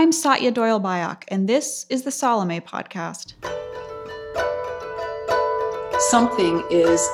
I'm 0.00 0.12
Satya 0.12 0.50
Doyle 0.50 0.80
Byock, 0.80 1.24
and 1.28 1.46
this 1.46 1.84
is 1.90 2.04
the 2.04 2.10
Salome 2.10 2.62
Podcast. 2.62 3.34
Something 6.08 6.64
is 6.70 7.06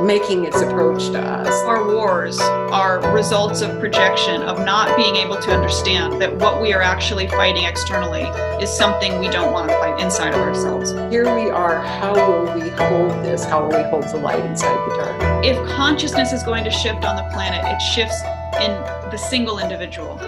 making 0.00 0.46
its 0.46 0.58
approach 0.62 1.10
to 1.10 1.20
us. 1.20 1.52
Our 1.64 1.86
wars 1.86 2.40
are 2.40 3.14
results 3.14 3.60
of 3.60 3.78
projection, 3.78 4.40
of 4.40 4.64
not 4.64 4.96
being 4.96 5.16
able 5.16 5.36
to 5.36 5.52
understand 5.52 6.18
that 6.22 6.34
what 6.34 6.62
we 6.62 6.72
are 6.72 6.80
actually 6.80 7.26
fighting 7.28 7.64
externally 7.64 8.22
is 8.62 8.74
something 8.74 9.18
we 9.18 9.28
don't 9.28 9.52
want 9.52 9.68
to 9.68 9.76
fight 9.76 10.00
inside 10.00 10.32
of 10.32 10.40
ourselves. 10.40 10.92
Here 11.12 11.24
we 11.24 11.50
are. 11.50 11.82
How 11.82 12.14
will 12.14 12.54
we 12.54 12.70
hold 12.70 13.22
this? 13.22 13.44
How 13.44 13.60
will 13.60 13.76
we 13.76 13.84
hold 13.90 14.04
the 14.04 14.16
light 14.16 14.42
inside 14.46 14.78
the 14.88 14.96
dark? 14.96 15.44
If 15.44 15.58
consciousness 15.68 16.32
is 16.32 16.42
going 16.42 16.64
to 16.64 16.70
shift 16.70 17.04
on 17.04 17.16
the 17.16 17.28
planet, 17.34 17.62
it 17.66 17.80
shifts 17.80 18.22
in 18.62 18.70
the 19.10 19.18
single 19.18 19.58
individual. 19.58 20.18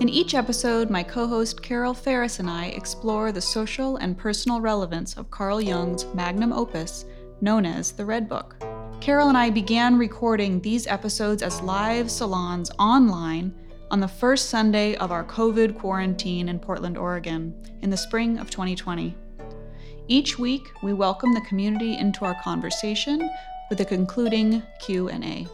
In 0.00 0.08
each 0.08 0.34
episode, 0.34 0.90
my 0.90 1.02
co 1.02 1.26
host 1.26 1.60
Carol 1.60 1.92
Ferris 1.92 2.38
and 2.38 2.48
I 2.48 2.66
explore 2.66 3.32
the 3.32 3.40
social 3.40 3.96
and 3.96 4.16
personal 4.16 4.60
relevance 4.60 5.16
of 5.16 5.28
Carl 5.32 5.60
Jung's 5.60 6.06
magnum 6.14 6.52
opus, 6.52 7.04
known 7.40 7.66
as 7.66 7.90
the 7.90 8.04
Red 8.04 8.28
Book. 8.28 8.54
Carol 9.00 9.28
and 9.28 9.36
I 9.36 9.50
began 9.50 9.98
recording 9.98 10.60
these 10.60 10.86
episodes 10.86 11.42
as 11.42 11.60
live 11.62 12.12
salons 12.12 12.70
online 12.78 13.52
on 13.90 13.98
the 13.98 14.06
first 14.06 14.50
Sunday 14.50 14.94
of 14.98 15.10
our 15.10 15.24
COVID 15.24 15.76
quarantine 15.76 16.48
in 16.48 16.60
Portland, 16.60 16.96
Oregon, 16.96 17.52
in 17.82 17.90
the 17.90 17.96
spring 17.96 18.38
of 18.38 18.50
2020. 18.50 19.16
Each 20.06 20.38
week, 20.38 20.62
we 20.80 20.92
welcome 20.92 21.34
the 21.34 21.40
community 21.40 21.96
into 21.96 22.24
our 22.24 22.40
conversation 22.44 23.28
with 23.68 23.80
a 23.80 23.84
concluding 23.84 24.62
Q&A. 24.80 25.48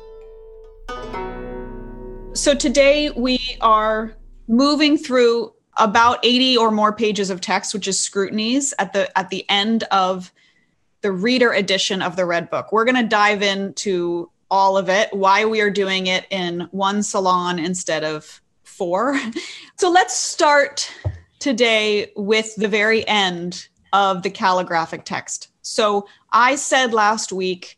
So 2.35 2.55
today 2.55 3.09
we 3.09 3.57
are 3.63 4.15
moving 4.49 4.97
through 4.97 5.53
about 5.77 6.19
80 6.23 6.57
or 6.57 6.71
more 6.71 6.93
pages 6.93 7.31
of 7.31 7.41
text 7.41 7.75
which 7.75 7.89
is 7.89 7.99
scrutinies 7.99 8.73
at 8.79 8.93
the 8.93 9.17
at 9.19 9.31
the 9.31 9.45
end 9.49 9.85
of 9.85 10.33
the 11.01 11.13
reader 11.13 11.53
edition 11.53 12.01
of 12.01 12.17
the 12.17 12.25
red 12.25 12.49
book. 12.49 12.73
We're 12.73 12.87
going 12.87 13.03
to 13.03 13.07
dive 13.07 13.43
into 13.43 14.31
all 14.51 14.79
of 14.79 14.89
it 14.89 15.13
why 15.13 15.45
we 15.45 15.61
are 15.61 15.71
doing 15.71 16.07
it 16.07 16.27
in 16.31 16.69
one 16.71 17.03
salon 17.03 17.59
instead 17.59 18.05
of 18.05 18.41
four. 18.63 19.21
So 19.77 19.91
let's 19.91 20.17
start 20.17 20.91
today 21.41 22.13
with 22.17 22.55
the 22.55 22.69
very 22.69 23.07
end 23.09 23.69
of 23.93 24.23
the 24.23 24.31
calligraphic 24.31 25.05
text. 25.05 25.49
So 25.63 26.07
i 26.33 26.55
said 26.55 26.95
last 26.95 27.33
week 27.33 27.77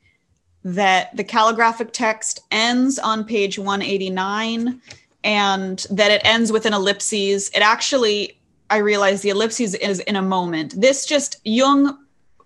that 0.62 1.16
the 1.16 1.24
calligraphic 1.24 1.92
text 1.92 2.40
ends 2.50 2.98
on 2.98 3.24
page 3.24 3.58
189 3.58 4.80
and 5.26 5.84
that 5.90 6.12
it 6.12 6.22
ends 6.24 6.52
with 6.52 6.66
an 6.66 6.72
ellipses. 6.72 7.50
It 7.50 7.58
actually, 7.58 8.38
I 8.70 8.76
realize 8.76 9.22
the 9.22 9.30
ellipses 9.30 9.74
is 9.74 9.98
in 10.00 10.14
a 10.14 10.22
moment. 10.22 10.80
This 10.80 11.04
just, 11.04 11.40
Jung 11.44 11.98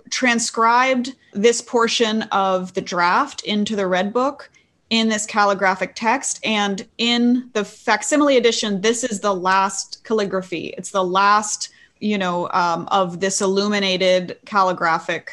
transcribed 0.08 1.14
this 1.34 1.60
portion 1.60 2.22
of 2.32 2.72
the 2.72 2.80
draft 2.80 3.42
into 3.42 3.76
the 3.76 3.86
Red 3.86 4.14
Book 4.14 4.50
in 4.88 5.10
this 5.10 5.26
calligraphic 5.26 5.94
text. 5.94 6.40
And 6.42 6.88
in 6.96 7.50
the 7.52 7.66
facsimile 7.66 8.38
edition, 8.38 8.80
this 8.80 9.04
is 9.04 9.20
the 9.20 9.34
last 9.34 10.02
calligraphy. 10.04 10.72
It's 10.78 10.90
the 10.90 11.04
last, 11.04 11.68
you 12.00 12.16
know, 12.16 12.48
um, 12.52 12.88
of 12.90 13.20
this 13.20 13.42
illuminated 13.42 14.38
calligraphic 14.46 15.28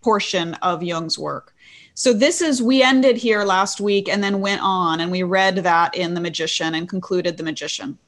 portion 0.00 0.54
of 0.54 0.80
Jung's 0.82 1.18
work. 1.18 1.53
So 1.94 2.12
this 2.12 2.42
is 2.42 2.60
we 2.60 2.82
ended 2.82 3.16
here 3.16 3.44
last 3.44 3.80
week 3.80 4.08
and 4.08 4.22
then 4.22 4.40
went 4.40 4.62
on 4.62 5.00
and 5.00 5.12
we 5.12 5.22
read 5.22 5.56
that 5.58 5.94
in 5.94 6.14
The 6.14 6.20
Magician 6.20 6.74
and 6.74 6.88
concluded 6.88 7.36
The 7.36 7.44
Magician. 7.44 7.98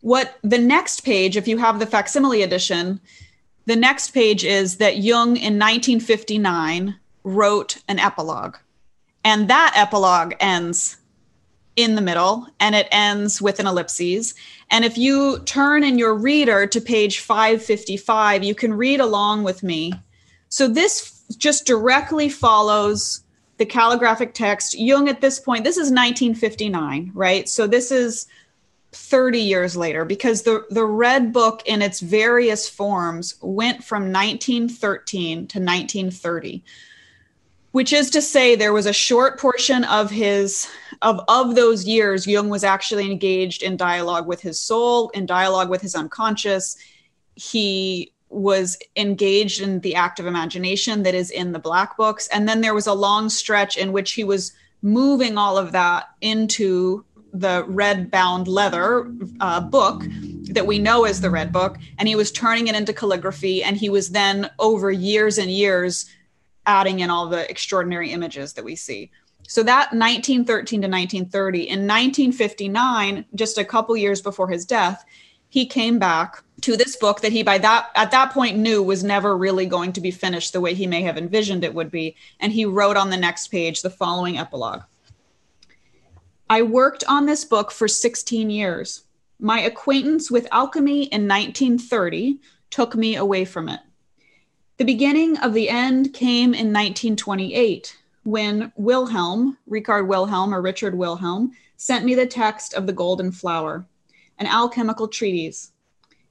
What 0.00 0.36
the 0.42 0.58
next 0.58 1.04
page, 1.04 1.36
if 1.36 1.46
you 1.46 1.56
have 1.58 1.78
the 1.78 1.86
facsimile 1.86 2.42
edition, 2.42 3.00
the 3.66 3.76
next 3.76 4.10
page 4.10 4.44
is 4.44 4.78
that 4.78 4.98
Jung 4.98 5.36
in 5.36 5.58
1959 5.58 6.96
wrote 7.22 7.78
an 7.88 8.00
epilogue. 8.00 8.56
And 9.24 9.48
that 9.48 9.74
epilogue 9.76 10.34
ends 10.40 10.96
in 11.76 11.94
the 11.94 12.02
middle 12.02 12.48
and 12.58 12.74
it 12.74 12.88
ends 12.90 13.40
with 13.40 13.60
an 13.60 13.66
ellipses. 13.66 14.34
And 14.70 14.84
if 14.84 14.98
you 14.98 15.40
turn 15.40 15.84
in 15.84 15.98
your 15.98 16.14
reader 16.14 16.66
to 16.66 16.80
page 16.80 17.20
555, 17.20 18.42
you 18.42 18.54
can 18.56 18.74
read 18.74 18.98
along 18.98 19.44
with 19.44 19.62
me. 19.62 19.92
So 20.48 20.66
this 20.66 21.22
just 21.38 21.66
directly 21.66 22.28
follows 22.28 23.22
the 23.58 23.66
calligraphic 23.66 24.34
text. 24.34 24.78
Jung, 24.78 25.08
at 25.08 25.20
this 25.20 25.40
point, 25.40 25.64
this 25.64 25.76
is 25.76 25.90
1959, 25.90 27.10
right? 27.14 27.48
So 27.48 27.66
this 27.66 27.90
is 27.90 28.26
30 28.92 29.40
years 29.40 29.76
later 29.76 30.04
because 30.04 30.42
the, 30.42 30.64
the 30.70 30.84
Red 30.84 31.32
Book 31.32 31.62
in 31.66 31.82
its 31.82 32.00
various 32.00 32.68
forms 32.68 33.36
went 33.42 33.84
from 33.84 34.12
1913 34.12 35.36
to 35.48 35.58
1930 35.58 36.64
which 37.76 37.92
is 37.92 38.08
to 38.08 38.22
say 38.22 38.56
there 38.56 38.72
was 38.72 38.86
a 38.86 38.92
short 38.92 39.38
portion 39.38 39.84
of 39.84 40.10
his 40.10 40.66
of 41.02 41.20
of 41.28 41.54
those 41.54 41.84
years 41.84 42.26
jung 42.26 42.48
was 42.48 42.64
actually 42.64 43.10
engaged 43.10 43.62
in 43.62 43.76
dialogue 43.76 44.26
with 44.26 44.40
his 44.40 44.58
soul 44.58 45.10
in 45.10 45.26
dialogue 45.26 45.68
with 45.68 45.82
his 45.82 45.94
unconscious 45.94 46.78
he 47.34 48.14
was 48.36 48.76
engaged 48.96 49.62
in 49.62 49.80
the 49.80 49.94
act 49.94 50.20
of 50.20 50.26
imagination 50.26 51.02
that 51.02 51.14
is 51.14 51.30
in 51.30 51.52
the 51.52 51.58
black 51.58 51.96
books. 51.96 52.28
And 52.28 52.46
then 52.46 52.60
there 52.60 52.74
was 52.74 52.86
a 52.86 52.92
long 52.92 53.30
stretch 53.30 53.78
in 53.78 53.92
which 53.92 54.12
he 54.12 54.24
was 54.24 54.52
moving 54.82 55.38
all 55.38 55.56
of 55.56 55.72
that 55.72 56.10
into 56.20 57.04
the 57.32 57.64
red 57.66 58.10
bound 58.10 58.46
leather 58.46 59.10
uh, 59.40 59.60
book 59.60 60.02
that 60.50 60.66
we 60.66 60.78
know 60.78 61.04
as 61.04 61.20
the 61.20 61.30
red 61.30 61.50
book. 61.50 61.78
And 61.98 62.06
he 62.06 62.14
was 62.14 62.30
turning 62.30 62.66
it 62.66 62.76
into 62.76 62.92
calligraphy. 62.92 63.62
And 63.62 63.76
he 63.76 63.88
was 63.88 64.10
then 64.10 64.50
over 64.58 64.90
years 64.90 65.38
and 65.38 65.50
years 65.50 66.04
adding 66.66 67.00
in 67.00 67.08
all 67.08 67.28
the 67.28 67.50
extraordinary 67.50 68.12
images 68.12 68.52
that 68.52 68.64
we 68.64 68.76
see. 68.76 69.10
So 69.48 69.62
that 69.62 69.92
1913 69.92 70.82
to 70.82 70.88
1930 70.88 71.60
in 71.60 71.86
1959 71.86 73.24
just 73.34 73.56
a 73.56 73.64
couple 73.64 73.96
years 73.96 74.20
before 74.20 74.48
his 74.48 74.64
death 74.66 75.04
he 75.48 75.64
came 75.64 76.00
back 76.00 76.42
to 76.62 76.76
this 76.76 76.96
book 76.96 77.20
that 77.20 77.32
he 77.32 77.42
by 77.42 77.58
that 77.58 77.90
at 77.94 78.10
that 78.10 78.32
point 78.32 78.56
knew 78.56 78.82
was 78.82 79.04
never 79.04 79.36
really 79.36 79.66
going 79.66 79.92
to 79.92 80.00
be 80.00 80.10
finished 80.10 80.52
the 80.52 80.60
way 80.60 80.74
he 80.74 80.86
may 80.86 81.02
have 81.02 81.18
envisioned 81.18 81.64
it 81.64 81.74
would 81.74 81.90
be. 81.90 82.16
And 82.40 82.52
he 82.52 82.64
wrote 82.64 82.96
on 82.96 83.10
the 83.10 83.16
next 83.16 83.48
page 83.48 83.82
the 83.82 83.90
following 83.90 84.38
epilogue. 84.38 84.82
I 86.48 86.62
worked 86.62 87.04
on 87.08 87.26
this 87.26 87.44
book 87.44 87.70
for 87.70 87.88
16 87.88 88.50
years. 88.50 89.04
My 89.38 89.60
acquaintance 89.60 90.30
with 90.30 90.48
alchemy 90.50 91.04
in 91.04 91.28
1930 91.28 92.40
took 92.70 92.94
me 92.94 93.16
away 93.16 93.44
from 93.44 93.68
it. 93.68 93.80
The 94.78 94.84
beginning 94.84 95.38
of 95.38 95.54
the 95.54 95.68
end 95.68 96.14
came 96.14 96.54
in 96.54 96.72
1928 96.72 97.96
when 98.22 98.72
Wilhelm, 98.76 99.56
Richard 99.66 100.04
Wilhelm 100.04 100.54
or 100.54 100.60
Richard 100.60 100.94
Wilhelm, 100.96 101.52
sent 101.76 102.04
me 102.04 102.14
the 102.14 102.26
text 102.26 102.74
of 102.74 102.86
The 102.86 102.92
Golden 102.92 103.30
Flower, 103.30 103.86
an 104.38 104.46
alchemical 104.46 105.06
treatise 105.06 105.72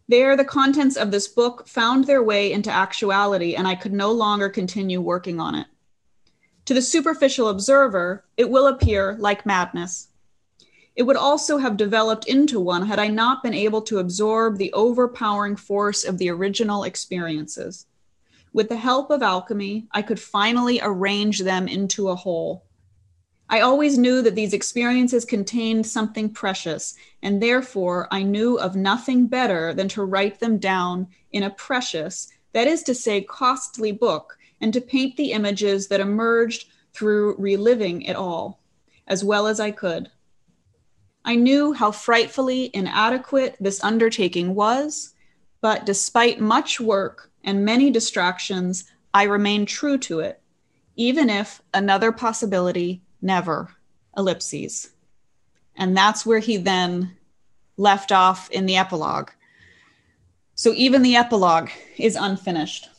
there, 0.08 0.38
the 0.38 0.46
contents 0.46 0.98
of 0.98 1.12
this 1.12 1.28
book 1.28 1.68
found 1.68 2.06
their 2.06 2.22
way 2.22 2.52
into 2.52 2.70
actuality, 2.70 3.56
and 3.56 3.68
I 3.68 3.76
could 3.76 3.94
no 3.94 4.12
longer 4.12 4.50
continue 4.50 5.02
working 5.02 5.40
on 5.40 5.56
it. 5.56 5.68
To 6.66 6.74
the 6.74 6.82
superficial 6.82 7.50
observer, 7.50 8.26
it 8.38 8.50
will 8.50 8.68
appear 8.68 9.16
like 9.20 9.46
madness. 9.46 10.10
It 10.96 11.04
would 11.04 11.18
also 11.18 11.58
have 11.58 11.78
developed 11.78 12.28
into 12.28 12.60
one 12.60 12.86
had 12.86 13.00
I 13.00 13.08
not 13.08 13.44
been 13.44 13.54
able 13.54 13.82
to 13.84 14.00
absorb 14.00 14.58
the 14.58 14.72
overpowering 14.74 15.58
force 15.58 16.04
of 16.04 16.18
the 16.18 16.30
original 16.30 16.84
experiences. 16.84 17.86
With 18.54 18.70
the 18.70 18.78
help 18.78 19.10
of 19.12 19.22
alchemy, 19.22 19.88
I 19.92 20.02
could 20.02 20.20
finally 20.20 20.80
arrange 20.82 21.40
them 21.40 21.68
into 21.68 22.10
a 22.10 22.16
whole. 22.16 22.65
I 23.47 23.59
always 23.59 23.97
knew 23.97 24.22
that 24.23 24.33
these 24.33 24.53
experiences 24.53 25.23
contained 25.23 25.86
something 25.86 26.30
precious, 26.30 26.95
and 27.21 27.42
therefore 27.42 28.07
I 28.09 28.24
knew 28.24 28.57
of 28.57 28.75
nothing 28.75 29.27
better 29.27 29.74
than 29.74 29.88
to 29.89 30.03
write 30.03 30.39
them 30.39 30.57
down 30.57 31.07
in 31.31 31.44
a 31.44 31.51
precious, 31.51 32.27
that 32.53 32.68
is 32.68 32.81
to 32.83 32.95
say, 32.95 33.21
costly 33.21 33.92
book, 33.92 34.38
and 34.62 34.74
to 34.74 34.81
paint 34.81 35.15
the 35.15 35.31
images 35.31 35.88
that 35.89 36.00
emerged 36.00 36.69
through 36.94 37.36
reliving 37.38 38.01
it 38.01 38.15
all, 38.15 38.62
as 39.07 39.24
well 39.24 39.45
as 39.45 39.59
I 39.59 39.69
could. 39.69 40.09
I 41.24 41.36
knew 41.36 41.74
how 41.74 41.91
frightfully 41.91 42.71
inadequate 42.74 43.57
this 43.59 43.83
undertaking 43.83 44.56
was, 44.56 45.13
but 45.62 45.86
despite 45.86 46.39
much 46.39 46.80
work 46.80 47.31
and 47.44 47.65
many 47.65 47.91
distractions, 47.91 48.86
I 49.13 49.24
remained 49.24 49.68
true 49.68 49.98
to 50.00 50.19
it, 50.19 50.41
even 50.95 51.30
if 51.30 51.62
another 51.74 52.12
possibility 52.12 53.01
never, 53.25 53.69
ellipses. 54.16 54.92
And 55.75 55.98
that's 55.98 56.25
where 56.25 56.39
he 56.39 56.57
then 56.57 57.18
left 57.75 58.12
off 58.12 58.50
in 58.51 58.66
the 58.66 58.77
epilogue. 58.77 59.31
So 60.54 60.72
even 60.74 61.01
the 61.01 61.18
epilogue 61.18 61.69
is 61.98 62.16
unfinished. 62.16 62.89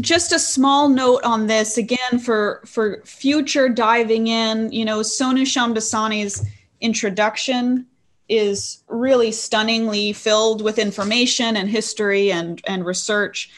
just 0.00 0.32
a 0.32 0.38
small 0.38 0.88
note 0.88 1.22
on 1.24 1.46
this 1.46 1.76
again 1.76 2.18
for 2.24 2.62
for 2.64 3.02
future 3.04 3.68
diving 3.68 4.28
in 4.28 4.70
you 4.70 4.84
know 4.84 5.00
sonu 5.00 5.42
shamdasani's 5.42 6.46
introduction 6.80 7.84
is 8.28 8.84
really 8.86 9.32
stunningly 9.32 10.12
filled 10.12 10.62
with 10.62 10.78
information 10.78 11.56
and 11.56 11.68
history 11.68 12.30
and 12.30 12.62
and 12.68 12.86
research 12.86 13.50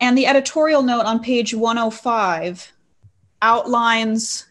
and 0.00 0.18
the 0.18 0.26
editorial 0.26 0.82
note 0.82 1.06
on 1.06 1.20
page 1.20 1.54
105 1.54 2.72
outlines 3.40 4.45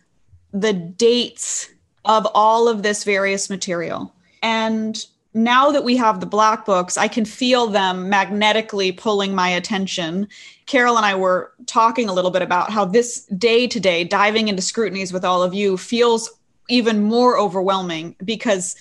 the 0.59 0.73
dates 0.73 1.69
of 2.05 2.27
all 2.33 2.67
of 2.67 2.81
this 2.81 3.03
various 3.03 3.49
material 3.49 4.13
and 4.41 5.05
now 5.35 5.69
that 5.69 5.83
we 5.83 5.97
have 5.97 6.21
the 6.21 6.25
black 6.25 6.65
books, 6.65 6.97
I 6.97 7.09
can 7.09 7.25
feel 7.25 7.67
them 7.67 8.09
magnetically 8.09 8.93
pulling 8.93 9.35
my 9.35 9.49
attention. 9.49 10.29
Carol 10.65 10.95
and 10.95 11.05
I 11.05 11.13
were 11.13 11.51
talking 11.65 12.07
a 12.07 12.13
little 12.13 12.31
bit 12.31 12.41
about 12.41 12.71
how 12.71 12.85
this 12.85 13.25
day 13.25 13.67
to 13.67 13.79
day, 13.79 14.05
diving 14.05 14.47
into 14.47 14.61
scrutinies 14.61 15.11
with 15.11 15.25
all 15.25 15.43
of 15.43 15.53
you, 15.53 15.75
feels 15.75 16.31
even 16.69 17.03
more 17.03 17.37
overwhelming 17.37 18.15
because 18.23 18.77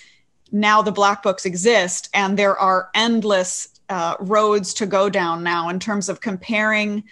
now 0.53 0.81
the 0.81 0.93
black 0.93 1.21
books 1.21 1.45
exist 1.45 2.09
and 2.13 2.39
there 2.39 2.57
are 2.57 2.89
endless 2.95 3.67
uh, 3.89 4.15
roads 4.21 4.73
to 4.75 4.85
go 4.85 5.09
down 5.09 5.43
now 5.43 5.67
in 5.67 5.77
terms 5.77 6.07
of 6.07 6.21
comparing 6.21 7.03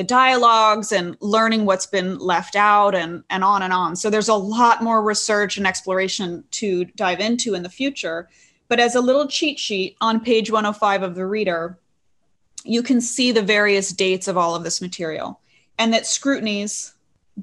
the 0.00 0.04
dialogues 0.04 0.92
and 0.92 1.14
learning 1.20 1.66
what's 1.66 1.84
been 1.84 2.16
left 2.16 2.56
out 2.56 2.94
and, 2.94 3.22
and 3.28 3.44
on 3.44 3.60
and 3.60 3.70
on. 3.70 3.94
So 3.94 4.08
there's 4.08 4.30
a 4.30 4.34
lot 4.34 4.82
more 4.82 5.02
research 5.02 5.58
and 5.58 5.66
exploration 5.66 6.42
to 6.52 6.86
dive 6.96 7.20
into 7.20 7.52
in 7.52 7.62
the 7.62 7.68
future. 7.68 8.26
But 8.68 8.80
as 8.80 8.94
a 8.94 9.02
little 9.02 9.28
cheat 9.28 9.58
sheet 9.58 9.98
on 10.00 10.20
page 10.20 10.50
105 10.50 11.02
of 11.02 11.14
the 11.14 11.26
reader, 11.26 11.78
you 12.64 12.82
can 12.82 13.02
see 13.02 13.30
the 13.30 13.42
various 13.42 13.92
dates 13.92 14.26
of 14.26 14.38
all 14.38 14.54
of 14.54 14.64
this 14.64 14.80
material 14.80 15.38
and 15.78 15.92
that 15.92 16.06
scrutinies 16.06 16.94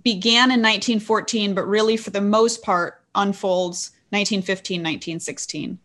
began 0.01 0.49
in 0.49 0.59
1914, 0.59 1.53
but 1.53 1.67
really 1.67 1.95
for 1.95 2.09
the 2.09 2.21
most 2.21 2.63
part 2.63 3.03
unfolds 3.13 3.91
1915, 4.09 4.79
1916. 4.79 5.77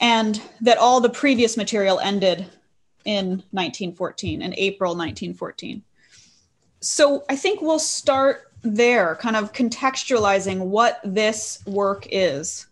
And 0.00 0.40
that 0.60 0.78
all 0.78 1.00
the 1.00 1.10
previous 1.10 1.56
material 1.56 1.98
ended 1.98 2.46
in 3.04 3.42
1914, 3.50 4.40
in 4.40 4.54
April 4.56 4.92
1914. 4.92 5.82
So 6.82 7.24
I 7.30 7.36
think 7.36 7.62
we'll 7.62 7.78
start 7.78 8.50
there, 8.62 9.14
kind 9.16 9.36
of 9.36 9.52
contextualizing 9.52 10.58
what 10.58 11.00
this 11.04 11.62
work 11.64 12.06
is 12.10 12.66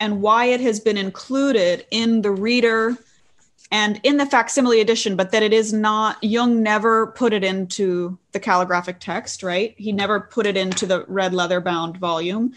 and 0.00 0.20
why 0.20 0.46
it 0.46 0.60
has 0.60 0.80
been 0.80 0.98
included 0.98 1.86
in 1.90 2.20
the 2.20 2.30
reader 2.30 2.96
and 3.70 3.98
in 4.02 4.18
the 4.18 4.26
facsimile 4.26 4.82
edition, 4.82 5.16
but 5.16 5.30
that 5.32 5.42
it 5.42 5.54
is 5.54 5.72
not, 5.72 6.22
Jung 6.22 6.62
never 6.62 7.08
put 7.08 7.32
it 7.32 7.42
into 7.42 8.18
the 8.32 8.38
calligraphic 8.38 9.00
text, 9.00 9.42
right? 9.42 9.74
He 9.78 9.92
never 9.92 10.20
put 10.20 10.46
it 10.46 10.58
into 10.58 10.84
the 10.84 11.04
red 11.08 11.32
leather 11.32 11.60
bound 11.60 11.96
volume. 11.96 12.52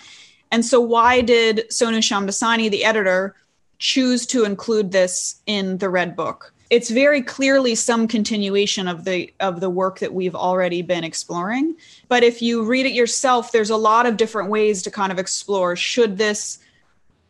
And 0.51 0.65
so, 0.65 0.81
why 0.81 1.21
did 1.21 1.69
Sonu 1.69 1.99
Shamdasani, 1.99 2.69
the 2.69 2.83
editor, 2.83 3.35
choose 3.79 4.25
to 4.27 4.43
include 4.43 4.91
this 4.91 5.41
in 5.45 5.77
the 5.77 5.89
red 5.89 6.15
book? 6.15 6.53
It's 6.69 6.89
very 6.89 7.21
clearly 7.21 7.75
some 7.75 8.07
continuation 8.07 8.87
of 8.87 9.05
the 9.05 9.33
of 9.39 9.61
the 9.61 9.69
work 9.69 9.99
that 9.99 10.13
we've 10.13 10.35
already 10.35 10.81
been 10.81 11.03
exploring. 11.03 11.75
But 12.09 12.23
if 12.23 12.41
you 12.41 12.65
read 12.65 12.85
it 12.85 12.93
yourself, 12.93 13.51
there's 13.51 13.69
a 13.69 13.77
lot 13.77 14.05
of 14.05 14.17
different 14.17 14.49
ways 14.49 14.81
to 14.83 14.91
kind 14.91 15.11
of 15.11 15.19
explore. 15.19 15.75
Should 15.75 16.17
this 16.17 16.59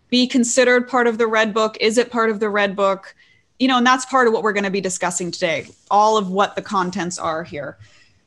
be 0.09 0.25
considered 0.25 0.87
part 0.87 1.05
of 1.05 1.17
the 1.17 1.27
red 1.27 1.53
book? 1.53 1.77
Is 1.79 1.97
it 1.97 2.09
part 2.09 2.29
of 2.29 2.39
the 2.39 2.49
red 2.49 2.75
book? 2.75 3.15
You 3.59 3.67
know 3.67 3.77
and 3.77 3.85
that's 3.85 4.05
part 4.05 4.27
of 4.27 4.33
what 4.33 4.43
we're 4.43 4.53
going 4.53 4.63
to 4.63 4.71
be 4.71 4.81
discussing 4.81 5.31
today 5.31 5.67
all 5.89 6.17
of 6.17 6.29
what 6.29 6.55
the 6.55 6.61
contents 6.61 7.19
are 7.19 7.43
here. 7.43 7.77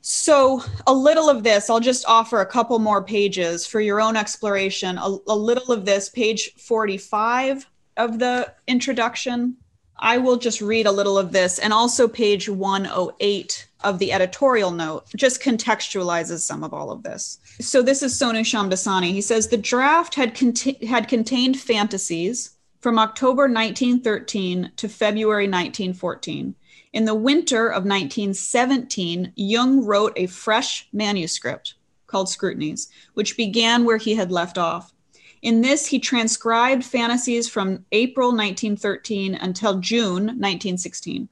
So 0.03 0.63
a 0.87 0.95
little 0.95 1.29
of 1.29 1.43
this 1.43 1.69
i'll 1.69 1.81
just 1.81 2.07
offer 2.07 2.41
a 2.41 2.47
couple 2.47 2.79
more 2.79 3.03
pages 3.03 3.67
for 3.67 3.81
your 3.81 4.01
own 4.01 4.17
exploration. 4.17 4.97
A, 4.99 5.17
a 5.29 5.35
little 5.35 5.73
of 5.73 5.85
this 5.85 6.09
page 6.09 6.55
45 6.55 7.69
of 7.97 8.19
the 8.19 8.53
introduction 8.67 9.57
i 10.01 10.19
will 10.19 10.37
just 10.37 10.61
read 10.61 10.87
a 10.87 10.93
little 10.93 11.17
of 11.17 11.33
this 11.33 11.59
and 11.59 11.73
also 11.73 12.09
page 12.09 12.49
108 12.49 13.69
of 13.83 13.99
the 13.99 14.13
editorial 14.13 14.71
note 14.71 15.07
just 15.17 15.43
contextualizes 15.43 16.41
some 16.41 16.63
of 16.63 16.75
all 16.75 16.91
of 16.91 17.03
this. 17.03 17.39
So 17.61 17.83
this 17.83 18.03
is 18.03 18.19
Sonu 18.19 18.41
Shamdasani. 18.41 19.13
He 19.13 19.21
says 19.21 19.49
the 19.49 19.57
draft 19.57 20.15
had 20.15 20.39
had 20.87 21.09
contained 21.09 21.59
fantasies 21.59 22.57
from 22.81 22.99
October 22.99 23.43
1913 23.43 24.73
to 24.77 24.89
February 24.89 25.45
1914. 25.45 26.55
In 26.93 27.05
the 27.05 27.15
winter 27.15 27.69
of 27.69 27.85
1917, 27.85 29.33
Jung 29.37 29.85
wrote 29.85 30.13
a 30.17 30.27
fresh 30.27 30.89
manuscript 30.93 31.75
called 32.07 32.29
Scrutinies, 32.29 32.89
which 33.15 33.37
began 33.37 33.85
where 33.85 33.99
he 33.99 34.15
had 34.15 34.33
left 34.33 34.59
off. 34.59 34.93
In 35.43 35.63
this, 35.63 35.87
he 35.87 35.99
transcribed 35.99 36.85
fantasies 36.85 37.49
from 37.49 37.85
April 37.93 38.29
1913 38.29 39.35
until 39.35 39.81
June 39.81 40.27
1916. 40.27 41.29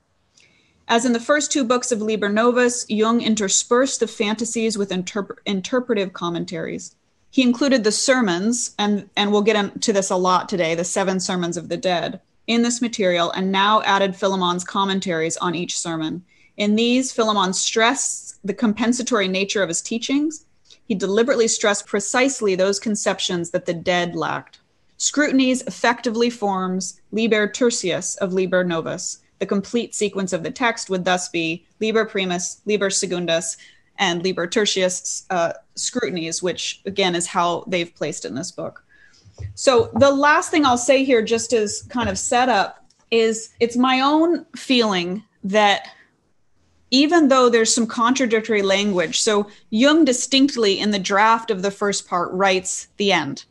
As 0.90 1.05
in 1.05 1.12
the 1.12 1.20
first 1.20 1.52
two 1.52 1.64
books 1.64 1.93
of 1.93 2.00
Liber 2.00 2.31
Novus, 2.31 2.87
Jung 2.88 3.20
interspersed 3.20 4.00
the 4.00 4.06
fantasies 4.06 4.78
with 4.78 4.88
interp- 4.88 5.37
interpretive 5.44 6.14
commentaries. 6.14 6.94
He 7.31 7.43
included 7.43 7.84
the 7.84 7.93
sermons, 7.93 8.75
and, 8.78 9.10
and 9.14 9.31
we'll 9.31 9.43
get 9.43 9.56
into 9.56 9.93
this 9.93 10.08
a 10.08 10.16
lot 10.16 10.49
today, 10.49 10.75
the 10.75 10.84
seven 10.84 11.20
sermons 11.20 11.58
of 11.58 11.69
the 11.69 11.76
dead, 11.76 12.22
in 12.46 12.62
this 12.62 12.81
material, 12.81 13.31
and 13.32 13.52
now 13.52 13.82
added 13.82 14.16
Philemon's 14.16 14.64
commentaries 14.64 15.37
on 15.37 15.55
each 15.55 15.78
sermon. 15.78 16.25
In 16.56 16.75
these, 16.75 17.12
Philemon 17.12 17.52
stressed 17.52 18.38
the 18.43 18.55
compensatory 18.55 19.28
nature 19.28 19.62
of 19.62 19.69
his 19.69 19.82
teachings. 19.82 20.46
He 20.88 20.94
deliberately 20.94 21.46
stressed 21.49 21.87
precisely 21.87 22.55
those 22.55 22.81
conceptions 22.81 23.50
that 23.50 23.67
the 23.67 23.75
dead 23.75 24.17
lacked. 24.17 24.58
Scrutinies 24.96 25.62
effectively 25.62 26.31
forms 26.31 27.00
Liber 27.12 27.46
Tertius 27.46 28.17
of 28.17 28.32
Liber 28.32 28.64
Novus, 28.64 29.19
the 29.38 29.46
complete 29.46 29.94
sequence 29.94 30.32
of 30.32 30.43
the 30.43 30.50
text 30.50 30.90
would 30.90 31.05
thus 31.05 31.29
be 31.29 31.64
Liber 31.81 32.05
Primus, 32.05 32.61
Liber 32.67 32.90
Secundus, 32.90 33.56
and 33.99 34.23
Liber 34.23 34.46
Tertius 34.46 35.26
uh, 35.31 35.52
scrutinies, 35.75 36.43
which 36.43 36.81
again 36.87 37.14
is 37.14 37.26
how 37.26 37.64
they've 37.67 37.94
placed 37.94 38.25
in 38.25 38.34
this 38.34 38.50
book. 38.50 38.84
So 39.55 39.91
the 39.94 40.11
last 40.11 40.50
thing 40.50 40.67
I'll 40.67 40.79
say 40.79 41.05
here, 41.05 41.23
just 41.23 41.52
as 41.52 41.82
kind 41.82 42.08
of 42.08 42.19
setup, 42.19 42.84
is 43.11 43.50
it's 43.61 43.76
my 43.76 44.00
own 44.00 44.44
feeling 44.56 45.23
that 45.44 45.88
even 46.90 47.29
though 47.29 47.49
there's 47.49 47.75
some 47.75 47.87
contradictory 47.87 48.62
language, 48.62 49.20
so 49.20 49.49
Jung 49.70 50.05
distinctly 50.05 50.79
in 50.79 50.90
the 50.90 50.99
draft 50.99 51.50
of 51.50 51.62
the 51.62 51.70
first 51.70 52.08
part 52.08 52.31
writes 52.32 52.88
the 52.96 53.12
end. 53.12 53.44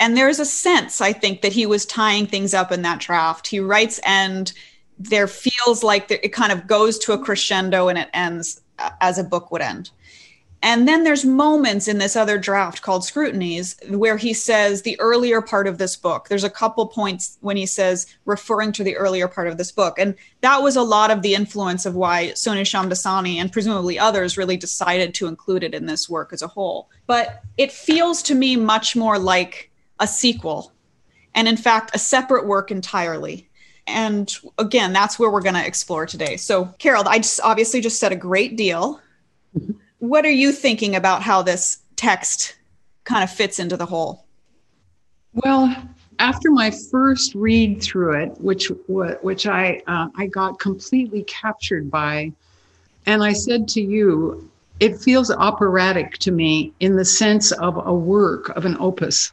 And 0.00 0.16
there's 0.16 0.40
a 0.40 0.44
sense, 0.44 1.00
I 1.00 1.12
think, 1.12 1.42
that 1.42 1.52
he 1.52 1.66
was 1.66 1.86
tying 1.86 2.26
things 2.26 2.54
up 2.54 2.72
in 2.72 2.82
that 2.82 3.00
draft. 3.00 3.46
He 3.46 3.60
writes 3.60 4.00
end 4.04 4.52
there 4.98 5.26
feels 5.26 5.82
like 5.82 6.10
it 6.10 6.32
kind 6.32 6.52
of 6.52 6.66
goes 6.66 6.98
to 7.00 7.12
a 7.12 7.18
crescendo 7.18 7.88
and 7.88 7.98
it 7.98 8.08
ends 8.12 8.60
uh, 8.78 8.90
as 9.00 9.18
a 9.18 9.24
book 9.24 9.50
would 9.50 9.62
end. 9.62 9.90
And 10.64 10.88
then 10.88 11.04
there's 11.04 11.26
moments 11.26 11.88
in 11.88 11.98
this 11.98 12.16
other 12.16 12.38
draft 12.38 12.80
called 12.80 13.04
Scrutinies 13.04 13.76
where 13.90 14.16
he 14.16 14.32
says 14.32 14.80
the 14.80 14.98
earlier 14.98 15.42
part 15.42 15.66
of 15.66 15.76
this 15.76 15.94
book. 15.94 16.28
There's 16.30 16.42
a 16.42 16.48
couple 16.48 16.86
points 16.86 17.36
when 17.42 17.58
he 17.58 17.66
says 17.66 18.06
referring 18.24 18.72
to 18.72 18.82
the 18.82 18.96
earlier 18.96 19.28
part 19.28 19.46
of 19.46 19.58
this 19.58 19.70
book. 19.70 19.98
And 19.98 20.14
that 20.40 20.62
was 20.62 20.76
a 20.76 20.82
lot 20.82 21.10
of 21.10 21.20
the 21.20 21.34
influence 21.34 21.84
of 21.84 21.96
why 21.96 22.28
Sonu 22.28 22.62
Shamdasani 22.62 23.36
and 23.36 23.52
presumably 23.52 23.98
others 23.98 24.38
really 24.38 24.56
decided 24.56 25.12
to 25.14 25.26
include 25.26 25.64
it 25.64 25.74
in 25.74 25.84
this 25.84 26.08
work 26.08 26.32
as 26.32 26.40
a 26.40 26.48
whole. 26.48 26.88
But 27.06 27.42
it 27.58 27.70
feels 27.70 28.22
to 28.22 28.34
me 28.34 28.56
much 28.56 28.96
more 28.96 29.18
like 29.18 29.70
a 30.00 30.06
sequel 30.06 30.72
and, 31.34 31.46
in 31.46 31.58
fact, 31.58 31.94
a 31.94 31.98
separate 31.98 32.46
work 32.46 32.70
entirely 32.70 33.50
and 33.86 34.34
again, 34.56 34.94
that's 34.94 35.18
where 35.18 35.30
we're 35.30 35.42
going 35.42 35.56
to 35.56 35.66
explore 35.66 36.06
today. 36.06 36.38
So, 36.38 36.64
Carol, 36.78 37.06
I 37.06 37.18
just 37.18 37.38
obviously 37.42 37.82
just 37.82 38.00
said 38.00 38.12
a 38.12 38.16
great 38.16 38.56
deal. 38.56 38.98
Mm-hmm. 39.54 39.72
What 39.98 40.24
are 40.24 40.30
you 40.30 40.52
thinking 40.52 40.96
about 40.96 41.22
how 41.22 41.42
this 41.42 41.78
text 41.96 42.56
kind 43.04 43.24
of 43.24 43.30
fits 43.30 43.58
into 43.58 43.76
the 43.76 43.86
whole? 43.86 44.24
Well, 45.32 45.74
after 46.18 46.50
my 46.50 46.70
first 46.70 47.34
read 47.34 47.82
through 47.82 48.22
it, 48.22 48.40
which 48.40 48.70
which 48.88 49.46
I 49.46 49.82
uh, 49.86 50.08
I 50.16 50.26
got 50.26 50.58
completely 50.58 51.22
captured 51.24 51.90
by, 51.90 52.32
and 53.06 53.22
I 53.22 53.32
said 53.32 53.66
to 53.68 53.80
you, 53.80 54.48
it 54.80 54.98
feels 54.98 55.30
operatic 55.30 56.18
to 56.18 56.30
me 56.30 56.72
in 56.80 56.96
the 56.96 57.04
sense 57.04 57.52
of 57.52 57.84
a 57.86 57.94
work 57.94 58.50
of 58.50 58.64
an 58.64 58.76
opus 58.78 59.32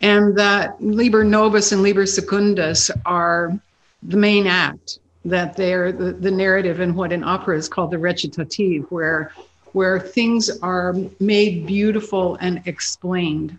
and 0.00 0.36
that 0.36 0.80
Liber 0.82 1.24
Novus 1.24 1.72
and 1.72 1.82
Liber 1.82 2.06
Secundus 2.06 2.90
are 3.04 3.58
the 4.02 4.16
main 4.16 4.46
act, 4.46 5.00
that 5.24 5.56
they're 5.56 5.90
the, 5.92 6.12
the 6.12 6.30
narrative 6.30 6.80
in 6.80 6.94
what 6.94 7.12
in 7.12 7.24
opera 7.24 7.56
is 7.56 7.68
called 7.68 7.90
the 7.90 7.98
recitative, 7.98 8.90
where, 8.90 9.32
where 9.72 10.00
things 10.00 10.50
are 10.60 10.94
made 11.20 11.66
beautiful 11.66 12.36
and 12.40 12.62
explained. 12.66 13.58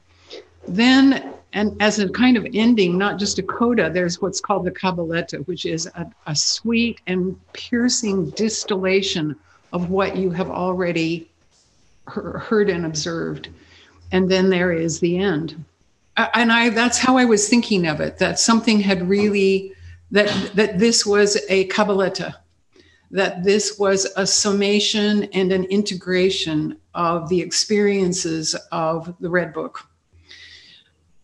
Then, 0.67 1.33
and 1.53 1.75
as 1.81 1.99
a 1.99 2.09
kind 2.09 2.37
of 2.37 2.45
ending, 2.53 2.97
not 2.97 3.19
just 3.19 3.39
a 3.39 3.43
coda, 3.43 3.89
there's 3.89 4.21
what's 4.21 4.41
called 4.41 4.65
the 4.65 4.71
cabaletta, 4.71 5.45
which 5.47 5.65
is 5.65 5.87
a, 5.87 6.09
a 6.27 6.35
sweet 6.35 7.01
and 7.07 7.39
piercing 7.53 8.29
distillation 8.31 9.35
of 9.73 9.89
what 9.89 10.15
you 10.15 10.31
have 10.31 10.49
already 10.49 11.29
heard 12.07 12.69
and 12.69 12.85
observed. 12.85 13.49
And 14.11 14.29
then 14.29 14.49
there 14.49 14.73
is 14.73 14.99
the 14.99 15.17
end. 15.17 15.63
And 16.33 16.51
I 16.51 16.69
that's 16.69 16.97
how 16.97 17.17
I 17.17 17.25
was 17.25 17.47
thinking 17.47 17.87
of 17.87 18.01
it, 18.01 18.17
that 18.17 18.39
something 18.39 18.79
had 18.79 19.07
really 19.07 19.73
that 20.11 20.51
that 20.55 20.79
this 20.79 21.05
was 21.05 21.37
a 21.47 21.67
cabaletta, 21.69 22.35
that 23.11 23.43
this 23.43 23.79
was 23.79 24.05
a 24.15 24.25
summation 24.25 25.23
and 25.33 25.51
an 25.51 25.63
integration 25.65 26.77
of 26.93 27.27
the 27.29 27.41
experiences 27.41 28.55
of 28.71 29.13
the 29.19 29.29
Red 29.29 29.53
Book. 29.53 29.87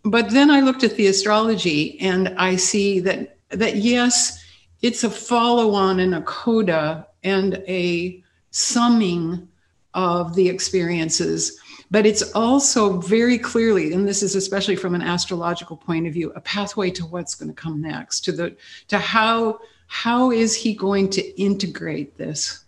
But 0.03 0.31
then 0.31 0.51
I 0.51 0.61
looked 0.61 0.83
at 0.83 0.95
the 0.95 1.07
astrology 1.07 1.99
and 1.99 2.29
I 2.37 2.55
see 2.55 2.99
that 3.01 3.37
that 3.49 3.77
yes, 3.77 4.43
it's 4.81 5.03
a 5.03 5.09
follow-on 5.09 5.99
and 5.99 6.15
a 6.15 6.21
coda 6.23 7.07
and 7.23 7.63
a 7.67 8.23
summing 8.51 9.47
of 9.93 10.35
the 10.35 10.49
experiences 10.49 11.59
but 11.91 12.05
it's 12.05 12.31
also 12.33 12.99
very 12.99 13.37
clearly 13.37 13.93
and 13.93 14.07
this 14.07 14.23
is 14.23 14.35
especially 14.35 14.75
from 14.75 14.95
an 14.95 15.01
astrological 15.01 15.77
point 15.77 16.07
of 16.07 16.13
view 16.13 16.31
a 16.35 16.41
pathway 16.41 16.89
to 16.89 17.05
what's 17.05 17.35
going 17.35 17.47
to 17.47 17.53
come 17.53 17.81
next 17.81 18.21
to 18.21 18.31
the 18.31 18.55
to 18.87 18.97
how 18.97 19.59
how 19.87 20.31
is 20.31 20.55
he 20.55 20.73
going 20.73 21.09
to 21.09 21.41
integrate 21.41 22.17
this 22.17 22.65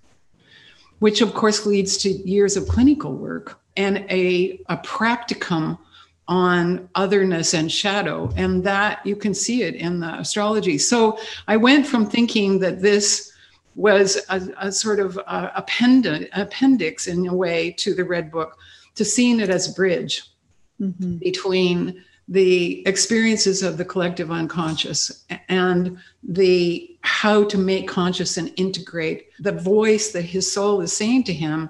which 1.00 1.22
of 1.22 1.34
course 1.34 1.66
leads 1.66 1.98
to 1.98 2.10
years 2.10 2.58
of 2.58 2.68
clinical 2.68 3.14
work 3.14 3.60
and 3.76 3.98
a, 4.10 4.60
a 4.70 4.78
practicum 4.78 5.78
on 6.28 6.90
otherness 6.96 7.54
and 7.54 7.72
shadow 7.72 8.30
and 8.36 8.64
that 8.64 9.06
you 9.06 9.16
can 9.16 9.34
see 9.34 9.64
it 9.64 9.76
in 9.76 10.00
the 10.00 10.14
astrology 10.16 10.78
so 10.78 11.18
i 11.48 11.56
went 11.56 11.86
from 11.86 12.06
thinking 12.06 12.60
that 12.60 12.82
this 12.82 13.32
was 13.76 14.18
a, 14.30 14.42
a 14.60 14.72
sort 14.72 15.00
of 15.00 15.20
uh, 15.28 15.52
append- 15.56 16.28
appendix 16.34 17.08
in 17.08 17.28
a 17.28 17.34
way 17.34 17.72
to 17.72 17.94
the 17.94 18.04
red 18.04 18.32
book 18.32 18.58
to 18.96 19.06
seeing 19.06 19.40
it 19.40 19.50
as 19.50 19.70
a 19.70 19.74
bridge 19.74 20.24
mm-hmm. 20.82 21.18
between 21.18 22.04
the 22.28 22.86
experiences 22.86 23.64
of 23.64 23.78
the 23.78 23.86
collective 23.86 24.32
unconscious 24.32 25.24
and 25.48 25.98
the 26.24 26.97
how 27.08 27.42
to 27.46 27.58
make 27.58 27.88
conscious 27.88 28.36
and 28.36 28.52
integrate 28.58 29.30
the 29.40 29.54
voice 29.54 30.12
that 30.12 30.24
his 30.24 30.52
soul 30.52 30.82
is 30.82 30.92
saying 30.92 31.24
to 31.24 31.34
him 31.34 31.70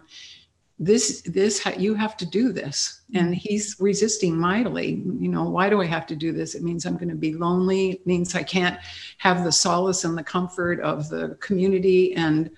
this 0.80 1.22
this 1.22 1.64
you 1.78 1.94
have 1.94 2.18
to 2.18 2.26
do 2.26 2.52
this. 2.52 3.02
And 3.14 3.34
he's 3.34 3.76
resisting 3.80 4.38
mightily. 4.38 5.04
You 5.20 5.30
know 5.30 5.44
why 5.50 5.70
do 5.70 5.82
i 5.82 5.86
have 5.86 6.08
to 6.08 6.16
do 6.16 6.32
this? 6.32 6.56
It 6.56 6.64
means 6.64 6.86
i'm 6.86 6.98
going 6.98 7.10
to 7.10 7.16
be 7.16 7.34
lonely. 7.34 7.92
It 7.92 8.08
means 8.08 8.36
i 8.36 8.44
can't 8.44 8.80
have 9.20 9.44
the 9.44 9.52
solace 9.52 10.04
and 10.04 10.18
the 10.18 10.24
comfort 10.24 10.80
of 10.82 11.08
the 11.10 11.38
community. 11.40 12.16
And 12.16 12.50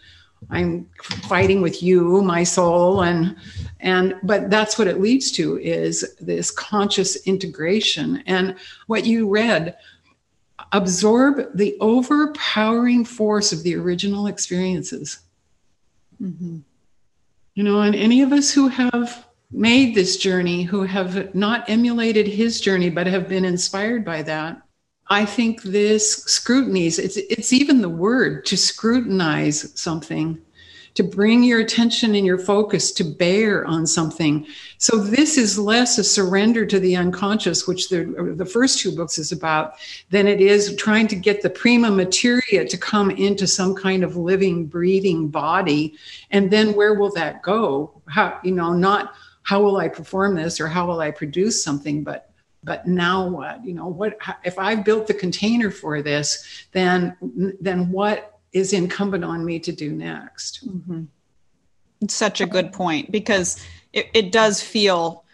i'm 0.49 0.89
fighting 1.27 1.61
with 1.61 1.83
you 1.83 2.21
my 2.21 2.43
soul. 2.43 3.03
And 3.03 3.35
and 3.79 4.15
but 4.23 4.49
that's 4.49 4.77
what 4.77 4.87
it 4.87 5.01
leads 5.01 5.31
to 5.33 5.57
is 5.59 6.15
this 6.19 6.49
conscious 6.51 7.27
integration. 7.27 8.23
And 8.25 8.55
what 8.87 9.05
you 9.05 9.29
read 9.29 9.77
absorb 10.71 11.55
the 11.55 11.75
overpowering 11.79 13.05
force 13.05 13.51
of 13.51 13.63
the 13.63 13.75
original 13.75 14.27
experiences. 14.27 15.19
Mm-hmm. 16.21 16.59
You 17.55 17.63
know, 17.63 17.81
and 17.81 17.95
any 17.95 18.21
of 18.21 18.31
us 18.31 18.51
who 18.51 18.67
have 18.67 19.25
made 19.51 19.95
this 19.95 20.17
journey, 20.17 20.63
who 20.63 20.83
have 20.83 21.33
not 21.33 21.69
emulated 21.69 22.27
his 22.27 22.61
journey, 22.61 22.89
but 22.89 23.07
have 23.07 23.27
been 23.27 23.45
inspired 23.45 24.05
by 24.05 24.21
that, 24.23 24.61
I 25.09 25.25
think 25.25 25.63
this 25.63 26.23
scrutinies, 26.25 26.99
it's, 26.99 27.17
it's 27.17 27.51
even 27.51 27.81
the 27.81 27.89
word 27.89 28.45
to 28.45 28.55
scrutinize 28.55 29.77
something 29.79 30.39
to 30.99 31.03
bring 31.05 31.43
your 31.43 31.61
attention 31.61 32.13
and 32.13 32.25
your 32.25 32.37
focus 32.37 32.91
to 32.91 33.05
bear 33.05 33.65
on 33.65 33.87
something. 33.87 34.45
So 34.79 34.97
this 34.97 35.37
is 35.37 35.57
less 35.57 35.97
a 35.97 36.03
surrender 36.03 36.65
to 36.65 36.77
the 36.77 36.97
unconscious, 36.97 37.65
which 37.65 37.87
the, 37.87 38.33
the 38.35 38.45
first 38.45 38.79
two 38.79 38.93
books 38.93 39.17
is 39.17 39.31
about, 39.31 39.75
than 40.09 40.27
it 40.27 40.41
is 40.41 40.75
trying 40.75 41.07
to 41.07 41.15
get 41.15 41.41
the 41.41 41.49
prima 41.49 41.89
materia 41.89 42.67
to 42.67 42.77
come 42.77 43.11
into 43.11 43.47
some 43.47 43.75
kind 43.75 44.03
of 44.03 44.17
living, 44.17 44.65
breathing 44.65 45.29
body. 45.29 45.95
And 46.31 46.51
then 46.51 46.73
where 46.73 46.95
will 46.95 47.13
that 47.13 47.43
go? 47.43 48.01
How, 48.09 48.37
you 48.43 48.51
know, 48.51 48.73
not 48.73 49.13
how 49.43 49.63
will 49.63 49.77
I 49.77 49.87
perform 49.87 50.35
this 50.35 50.59
or 50.59 50.67
how 50.67 50.85
will 50.85 50.99
I 50.99 51.11
produce 51.11 51.63
something, 51.63 52.03
but 52.03 52.25
but 52.61 52.85
now 52.85 53.25
what 53.25 53.63
you 53.63 53.73
know 53.73 53.87
what 53.87 54.17
if 54.43 54.59
i've 54.59 54.83
built 54.83 55.07
the 55.07 55.13
container 55.13 55.71
for 55.71 56.01
this 56.01 56.67
then 56.73 57.15
then 57.61 57.89
what 57.89 58.38
is 58.53 58.73
incumbent 58.73 59.23
on 59.23 59.45
me 59.45 59.59
to 59.59 59.71
do 59.71 59.91
next. 59.91 60.67
Mm-hmm. 60.67 61.03
It's 62.01 62.13
such 62.13 62.41
a 62.41 62.45
good 62.45 62.71
point 62.71 63.11
because 63.11 63.63
it, 63.93 64.07
it 64.13 64.31
does 64.31 64.61
feel 64.61 65.25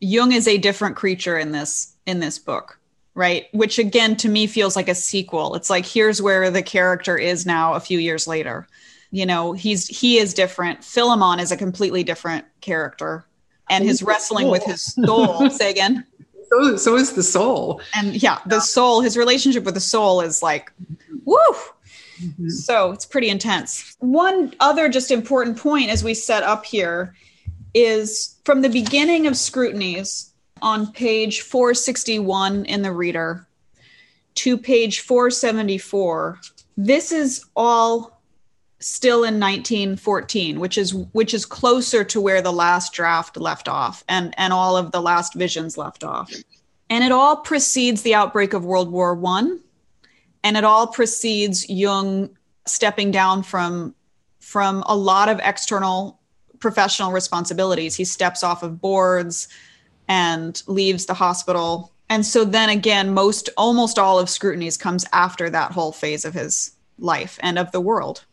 Jung 0.00 0.32
is 0.32 0.46
a 0.48 0.58
different 0.58 0.96
creature 0.96 1.38
in 1.38 1.52
this 1.52 1.94
in 2.06 2.20
this 2.20 2.38
book, 2.38 2.78
right? 3.14 3.46
Which 3.52 3.78
again 3.78 4.16
to 4.16 4.28
me 4.28 4.46
feels 4.46 4.76
like 4.76 4.88
a 4.88 4.94
sequel. 4.94 5.54
It's 5.54 5.70
like 5.70 5.86
here's 5.86 6.20
where 6.20 6.50
the 6.50 6.62
character 6.62 7.16
is 7.16 7.46
now 7.46 7.74
a 7.74 7.80
few 7.80 7.98
years 7.98 8.26
later. 8.26 8.66
You 9.10 9.26
know, 9.26 9.52
he's 9.52 9.88
he 9.88 10.18
is 10.18 10.34
different. 10.34 10.84
Philemon 10.84 11.40
is 11.40 11.50
a 11.50 11.56
completely 11.56 12.04
different 12.04 12.44
character, 12.60 13.24
and 13.68 13.84
his 13.84 14.02
wrestling 14.02 14.48
with 14.48 14.64
his 14.64 14.82
soul. 14.82 15.50
say 15.50 15.70
again. 15.70 16.06
So, 16.50 16.76
so 16.76 16.96
is 16.96 17.12
the 17.12 17.22
soul. 17.22 17.80
And 17.94 18.20
yeah, 18.20 18.38
the 18.46 18.60
soul. 18.60 19.00
His 19.00 19.16
relationship 19.16 19.64
with 19.64 19.74
the 19.74 19.80
soul 19.80 20.20
is 20.20 20.42
like, 20.42 20.72
woo 21.24 21.38
Mm-hmm. 22.22 22.48
So 22.48 22.92
it's 22.92 23.06
pretty 23.06 23.28
intense. 23.28 23.96
One 24.00 24.54
other 24.60 24.88
just 24.88 25.10
important 25.10 25.58
point 25.58 25.90
as 25.90 26.04
we 26.04 26.14
set 26.14 26.42
up 26.42 26.64
here 26.64 27.14
is 27.74 28.36
from 28.44 28.62
the 28.62 28.68
beginning 28.68 29.26
of 29.26 29.36
scrutinies 29.36 30.32
on 30.62 30.92
page 30.92 31.42
461 31.42 32.64
in 32.66 32.82
the 32.82 32.92
reader 32.92 33.46
to 34.34 34.56
page 34.56 35.00
474 35.00 36.40
this 36.76 37.12
is 37.12 37.44
all 37.56 38.20
still 38.78 39.24
in 39.24 39.38
1914 39.38 40.60
which 40.60 40.78
is 40.78 40.94
which 40.94 41.34
is 41.34 41.44
closer 41.44 42.04
to 42.04 42.20
where 42.20 42.40
the 42.40 42.52
last 42.52 42.92
draft 42.92 43.36
left 43.36 43.68
off 43.68 44.04
and 44.08 44.34
and 44.38 44.52
all 44.52 44.76
of 44.76 44.92
the 44.92 45.00
last 45.00 45.34
visions 45.34 45.76
left 45.76 46.04
off 46.04 46.32
and 46.88 47.04
it 47.04 47.12
all 47.12 47.36
precedes 47.36 48.02
the 48.02 48.14
outbreak 48.14 48.52
of 48.52 48.64
world 48.64 48.90
war 48.90 49.14
1 49.14 49.60
and 50.42 50.56
it 50.56 50.64
all 50.64 50.86
precedes 50.86 51.68
Jung 51.68 52.30
stepping 52.66 53.10
down 53.10 53.42
from 53.42 53.94
from 54.38 54.82
a 54.86 54.96
lot 54.96 55.28
of 55.28 55.40
external 55.42 56.18
professional 56.58 57.12
responsibilities. 57.12 57.94
He 57.94 58.04
steps 58.04 58.42
off 58.42 58.62
of 58.62 58.80
boards 58.80 59.48
and 60.08 60.62
leaves 60.66 61.06
the 61.06 61.14
hospital. 61.14 61.92
And 62.08 62.26
so 62.26 62.44
then 62.44 62.68
again, 62.68 63.14
most 63.14 63.48
almost 63.56 63.98
all 63.98 64.18
of 64.18 64.28
scrutinies 64.28 64.76
comes 64.76 65.06
after 65.12 65.48
that 65.50 65.72
whole 65.72 65.92
phase 65.92 66.24
of 66.24 66.34
his 66.34 66.72
life 66.98 67.38
and 67.42 67.58
of 67.58 67.70
the 67.72 67.80
world. 67.80 68.24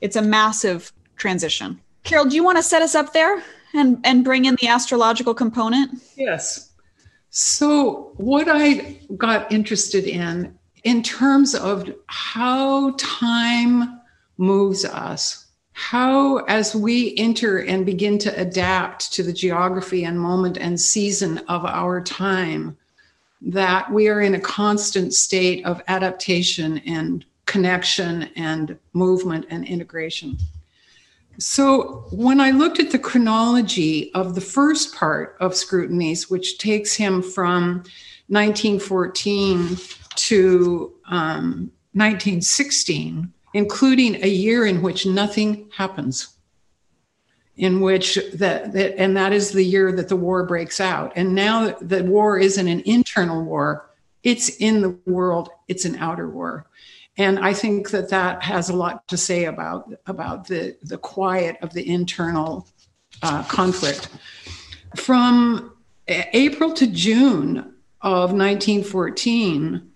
It's 0.00 0.16
a 0.16 0.22
massive 0.22 0.92
transition. 1.16 1.80
Carol, 2.04 2.26
do 2.26 2.36
you 2.36 2.44
want 2.44 2.58
to 2.58 2.62
set 2.62 2.82
us 2.82 2.94
up 2.94 3.12
there 3.12 3.42
and, 3.74 3.98
and 4.04 4.22
bring 4.22 4.44
in 4.44 4.56
the 4.60 4.68
astrological 4.68 5.34
component? 5.34 6.02
Yes. 6.16 6.70
So, 7.30 8.12
what 8.16 8.46
I 8.48 9.00
got 9.16 9.50
interested 9.50 10.04
in 10.04 10.56
in 10.84 11.02
terms 11.02 11.54
of 11.54 11.92
how 12.06 12.94
time 12.98 14.00
moves 14.36 14.84
us, 14.84 15.46
how, 15.72 16.38
as 16.44 16.74
we 16.74 17.16
enter 17.16 17.58
and 17.58 17.84
begin 17.84 18.18
to 18.18 18.40
adapt 18.40 19.12
to 19.14 19.22
the 19.22 19.32
geography 19.32 20.04
and 20.04 20.20
moment 20.20 20.58
and 20.58 20.78
season 20.78 21.38
of 21.48 21.64
our 21.64 22.00
time, 22.00 22.76
that 23.40 23.90
we 23.92 24.08
are 24.08 24.20
in 24.20 24.34
a 24.34 24.40
constant 24.40 25.12
state 25.12 25.64
of 25.66 25.82
adaptation 25.88 26.78
and 26.86 27.24
connection 27.46 28.30
and 28.36 28.78
movement 28.92 29.46
and 29.50 29.66
integration. 29.66 30.38
So, 31.38 32.06
when 32.12 32.40
I 32.40 32.52
looked 32.52 32.78
at 32.78 32.92
the 32.92 32.98
chronology 32.98 34.14
of 34.14 34.36
the 34.36 34.40
first 34.40 34.94
part 34.94 35.36
of 35.40 35.56
scrutinies, 35.56 36.30
which 36.30 36.58
takes 36.58 36.94
him 36.94 37.22
from 37.22 37.82
1914 38.28 39.76
to 40.16 40.94
um, 41.08 41.70
1916, 41.92 43.32
including 43.52 44.22
a 44.22 44.28
year 44.28 44.66
in 44.66 44.82
which 44.82 45.06
nothing 45.06 45.70
happens. 45.76 46.28
In 47.56 47.80
which 47.80 48.18
that, 48.34 48.72
that 48.72 48.98
and 48.98 49.16
that 49.16 49.32
is 49.32 49.52
the 49.52 49.62
year 49.62 49.92
that 49.92 50.08
the 50.08 50.16
war 50.16 50.44
breaks 50.44 50.80
out. 50.80 51.12
And 51.14 51.36
now 51.36 51.70
the 51.80 52.02
war 52.02 52.36
isn't 52.36 52.66
an 52.66 52.80
internal 52.80 53.44
war. 53.44 53.90
It's 54.24 54.48
in 54.48 54.80
the 54.82 54.98
world. 55.06 55.50
It's 55.68 55.84
an 55.84 55.94
outer 55.96 56.28
war. 56.28 56.66
And 57.16 57.38
i 57.38 57.52
think 57.52 57.90
that 57.90 58.08
that 58.08 58.42
has 58.42 58.68
a 58.68 58.76
lot 58.76 59.06
to 59.08 59.16
say 59.16 59.44
about 59.44 59.92
about 60.06 60.48
the 60.48 60.76
the 60.82 60.98
quiet 60.98 61.56
of 61.62 61.72
the 61.72 61.88
internal 61.88 62.66
uh, 63.22 63.44
conflict. 63.44 64.08
From 64.96 65.72
april 66.08 66.72
to 66.72 66.86
june 66.86 67.58
of 68.02 68.32
1914 68.32 69.90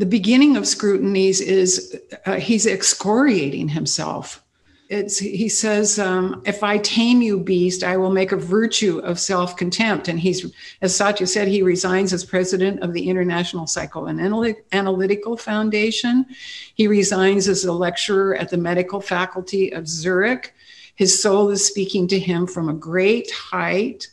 the 0.00 0.06
beginning 0.06 0.56
of 0.56 0.66
scrutinies 0.66 1.40
is 1.40 2.00
uh, 2.26 2.36
he's 2.36 2.66
excoriating 2.66 3.68
himself 3.68 4.42
it's 4.90 5.18
he 5.18 5.48
says, 5.48 6.00
um, 6.00 6.42
"If 6.44 6.64
I 6.64 6.78
tame 6.78 7.22
you, 7.22 7.38
beast, 7.38 7.84
I 7.84 7.96
will 7.96 8.10
make 8.10 8.32
a 8.32 8.36
virtue 8.36 8.98
of 8.98 9.20
self-contempt." 9.20 10.08
And 10.08 10.18
he's, 10.18 10.52
as 10.82 10.96
Satya 10.96 11.28
said, 11.28 11.46
he 11.46 11.62
resigns 11.62 12.12
as 12.12 12.24
president 12.24 12.80
of 12.80 12.92
the 12.92 13.08
International 13.08 13.66
Psychoanalytical 13.66 15.38
Foundation. 15.38 16.26
He 16.74 16.88
resigns 16.88 17.46
as 17.46 17.64
a 17.64 17.72
lecturer 17.72 18.34
at 18.34 18.50
the 18.50 18.56
medical 18.56 19.00
faculty 19.00 19.72
of 19.72 19.86
Zurich. 19.86 20.52
His 20.96 21.22
soul 21.22 21.50
is 21.50 21.64
speaking 21.64 22.08
to 22.08 22.18
him 22.18 22.48
from 22.48 22.68
a 22.68 22.74
great 22.74 23.30
height 23.30 24.08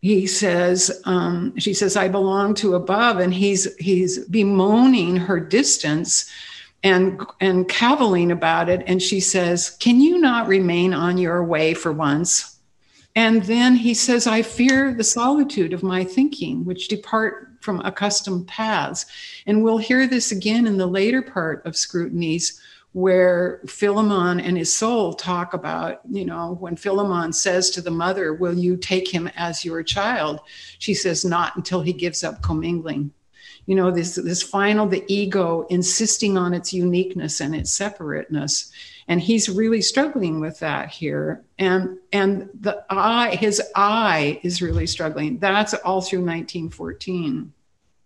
he 0.00 0.26
says 0.26 1.02
um, 1.04 1.56
she 1.58 1.74
says 1.74 1.96
i 1.96 2.08
belong 2.08 2.54
to 2.54 2.74
above 2.74 3.18
and 3.18 3.34
he's 3.34 3.74
he's 3.76 4.24
bemoaning 4.26 5.16
her 5.16 5.38
distance 5.38 6.30
and 6.82 7.20
and 7.40 7.68
caviling 7.68 8.30
about 8.30 8.68
it. 8.68 8.82
And 8.86 9.02
she 9.02 9.20
says 9.20 9.70
can 9.80 10.00
you 10.00 10.18
not 10.18 10.48
remain 10.48 10.94
on 10.94 11.18
your 11.18 11.44
way 11.44 11.74
for 11.74 11.92
once? 11.92 12.58
And 13.16 13.42
then 13.44 13.74
he 13.74 13.94
says 13.94 14.26
i 14.26 14.42
fear 14.42 14.94
the 14.94 15.04
solitude 15.04 15.72
of 15.72 15.82
my 15.82 16.04
thinking 16.04 16.64
which 16.64 16.88
depart 16.88 17.48
from 17.60 17.80
accustomed 17.80 18.46
paths 18.48 19.04
and 19.46 19.62
we'll 19.62 19.78
hear 19.78 20.06
this 20.06 20.32
again 20.32 20.66
in 20.66 20.78
the 20.78 20.86
later 20.86 21.20
part 21.20 21.64
of 21.66 21.76
scrutinies 21.76 22.60
where 22.92 23.60
Philemon 23.66 24.40
and 24.40 24.58
his 24.58 24.74
soul 24.74 25.14
talk 25.14 25.54
about, 25.54 26.00
you 26.10 26.24
know, 26.24 26.56
when 26.58 26.76
Philemon 26.76 27.32
says 27.32 27.70
to 27.70 27.80
the 27.80 27.90
mother, 27.90 28.34
Will 28.34 28.58
you 28.58 28.76
take 28.76 29.12
him 29.12 29.30
as 29.36 29.64
your 29.64 29.82
child? 29.82 30.40
She 30.78 30.94
says, 30.94 31.24
Not 31.24 31.54
until 31.56 31.82
he 31.82 31.92
gives 31.92 32.24
up 32.24 32.42
commingling. 32.42 33.12
You 33.66 33.76
know, 33.76 33.92
this, 33.92 34.16
this 34.16 34.42
final, 34.42 34.86
the 34.86 35.04
ego 35.06 35.66
insisting 35.70 36.36
on 36.36 36.54
its 36.54 36.72
uniqueness 36.72 37.40
and 37.40 37.54
its 37.54 37.70
separateness. 37.70 38.72
And 39.06 39.20
he's 39.20 39.48
really 39.48 39.82
struggling 39.82 40.40
with 40.40 40.58
that 40.60 40.88
here. 40.88 41.44
And 41.58 41.98
and 42.12 42.48
the 42.58 42.84
I, 42.90 43.36
his 43.36 43.62
I 43.76 44.40
is 44.42 44.62
really 44.62 44.86
struggling. 44.86 45.38
That's 45.38 45.74
all 45.74 46.00
through 46.00 46.20
1914. 46.20 47.52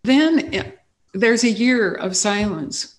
Then 0.02 0.54
eh, 0.54 0.70
there's 1.14 1.44
a 1.44 1.50
year 1.50 1.94
of 1.94 2.16
silence 2.16 2.93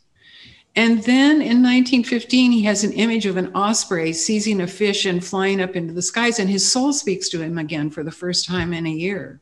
and 0.76 1.04
then 1.04 1.42
in 1.42 1.64
1915, 1.64 2.52
he 2.52 2.64
has 2.64 2.84
an 2.84 2.92
image 2.94 3.26
of 3.26 3.38
an 3.38 3.54
osprey 3.56 4.12
seizing 4.12 4.60
a 4.60 4.68
fish 4.68 5.06
and 5.06 5.24
flying 5.24 5.62
up 5.62 5.76
into 5.76 5.94
the 5.94 6.02
skies, 6.02 6.40
and 6.40 6.50
his 6.50 6.70
soul 6.70 6.92
speaks 6.92 7.30
to 7.30 7.42
him 7.42 7.58
again 7.58 7.90
for 7.90 8.04
the 8.04 8.12
first 8.12 8.46
time 8.46 8.74
in 8.74 8.86
a 8.86 8.92
year. 8.92 9.40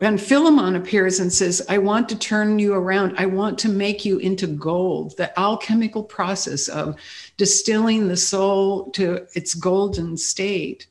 And 0.00 0.20
Philemon 0.20 0.76
appears 0.76 1.18
and 1.20 1.32
says, 1.32 1.64
I 1.68 1.78
want 1.78 2.08
to 2.08 2.18
turn 2.18 2.58
you 2.58 2.74
around. 2.74 3.16
I 3.18 3.26
want 3.26 3.58
to 3.60 3.68
make 3.68 4.04
you 4.04 4.18
into 4.18 4.46
gold, 4.46 5.16
the 5.16 5.36
alchemical 5.38 6.04
process 6.04 6.68
of 6.68 6.96
distilling 7.36 8.06
the 8.06 8.16
soul 8.16 8.90
to 8.92 9.26
its 9.34 9.54
golden 9.54 10.16
state. 10.16 10.86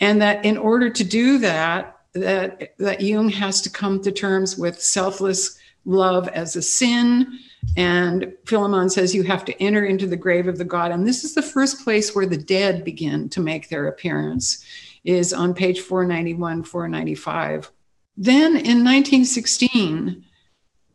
And 0.00 0.20
that 0.20 0.44
in 0.44 0.58
order 0.58 0.90
to 0.90 1.04
do 1.04 1.38
that, 1.38 1.98
that, 2.12 2.74
that 2.78 3.00
Jung 3.00 3.30
has 3.30 3.60
to 3.62 3.70
come 3.70 4.02
to 4.02 4.12
terms 4.12 4.58
with 4.58 4.80
selfless 4.80 5.58
love 5.84 6.28
as 6.28 6.56
a 6.56 6.62
sin, 6.62 7.38
and 7.76 8.32
Philemon 8.46 8.88
says 8.88 9.14
you 9.14 9.22
have 9.24 9.44
to 9.44 9.62
enter 9.62 9.84
into 9.84 10.06
the 10.06 10.16
grave 10.16 10.48
of 10.48 10.58
the 10.58 10.64
god. 10.64 10.90
And 10.90 11.06
this 11.06 11.24
is 11.24 11.34
the 11.34 11.42
first 11.42 11.84
place 11.84 12.14
where 12.14 12.26
the 12.26 12.36
dead 12.36 12.84
begin 12.84 13.28
to 13.30 13.40
make 13.40 13.68
their 13.68 13.88
appearance, 13.88 14.64
is 15.04 15.32
on 15.32 15.54
page 15.54 15.80
491, 15.80 16.64
495. 16.64 17.70
Then 18.16 18.56
in 18.56 18.84
1916, 18.84 20.24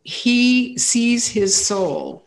he 0.03 0.77
sees 0.77 1.27
his 1.27 1.55
soul, 1.55 2.25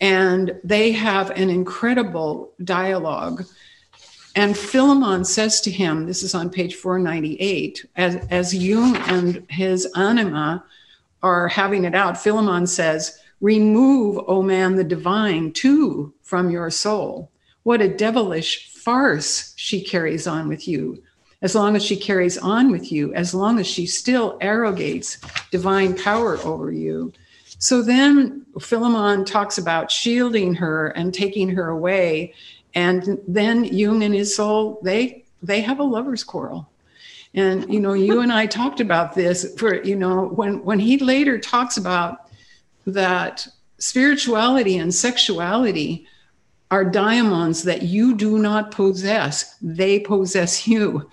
and 0.00 0.58
they 0.64 0.92
have 0.92 1.30
an 1.30 1.48
incredible 1.48 2.52
dialogue. 2.64 3.44
And 4.34 4.56
Philemon 4.56 5.24
says 5.24 5.60
to 5.62 5.70
him, 5.70 6.06
this 6.06 6.22
is 6.22 6.34
on 6.34 6.50
page 6.50 6.74
498, 6.74 7.86
as, 7.96 8.16
as 8.30 8.54
Jung 8.54 8.96
and 8.96 9.46
his 9.48 9.86
anima 9.94 10.64
are 11.22 11.48
having 11.48 11.84
it 11.84 11.94
out, 11.94 12.18
Philemon 12.18 12.66
says, 12.66 13.21
Remove, 13.42 14.18
O 14.18 14.24
oh 14.28 14.42
man, 14.42 14.76
the 14.76 14.84
divine 14.84 15.52
too 15.52 16.14
from 16.22 16.48
your 16.48 16.70
soul. 16.70 17.28
What 17.64 17.82
a 17.82 17.88
devilish 17.88 18.68
farce 18.72 19.52
she 19.56 19.82
carries 19.82 20.28
on 20.28 20.48
with 20.48 20.66
you. 20.68 21.02
As 21.42 21.56
long 21.56 21.74
as 21.74 21.84
she 21.84 21.96
carries 21.96 22.38
on 22.38 22.70
with 22.70 22.92
you, 22.92 23.12
as 23.14 23.34
long 23.34 23.58
as 23.58 23.66
she 23.66 23.84
still 23.84 24.38
arrogates 24.40 25.18
divine 25.50 25.96
power 25.98 26.38
over 26.38 26.70
you. 26.70 27.12
So 27.58 27.82
then 27.82 28.46
Philemon 28.60 29.24
talks 29.24 29.58
about 29.58 29.90
shielding 29.90 30.54
her 30.54 30.88
and 30.90 31.12
taking 31.12 31.48
her 31.48 31.68
away. 31.68 32.34
And 32.76 33.18
then 33.26 33.64
Jung 33.64 34.04
and 34.04 34.14
his 34.14 34.36
soul, 34.36 34.78
they 34.84 35.24
they 35.42 35.62
have 35.62 35.80
a 35.80 35.84
lover's 35.84 36.22
quarrel. 36.22 36.70
And 37.34 37.72
you 37.74 37.80
know, 37.80 37.94
you 37.94 38.20
and 38.20 38.32
I 38.32 38.46
talked 38.46 38.78
about 38.78 39.14
this 39.14 39.52
for, 39.58 39.82
you 39.82 39.96
know, 39.96 40.26
when 40.26 40.64
when 40.64 40.78
he 40.78 40.98
later 40.98 41.38
talks 41.38 41.76
about 41.76 42.28
that 42.86 43.46
spirituality 43.78 44.78
and 44.78 44.94
sexuality 44.94 46.06
are 46.70 46.84
diamonds 46.84 47.64
that 47.64 47.82
you 47.82 48.14
do 48.14 48.38
not 48.38 48.70
possess, 48.70 49.56
they 49.60 50.00
possess 50.00 50.66
you. 50.66 51.08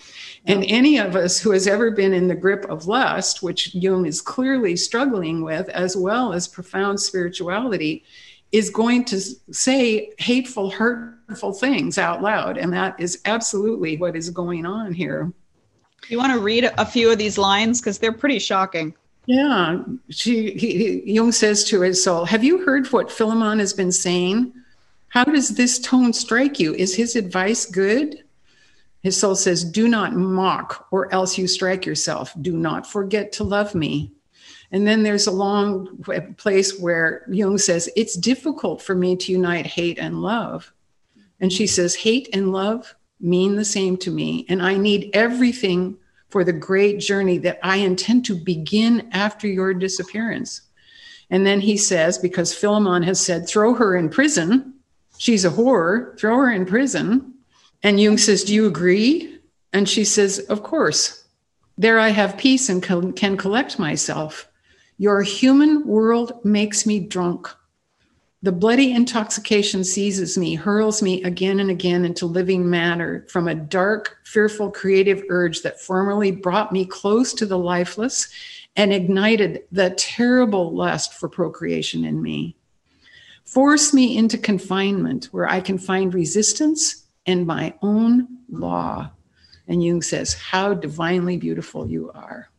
And 0.46 0.64
any 0.68 0.98
of 0.98 1.18
us 1.18 1.38
who 1.38 1.52
has 1.52 1.68
ever 1.68 1.92
been 1.92 2.14
in 2.14 2.30
the 2.30 2.36
grip 2.36 2.66
of 2.70 2.88
lust, 2.88 3.44
which 3.44 3.76
Jung 3.76 4.06
is 4.06 4.22
clearly 4.22 4.78
struggling 4.78 5.44
with, 5.44 5.68
as 5.70 5.98
well 5.98 6.32
as 6.32 6.48
profound 6.48 7.00
spirituality, 7.02 8.06
is 8.54 8.70
going 8.70 9.04
to 9.06 9.20
say 9.52 10.12
hateful, 10.18 10.72
hurtful 10.72 11.52
things 11.52 11.98
out 11.98 12.22
loud. 12.22 12.58
And 12.58 12.72
that 12.72 12.98
is 12.98 13.22
absolutely 13.26 13.98
what 13.98 14.16
is 14.16 14.30
going 14.30 14.66
on 14.66 14.94
here. 14.94 15.32
You 16.08 16.18
want 16.18 16.34
to 16.34 16.40
read 16.40 16.72
a 16.78 16.86
few 16.86 17.12
of 17.12 17.18
these 17.18 17.38
lines 17.38 17.82
because 17.82 18.00
they're 18.00 18.14
pretty 18.14 18.40
shocking. 18.40 18.96
Yeah, 19.30 19.84
she 20.10 20.54
he, 20.54 21.04
Jung 21.14 21.32
says 21.32 21.64
to 21.66 21.82
his 21.82 22.04
soul, 22.04 22.26
"Have 22.26 22.44
you 22.44 22.66
heard 22.66 22.88
what 22.88 23.12
Philemon 23.12 23.60
has 23.60 23.74
been 23.74 23.92
saying? 23.92 24.52
How 25.10 25.24
does 25.24 25.50
this 25.50 25.78
tone 25.78 26.14
strike 26.14 26.60
you? 26.60 26.74
Is 26.74 26.96
his 26.96 27.16
advice 27.16 27.68
good?" 27.68 28.24
His 29.04 29.16
soul 29.16 29.36
says, 29.36 29.64
"Do 29.64 29.88
not 29.88 30.16
mock, 30.16 30.88
or 30.90 31.14
else 31.14 31.38
you 31.38 31.48
strike 31.48 31.86
yourself. 31.86 32.34
Do 32.42 32.58
not 32.58 32.88
forget 32.88 33.32
to 33.34 33.44
love 33.44 33.76
me." 33.76 34.12
And 34.72 34.88
then 34.88 35.04
there's 35.04 35.28
a 35.28 35.32
long 35.32 36.04
place 36.38 36.80
where 36.80 37.24
Jung 37.30 37.60
says, 37.60 37.88
"It's 37.96 38.18
difficult 38.18 38.82
for 38.82 38.96
me 38.96 39.16
to 39.18 39.32
unite 39.32 39.68
hate 39.68 40.00
and 40.00 40.24
love," 40.24 40.74
and 41.40 41.54
she 41.54 41.68
says, 41.68 41.94
"Hate 41.94 42.30
and 42.34 42.52
love 42.52 42.96
mean 43.20 43.58
the 43.58 43.66
same 43.66 43.96
to 43.98 44.10
me, 44.10 44.48
and 44.50 44.60
I 44.60 44.76
need 44.76 45.12
everything." 45.14 45.98
For 46.30 46.44
the 46.44 46.54
great 46.54 47.00
journey 47.00 47.38
that 47.40 47.60
I 47.64 47.78
intend 47.78 48.26
to 48.26 48.36
begin 48.36 49.10
after 49.12 49.48
your 49.48 49.74
disappearance. 49.74 50.62
And 51.30 51.46
then 51.46 51.62
he 51.62 51.78
says, 51.78 52.18
because 52.18 52.54
Philemon 52.54 53.04
has 53.04 53.24
said, 53.24 53.48
throw 53.48 53.74
her 53.74 53.96
in 53.96 54.10
prison. 54.10 54.74
She's 55.18 55.46
a 55.46 55.50
whore, 55.50 56.18
throw 56.20 56.38
her 56.38 56.52
in 56.52 56.66
prison. 56.66 57.34
And 57.84 58.00
Jung 58.00 58.18
says, 58.18 58.44
Do 58.44 58.54
you 58.54 58.68
agree? 58.68 59.40
And 59.74 59.88
she 59.88 60.04
says, 60.04 60.40
Of 60.40 60.64
course. 60.64 61.24
There 61.78 62.00
I 62.00 62.10
have 62.10 62.38
peace 62.38 62.68
and 62.68 62.84
can 62.84 63.38
collect 63.38 63.80
myself. 63.80 64.50
Your 64.98 65.22
human 65.22 65.88
world 65.88 66.44
makes 66.44 66.86
me 66.86 67.00
drunk. 67.00 67.48
The 68.42 68.52
bloody 68.54 68.94
intoxication 68.94 69.84
seizes 69.84 70.38
me, 70.38 70.56
hurls 70.56 71.02
me 71.02 71.22
again 71.24 71.60
and 71.60 71.70
again 71.70 72.06
into 72.06 72.26
living 72.26 72.70
matter 72.70 73.26
from 73.28 73.50
a 73.50 73.56
dark, 73.56 74.20
fearful, 74.24 74.72
creative 74.72 75.24
urge 75.28 75.62
that 75.64 75.82
formerly 75.82 76.32
brought 76.32 76.72
me 76.72 76.86
close 76.86 77.34
to 77.34 77.46
the 77.46 77.58
lifeless 77.58 78.30
and 78.78 78.94
ignited 78.94 79.64
the 79.74 79.90
terrible 79.90 80.74
lust 80.74 81.16
for 81.16 81.28
procreation 81.28 82.06
in 82.06 82.22
me. 82.22 82.56
Force 83.44 83.94
me 83.94 84.16
into 84.16 84.38
confinement 84.38 85.26
where 85.32 85.50
I 85.50 85.60
can 85.60 85.78
find 85.78 86.14
resistance 86.14 87.08
and 87.26 87.46
my 87.46 87.74
own 87.82 88.26
law. 88.50 89.12
And 89.68 89.84
Jung 89.84 90.02
says, 90.02 90.34
How 90.34 90.74
divinely 90.74 91.36
beautiful 91.36 91.90
you 91.90 92.10
are 92.16 92.50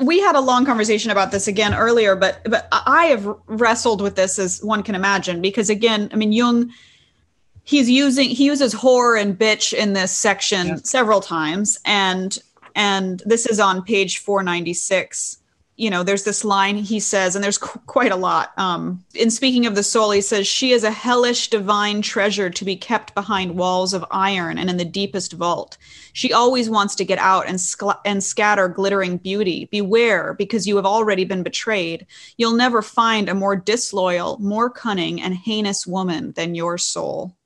we 0.00 0.20
had 0.20 0.34
a 0.34 0.40
long 0.40 0.64
conversation 0.64 1.10
about 1.10 1.30
this 1.30 1.46
again 1.46 1.74
earlier, 1.74 2.16
but 2.16 2.40
but 2.44 2.68
I 2.72 3.06
have 3.06 3.26
wrestled 3.46 4.00
with 4.00 4.16
this 4.16 4.38
as 4.38 4.62
one 4.62 4.82
can 4.82 4.94
imagine 4.94 5.40
because 5.40 5.70
again, 5.70 6.10
I 6.12 6.16
mean 6.16 6.32
Jung 6.32 6.72
he's 7.64 7.90
using 7.90 8.28
he 8.28 8.44
uses 8.44 8.74
whore 8.74 9.20
and 9.20 9.38
bitch 9.38 9.72
in 9.72 9.92
this 9.92 10.10
section 10.10 10.66
yeah. 10.66 10.76
several 10.82 11.20
times 11.20 11.78
and 11.84 12.38
and 12.74 13.22
this 13.26 13.46
is 13.46 13.60
on 13.60 13.82
page 13.82 14.18
496 14.18 15.38
you 15.76 15.88
know, 15.88 16.02
there's 16.02 16.24
this 16.24 16.44
line 16.44 16.76
he 16.76 17.00
says, 17.00 17.34
and 17.34 17.42
there's 17.42 17.56
qu- 17.56 17.80
quite 17.86 18.12
a 18.12 18.16
lot. 18.16 18.52
Um, 18.58 19.02
in 19.14 19.30
speaking 19.30 19.64
of 19.64 19.74
the 19.74 19.82
soul, 19.82 20.10
he 20.10 20.20
says, 20.20 20.46
She 20.46 20.72
is 20.72 20.84
a 20.84 20.90
hellish 20.90 21.48
divine 21.48 22.02
treasure 22.02 22.50
to 22.50 22.64
be 22.66 22.76
kept 22.76 23.14
behind 23.14 23.56
walls 23.56 23.94
of 23.94 24.04
iron 24.10 24.58
and 24.58 24.68
in 24.68 24.76
the 24.76 24.84
deepest 24.84 25.32
vault. 25.32 25.78
She 26.12 26.32
always 26.32 26.68
wants 26.68 26.94
to 26.96 27.04
get 27.04 27.18
out 27.18 27.46
and, 27.46 27.60
and 28.04 28.22
scatter 28.22 28.68
glittering 28.68 29.16
beauty. 29.16 29.68
Beware, 29.70 30.34
because 30.34 30.66
you 30.66 30.76
have 30.76 30.86
already 30.86 31.24
been 31.24 31.42
betrayed. 31.42 32.06
You'll 32.36 32.56
never 32.56 32.82
find 32.82 33.28
a 33.28 33.34
more 33.34 33.56
disloyal, 33.56 34.38
more 34.38 34.70
cunning, 34.70 35.20
and 35.20 35.34
heinous 35.34 35.86
woman 35.86 36.32
than 36.32 36.54
your 36.54 36.78
soul. 36.78 37.36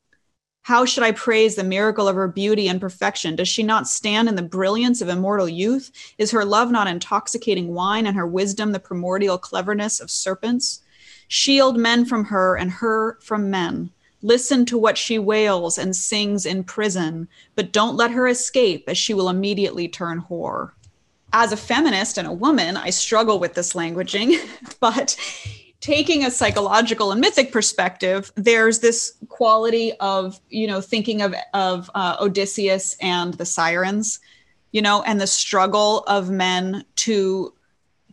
How 0.65 0.87
should 0.87 1.03
I 1.03 1.13
praise 1.13 1.57
the 1.57 1.63
miracle 1.63 2.09
of 2.09 2.17
her 2.17 2.27
beauty 2.27 2.69
and 2.69 2.81
perfection? 2.81 3.37
Does 3.37 3.49
she 3.49 3.63
not 3.63 3.87
stand 3.87 4.31
in 4.31 4.35
the 4.35 4.43
brilliance 4.43 5.03
of 5.03 5.11
immortal 5.11 5.47
youth? 5.47 5.93
Is 6.17 6.31
her 6.31 6.43
love 6.43 6.71
not 6.71 6.87
intoxicating 6.87 7.75
wine 7.75 8.07
and 8.07 8.17
her 8.17 8.27
wisdom 8.27 8.73
the 8.73 8.81
primordial 8.81 9.37
cleverness 9.37 10.01
of 10.01 10.11
serpents? 10.11 10.81
Shield 11.29 11.77
men 11.77 12.07
from 12.07 12.25
her 12.25 12.57
and 12.57 12.71
her 12.71 13.19
from 13.21 13.51
men. 13.51 13.91
Listen 14.25 14.65
to 14.65 14.79
what 14.79 14.97
she 14.97 15.19
wails 15.19 15.77
and 15.77 15.95
sings 15.95 16.47
in 16.47 16.65
prison, 16.65 17.29
but 17.57 17.73
don't 17.73 17.95
let 17.95 18.11
her 18.11 18.27
escape, 18.27 18.85
as 18.89 18.97
she 18.97 19.13
will 19.13 19.29
immediately 19.29 19.87
turn 19.87 20.23
whore. 20.23 20.71
As 21.35 21.53
a 21.53 21.59
feminist 21.59 22.17
and 22.17 22.27
a 22.27 22.33
woman, 22.33 22.79
I 22.79 22.89
struggle 22.89 23.39
with 23.39 23.53
this 23.53 23.75
languaging, 23.75 24.39
but 24.81 25.15
taking 25.81 26.25
a 26.25 26.31
psychological 26.31 27.13
and 27.13 27.21
mythic 27.21 27.53
perspective, 27.53 28.33
there's 28.35 28.79
this 28.79 29.13
quality 29.29 29.93
of, 30.01 30.41
you 30.49 30.69
know, 30.69 30.81
thinking 30.81 31.21
of, 31.21 31.35
of 31.53 31.91
uh, 31.95 32.17
Odysseus 32.19 32.97
and 33.03 33.35
the 33.35 33.45
sirens, 33.45 34.21
you 34.73 34.81
know, 34.81 35.03
and 35.03 35.21
the 35.21 35.27
struggle 35.27 35.99
of 36.07 36.31
men 36.31 36.83
to 36.97 37.53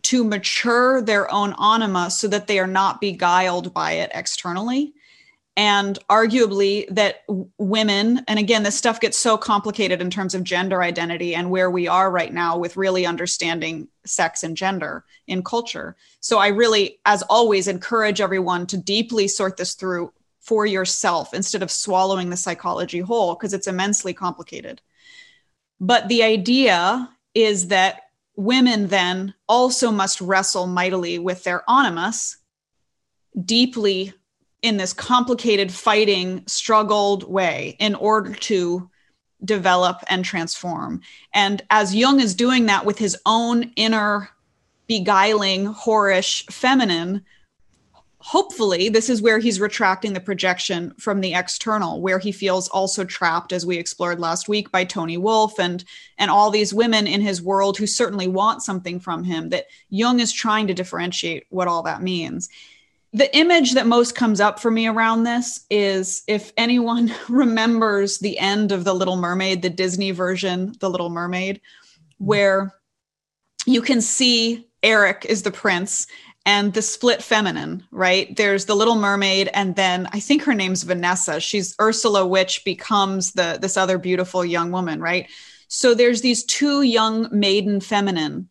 to 0.02 0.24
mature 0.24 1.00
their 1.00 1.32
own 1.32 1.54
anima 1.62 2.10
so 2.10 2.26
that 2.26 2.48
they 2.48 2.58
are 2.58 2.66
not 2.66 3.00
beguiled 3.00 3.72
by 3.72 3.92
it 3.92 4.10
externally 4.12 4.92
and 5.56 5.98
arguably 6.08 6.86
that 6.88 7.24
women 7.58 8.24
and 8.26 8.38
again 8.38 8.62
this 8.62 8.76
stuff 8.76 9.00
gets 9.00 9.18
so 9.18 9.36
complicated 9.36 10.00
in 10.00 10.08
terms 10.08 10.34
of 10.34 10.42
gender 10.42 10.82
identity 10.82 11.34
and 11.34 11.50
where 11.50 11.70
we 11.70 11.86
are 11.86 12.10
right 12.10 12.32
now 12.32 12.56
with 12.56 12.76
really 12.76 13.04
understanding 13.04 13.86
sex 14.06 14.42
and 14.42 14.56
gender 14.56 15.04
in 15.26 15.42
culture. 15.42 15.96
So 16.20 16.38
i 16.38 16.48
really 16.48 16.98
as 17.04 17.22
always 17.28 17.68
encourage 17.68 18.20
everyone 18.20 18.66
to 18.68 18.76
deeply 18.78 19.28
sort 19.28 19.56
this 19.56 19.74
through 19.74 20.12
for 20.40 20.66
yourself 20.66 21.34
instead 21.34 21.62
of 21.62 21.70
swallowing 21.70 22.30
the 22.30 22.36
psychology 22.36 22.98
whole 23.00 23.34
because 23.34 23.54
it's 23.54 23.68
immensely 23.68 24.12
complicated. 24.12 24.82
But 25.80 26.08
the 26.08 26.22
idea 26.22 27.08
is 27.34 27.68
that 27.68 28.02
women 28.36 28.88
then 28.88 29.34
also 29.48 29.90
must 29.90 30.20
wrestle 30.20 30.66
mightily 30.66 31.18
with 31.18 31.44
their 31.44 31.68
animus 31.70 32.38
deeply 33.44 34.12
in 34.62 34.76
this 34.76 34.92
complicated 34.92 35.72
fighting 35.72 36.44
struggled 36.46 37.28
way 37.28 37.76
in 37.78 37.94
order 37.96 38.32
to 38.32 38.88
develop 39.44 39.98
and 40.08 40.24
transform. 40.24 41.00
And 41.34 41.62
as 41.70 41.94
jung 41.94 42.20
is 42.20 42.34
doing 42.34 42.66
that 42.66 42.84
with 42.86 42.98
his 42.98 43.16
own 43.26 43.72
inner 43.74 44.30
beguiling 44.86 45.66
whorish 45.66 46.50
feminine 46.52 47.24
hopefully 48.18 48.88
this 48.88 49.10
is 49.10 49.20
where 49.20 49.40
he's 49.40 49.60
retracting 49.60 50.12
the 50.12 50.20
projection 50.20 50.94
from 50.96 51.20
the 51.20 51.34
external 51.34 52.00
where 52.00 52.20
he 52.20 52.30
feels 52.30 52.68
also 52.68 53.04
trapped 53.04 53.52
as 53.52 53.66
we 53.66 53.76
explored 53.76 54.20
last 54.20 54.48
week 54.48 54.70
by 54.70 54.84
toni 54.84 55.16
wolff 55.16 55.58
and 55.58 55.84
and 56.18 56.30
all 56.30 56.50
these 56.50 56.72
women 56.72 57.08
in 57.08 57.20
his 57.20 57.42
world 57.42 57.76
who 57.76 57.86
certainly 57.86 58.28
want 58.28 58.62
something 58.62 59.00
from 59.00 59.24
him 59.24 59.48
that 59.48 59.66
jung 59.88 60.20
is 60.20 60.32
trying 60.32 60.68
to 60.68 60.74
differentiate 60.74 61.46
what 61.48 61.66
all 61.66 61.82
that 61.82 62.00
means 62.00 62.48
the 63.14 63.36
image 63.36 63.74
that 63.74 63.86
most 63.86 64.14
comes 64.14 64.40
up 64.40 64.58
for 64.58 64.70
me 64.70 64.86
around 64.86 65.24
this 65.24 65.66
is 65.68 66.22
if 66.26 66.52
anyone 66.56 67.12
remembers 67.28 68.18
the 68.18 68.38
end 68.38 68.72
of 68.72 68.84
the 68.84 68.94
little 68.94 69.16
mermaid 69.16 69.62
the 69.62 69.70
disney 69.70 70.10
version 70.10 70.74
the 70.80 70.90
little 70.90 71.10
mermaid 71.10 71.60
where 72.18 72.74
you 73.66 73.82
can 73.82 74.00
see 74.00 74.66
eric 74.82 75.26
is 75.28 75.42
the 75.42 75.50
prince 75.50 76.06
and 76.44 76.74
the 76.74 76.82
split 76.82 77.22
feminine 77.22 77.84
right? 77.90 78.34
There's 78.36 78.64
the 78.64 78.74
little 78.74 78.96
mermaid 78.96 79.48
and 79.54 79.76
then 79.76 80.08
i 80.12 80.20
think 80.20 80.42
her 80.42 80.54
name's 80.54 80.82
vanessa. 80.82 81.40
She's 81.40 81.74
ursula 81.80 82.26
which 82.26 82.64
becomes 82.64 83.32
the 83.32 83.58
this 83.60 83.76
other 83.76 83.98
beautiful 83.98 84.44
young 84.44 84.70
woman 84.70 85.00
right? 85.00 85.28
So 85.68 85.94
there's 85.94 86.20
these 86.20 86.44
two 86.44 86.82
young 86.82 87.28
maiden 87.32 87.80
feminine 87.80 88.48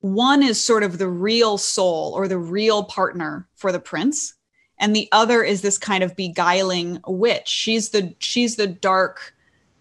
one 0.00 0.42
is 0.42 0.62
sort 0.62 0.82
of 0.82 0.98
the 0.98 1.08
real 1.08 1.58
soul 1.58 2.12
or 2.14 2.28
the 2.28 2.38
real 2.38 2.84
partner 2.84 3.48
for 3.56 3.72
the 3.72 3.80
prince 3.80 4.36
and 4.78 4.94
the 4.94 5.08
other 5.12 5.42
is 5.42 5.62
this 5.62 5.78
kind 5.78 6.04
of 6.04 6.16
beguiling 6.16 7.00
witch. 7.06 7.48
She's 7.48 7.90
the 7.90 8.14
she's 8.18 8.56
the 8.56 8.66
dark 8.66 9.34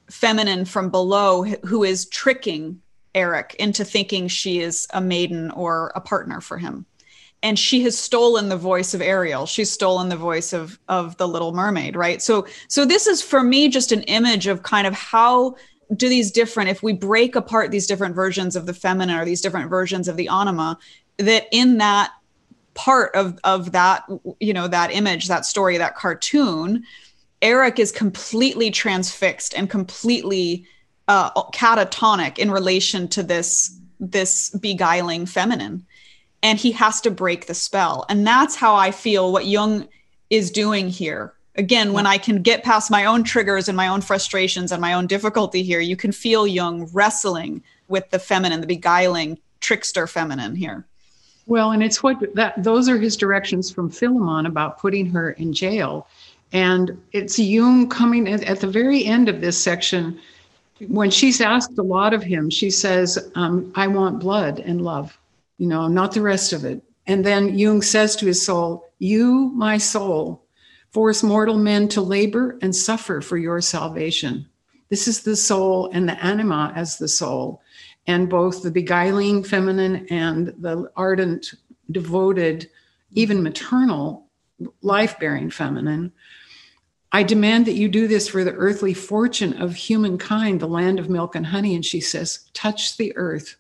feminine 0.10 0.65
from 0.65 0.89
below 0.89 1.43
who 1.43 1.84
is 1.84 2.08
tricking 2.10 2.82
eric 3.13 3.56
into 3.60 3.84
thinking 3.84 4.28
she 4.28 4.60
is 4.60 4.88
a 4.93 5.01
maiden 5.01 5.51
or 5.51 5.91
a 5.95 6.01
partner 6.01 6.41
for 6.41 6.58
him. 6.58 6.86
And 7.43 7.60
she 7.60 7.84
has 7.84 7.97
stolen 7.97 8.49
the 8.49 8.58
voice 8.58 8.93
of 8.93 9.01
ariel. 9.01 9.45
She's 9.45 9.71
stolen 9.71 10.10
the 10.10 10.15
voice 10.15 10.54
of 10.54 10.80
of 10.88 11.17
the 11.17 11.28
little 11.28 11.54
mermaid 11.54 11.95
right? 11.95 12.21
So 12.21 12.47
so 12.67 12.86
this 12.86 13.08
is 13.08 13.21
for 13.21 13.43
me 13.43 13.67
just 13.67 13.91
an 13.91 14.04
image 14.04 14.47
of 14.47 14.63
kind 14.63 14.88
of 14.88 14.93
how 14.93 15.56
do 15.95 16.10
these 16.10 16.32
different 16.32 16.69
if 16.69 16.82
we 16.82 16.93
break 16.93 17.36
apart 17.36 17.71
these 17.71 17.88
different 17.88 18.15
versions 18.15 18.56
of 18.56 18.65
the 18.65 18.74
feminine 18.74 19.17
or 19.17 19.26
these 19.26 19.41
different 19.41 19.69
versions 19.69 20.08
of 20.08 20.17
the 20.17 20.28
anima 20.28 20.78
that 21.17 21.48
in 21.52 21.78
that 21.78 22.12
part 22.74 23.13
of 23.15 23.38
of 23.43 23.71
that 23.71 24.04
you 24.39 24.54
know 24.54 24.67
that 24.67 24.91
image 24.91 25.28
that 25.28 25.45
story 25.45 25.78
that 25.78 25.95
cartoon 25.95 26.84
eric 27.41 27.80
is 27.80 27.91
completely 27.91 28.71
transfixed 28.71 29.54
and 29.56 29.69
completely 29.69 30.65
uh, 31.08 31.32
catatonic 31.52 32.38
in 32.38 32.52
relation 32.52 33.08
to 33.08 33.24
this 33.24 33.80
this 34.00 34.50
beguiling 34.50 35.26
feminine. 35.26 35.86
And 36.43 36.60
he 36.60 36.71
has 36.74 37.02
to 37.02 37.12
break 37.12 37.48
the 37.48 37.54
spell. 37.54 38.06
And 38.10 38.26
that's 38.26 38.56
how 38.56 38.76
i 38.76 38.91
feel 38.91 39.32
what 39.32 39.45
jung 39.45 39.88
is 40.30 40.52
doing 40.52 40.89
here 40.89 41.35
again 41.56 41.94
when 41.94 42.06
i 42.06 42.18
can 42.18 42.41
get 42.41 42.63
past 42.63 42.91
my 42.91 43.06
own 43.06 43.24
triggers 43.24 43.68
and 43.68 43.78
my 43.78 43.88
own 43.88 44.02
frustrations 44.02 44.72
and 44.72 44.82
my 44.82 44.94
own 44.94 45.08
difficulty 45.08 45.63
here 45.63 45.80
you 45.80 45.96
can 45.96 46.12
feel 46.12 46.46
jung 46.46 46.89
wrestling 46.94 47.63
with 47.88 48.10
the 48.10 48.20
feminine 48.20 48.62
the 48.62 48.68
beguiling 48.68 49.38
trickster 49.65 50.06
feminine 50.06 50.56
here. 50.56 50.86
Well 51.48 51.72
and 51.72 51.82
it's 51.82 52.04
what 52.04 52.18
that 52.36 52.63
those 52.63 52.88
are 52.88 53.00
his 53.00 53.18
directions 53.18 53.72
from 53.72 53.89
philemon 53.89 54.46
about 54.46 54.78
putting 54.78 55.08
her 55.08 55.32
in 55.32 55.54
jail. 55.54 56.08
And 56.54 57.02
it's 57.12 57.39
jung 57.39 57.89
coming 57.89 58.28
at, 58.30 58.44
at 58.44 58.60
the 58.60 58.68
very 58.68 59.04
end 59.06 59.28
of 59.28 59.41
this 59.41 59.62
section 59.62 60.20
when 60.88 61.10
she's 61.10 61.41
asked 61.41 61.78
a 61.80 61.84
lot 61.84 62.13
of 62.13 62.22
him 62.22 62.50
she 62.50 62.70
says 62.70 63.32
um, 63.36 63.72
i 63.76 63.88
want 63.88 64.20
blood 64.20 64.60
and 64.60 64.82
love 64.82 65.18
you 65.58 65.68
know 65.68 65.88
not 65.88 66.12
the 66.12 66.22
rest 66.22 66.54
of 66.54 66.63
it. 66.63 66.84
And 67.08 67.26
then 67.26 67.58
jung 67.58 67.82
says 67.82 68.15
to 68.18 68.28
his 68.28 68.46
soul 68.46 68.88
you 69.00 69.52
my 69.56 69.80
soul 69.80 70.44
force 70.95 71.23
mortal 71.23 71.58
men 71.58 71.89
to 71.89 71.99
labor 71.99 72.58
and 72.62 72.73
suffer 72.73 73.19
for 73.19 73.36
your 73.36 73.60
salvation. 73.60 74.47
This 74.88 75.10
is 75.10 75.23
the 75.23 75.36
soul 75.36 75.89
and 75.91 76.08
the 76.08 76.17
anima 76.23 76.71
as 76.73 76.97
the 76.97 77.10
soul, 77.10 77.62
and 78.08 78.29
both 78.29 78.63
the 78.63 78.71
beguiling 78.71 79.43
feminine 79.43 80.08
and 80.10 80.53
the 80.58 80.89
ardent, 80.95 81.53
devoted, 81.91 82.69
even 83.12 83.43
maternal, 83.43 84.29
life 84.81 85.19
bearing 85.19 85.49
feminine. 85.49 86.13
I 87.12 87.23
demand 87.23 87.65
that 87.65 87.73
you 87.73 87.89
do 87.89 88.08
this 88.08 88.29
for 88.29 88.45
the 88.45 88.53
earthly 88.53 88.93
fortune 88.93 89.62
of 89.62 89.75
humankind, 89.75 90.62
the 90.62 90.67
land 90.67 90.97
of 90.97 91.10
milk 91.10 91.36
and 91.36 91.45
honey. 91.45 91.75
And 91.75 91.84
she 91.84 91.99
says, 91.99 92.49
touch 92.53 92.95
the 92.95 93.12
earth, 93.17 93.58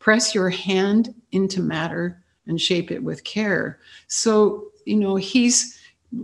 press 0.00 0.34
your 0.34 0.50
hand 0.50 1.14
into 1.32 1.62
matter 1.62 2.22
and 2.46 2.60
shape 2.60 2.90
it 2.90 3.02
with 3.02 3.24
care. 3.24 3.80
So, 4.06 4.66
you 4.84 4.96
know, 4.96 5.16
he's 5.16 5.77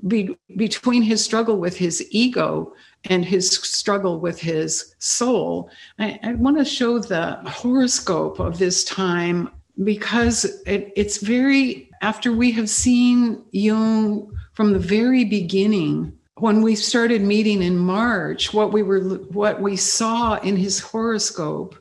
be, 0.06 0.36
between 0.56 1.02
his 1.02 1.22
struggle 1.22 1.56
with 1.58 1.76
his 1.76 2.06
ego 2.10 2.72
and 3.04 3.24
his 3.24 3.50
struggle 3.50 4.18
with 4.18 4.40
his 4.40 4.94
soul. 4.98 5.70
I, 5.98 6.18
I 6.22 6.34
want 6.34 6.58
to 6.58 6.64
show 6.64 6.98
the 6.98 7.36
horoscope 7.46 8.40
of 8.40 8.58
this 8.58 8.84
time 8.84 9.50
because 9.82 10.44
it, 10.66 10.92
it's 10.96 11.18
very, 11.18 11.90
after 12.00 12.32
we 12.32 12.50
have 12.52 12.70
seen 12.70 13.44
Jung 13.52 14.32
from 14.52 14.72
the 14.72 14.78
very 14.78 15.24
beginning, 15.24 16.16
when 16.38 16.62
we 16.62 16.74
started 16.74 17.22
meeting 17.22 17.62
in 17.62 17.76
March, 17.76 18.52
what 18.52 18.72
we 18.72 18.82
were 18.82 19.00
what 19.00 19.60
we 19.60 19.76
saw 19.76 20.34
in 20.40 20.56
his 20.56 20.80
horoscope 20.80 21.76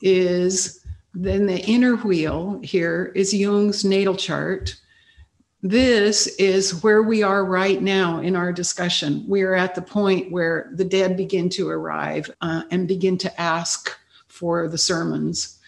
is 0.00 0.84
then 1.14 1.46
the 1.46 1.60
inner 1.60 1.96
wheel 1.96 2.60
here 2.62 3.12
is 3.14 3.32
Jung's 3.32 3.84
natal 3.84 4.16
chart 4.16 4.76
this 5.64 6.26
is 6.36 6.82
where 6.82 7.02
we 7.02 7.22
are 7.22 7.42
right 7.42 7.80
now 7.80 8.20
in 8.20 8.36
our 8.36 8.52
discussion. 8.52 9.24
We 9.26 9.40
are 9.44 9.54
at 9.54 9.74
the 9.74 9.80
point 9.80 10.30
where 10.30 10.70
the 10.74 10.84
dead 10.84 11.16
begin 11.16 11.48
to 11.50 11.70
arrive 11.70 12.30
uh, 12.42 12.64
and 12.70 12.86
begin 12.86 13.16
to 13.18 13.40
ask 13.40 13.90
for 14.28 14.68
the 14.68 14.76
sermons. 14.76 15.58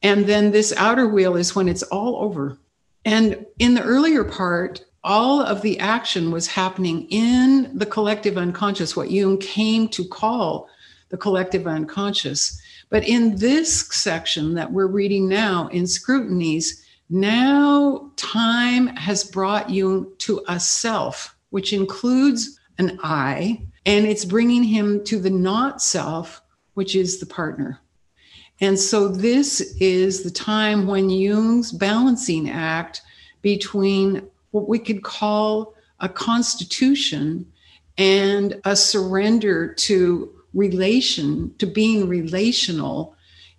And 0.00 0.26
then 0.26 0.52
this 0.52 0.72
outer 0.76 1.08
wheel 1.08 1.34
is 1.34 1.56
when 1.56 1.68
it's 1.68 1.82
all 1.82 2.22
over. 2.22 2.56
And 3.04 3.44
in 3.58 3.74
the 3.74 3.82
earlier 3.82 4.22
part, 4.22 4.84
all 5.02 5.42
of 5.42 5.60
the 5.62 5.76
action 5.80 6.30
was 6.30 6.46
happening 6.46 7.08
in 7.10 7.76
the 7.76 7.86
collective 7.86 8.38
unconscious, 8.38 8.94
what 8.94 9.10
Jung 9.10 9.38
came 9.38 9.88
to 9.88 10.04
call 10.04 10.68
the 11.08 11.16
collective 11.16 11.66
unconscious. 11.66 12.62
But 12.90 13.08
in 13.08 13.34
this 13.38 13.88
section 13.88 14.54
that 14.54 14.70
we're 14.70 14.86
reading 14.86 15.28
now 15.28 15.66
in 15.72 15.88
scrutinies, 15.88 16.81
now, 17.12 18.10
time 18.16 18.86
has 18.86 19.22
brought 19.22 19.68
you 19.68 20.14
to 20.20 20.42
a 20.48 20.58
self, 20.58 21.36
which 21.50 21.74
includes 21.74 22.58
an 22.78 22.98
I, 23.02 23.66
and 23.84 24.06
it's 24.06 24.24
bringing 24.24 24.64
him 24.64 25.04
to 25.04 25.18
the 25.18 25.28
not 25.28 25.82
self, 25.82 26.40
which 26.72 26.96
is 26.96 27.20
the 27.20 27.26
partner. 27.26 27.78
And 28.62 28.78
so 28.78 29.08
this 29.08 29.60
is 29.78 30.22
the 30.22 30.30
time 30.30 30.86
when 30.86 31.10
Jung's 31.10 31.70
balancing 31.70 32.48
act 32.48 33.02
between 33.42 34.26
what 34.52 34.66
we 34.66 34.78
could 34.78 35.02
call 35.02 35.74
a 36.00 36.08
constitution 36.08 37.44
and 37.98 38.58
a 38.64 38.74
surrender 38.74 39.74
to 39.74 40.32
relation, 40.54 41.54
to 41.58 41.66
being 41.66 42.08
relational, 42.08 43.14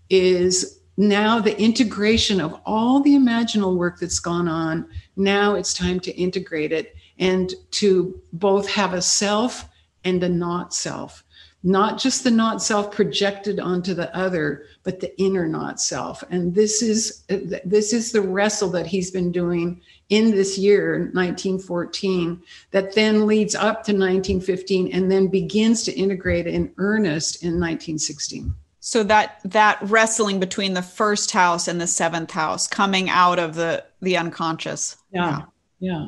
is 0.09 0.79
now 0.97 1.39
the 1.39 1.59
integration 1.59 2.39
of 2.39 2.59
all 2.65 2.99
the 2.99 3.15
imaginal 3.15 3.75
work 3.75 3.99
that's 3.99 4.19
gone 4.19 4.47
on. 4.47 4.87
Now 5.15 5.55
it's 5.55 5.73
time 5.73 5.99
to 6.01 6.15
integrate 6.15 6.71
it 6.71 6.95
and 7.19 7.53
to 7.71 8.19
both 8.33 8.69
have 8.69 8.93
a 8.93 9.01
self 9.01 9.67
and 10.03 10.23
a 10.23 10.29
not 10.29 10.73
self 10.73 11.23
not 11.63 11.97
just 11.97 12.25
the 12.25 12.31
not 12.31 12.61
self 12.61 12.91
projected 12.91 13.59
onto 13.59 13.93
the 13.93 14.13
other 14.15 14.65
but 14.83 14.99
the 14.99 15.17
inner 15.19 15.47
not 15.47 15.79
self 15.79 16.23
and 16.29 16.53
this 16.53 16.81
is 16.81 17.23
this 17.63 17.93
is 17.93 18.11
the 18.11 18.21
wrestle 18.21 18.69
that 18.69 18.85
he's 18.85 19.09
been 19.09 19.31
doing 19.31 19.79
in 20.09 20.31
this 20.31 20.57
year 20.57 20.99
1914 21.13 22.41
that 22.71 22.93
then 22.93 23.25
leads 23.25 23.55
up 23.55 23.83
to 23.83 23.93
1915 23.93 24.91
and 24.93 25.09
then 25.09 25.27
begins 25.27 25.83
to 25.83 25.93
integrate 25.93 26.47
in 26.47 26.71
earnest 26.77 27.41
in 27.43 27.51
1916 27.51 28.53
so 28.85 29.01
that 29.03 29.39
that 29.45 29.77
wrestling 29.83 30.39
between 30.39 30.73
the 30.73 30.81
first 30.81 31.31
house 31.31 31.67
and 31.67 31.79
the 31.79 31.87
seventh 31.87 32.31
house 32.31 32.67
coming 32.67 33.09
out 33.09 33.39
of 33.39 33.55
the 33.55 33.83
the 34.01 34.17
unconscious 34.17 34.97
yeah 35.11 35.43
yeah, 35.79 36.07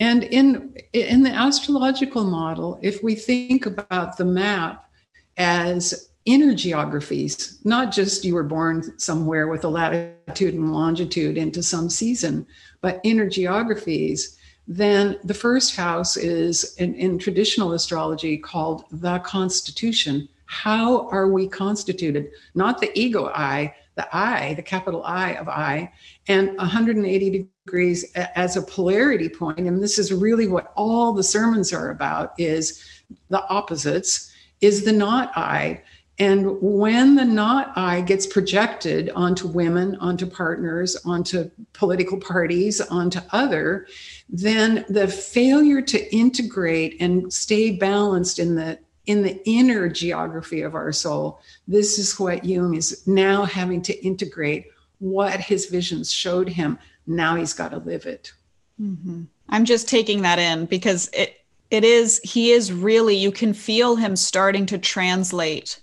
And 0.00 0.24
in 0.24 0.76
in 0.92 1.22
the 1.22 1.30
astrological 1.30 2.24
model, 2.24 2.78
if 2.82 3.02
we 3.02 3.14
think 3.14 3.66
about 3.66 4.16
the 4.16 4.24
map 4.24 4.88
as 5.36 6.10
inner 6.24 6.54
geographies, 6.54 7.58
not 7.64 7.92
just 7.92 8.24
you 8.24 8.34
were 8.34 8.44
born 8.44 8.98
somewhere 8.98 9.48
with 9.48 9.64
a 9.64 9.68
latitude 9.68 10.54
and 10.54 10.72
longitude 10.72 11.38
into 11.38 11.62
some 11.62 11.88
season, 11.88 12.46
but 12.80 13.00
inner 13.02 13.28
geographies, 13.28 14.36
then 14.68 15.18
the 15.24 15.34
first 15.34 15.74
house 15.74 16.16
is 16.16 16.74
in, 16.76 16.94
in 16.94 17.18
traditional 17.18 17.72
astrology 17.72 18.36
called 18.36 18.84
the 18.92 19.18
constitution. 19.20 20.28
How 20.48 21.08
are 21.10 21.28
we 21.28 21.46
constituted? 21.46 22.30
Not 22.54 22.80
the 22.80 22.90
ego 22.98 23.26
I, 23.26 23.74
the 23.96 24.08
I, 24.16 24.54
the 24.54 24.62
capital 24.62 25.04
I 25.04 25.32
of 25.32 25.46
I, 25.46 25.92
and 26.26 26.56
180 26.56 27.50
degrees 27.66 28.10
as 28.14 28.56
a 28.56 28.62
polarity 28.62 29.28
point. 29.28 29.58
And 29.58 29.82
this 29.82 29.98
is 29.98 30.10
really 30.10 30.48
what 30.48 30.72
all 30.74 31.12
the 31.12 31.22
sermons 31.22 31.70
are 31.74 31.90
about 31.90 32.32
is 32.38 32.82
the 33.28 33.46
opposites, 33.48 34.32
is 34.62 34.86
the 34.86 34.92
not 34.92 35.36
I. 35.36 35.82
And 36.18 36.60
when 36.62 37.14
the 37.14 37.26
not 37.26 37.76
I 37.76 38.00
gets 38.00 38.26
projected 38.26 39.10
onto 39.10 39.46
women, 39.46 39.96
onto 39.96 40.26
partners, 40.26 40.96
onto 41.04 41.50
political 41.74 42.18
parties, 42.18 42.80
onto 42.80 43.20
other, 43.32 43.86
then 44.30 44.86
the 44.88 45.08
failure 45.08 45.82
to 45.82 46.14
integrate 46.14 46.96
and 47.00 47.30
stay 47.30 47.76
balanced 47.76 48.38
in 48.38 48.54
the 48.54 48.78
in 49.08 49.22
the 49.22 49.40
inner 49.48 49.88
geography 49.88 50.60
of 50.60 50.74
our 50.74 50.92
soul, 50.92 51.40
this 51.66 51.98
is 51.98 52.20
what 52.20 52.44
Jung 52.44 52.74
is 52.74 53.06
now 53.06 53.46
having 53.46 53.80
to 53.82 54.04
integrate 54.04 54.66
what 54.98 55.40
his 55.40 55.66
visions 55.66 56.12
showed 56.12 56.46
him. 56.46 56.78
Now 57.06 57.34
he's 57.34 57.54
got 57.54 57.70
to 57.70 57.78
live 57.78 58.04
it. 58.04 58.32
Mm-hmm. 58.78 59.22
I'm 59.48 59.64
just 59.64 59.88
taking 59.88 60.22
that 60.22 60.38
in 60.38 60.66
because 60.66 61.08
it 61.14 61.34
it 61.70 61.84
is 61.84 62.20
he 62.22 62.52
is 62.52 62.70
really 62.70 63.16
you 63.16 63.32
can 63.32 63.54
feel 63.54 63.96
him 63.96 64.14
starting 64.14 64.66
to 64.66 64.78
translate 64.78 65.80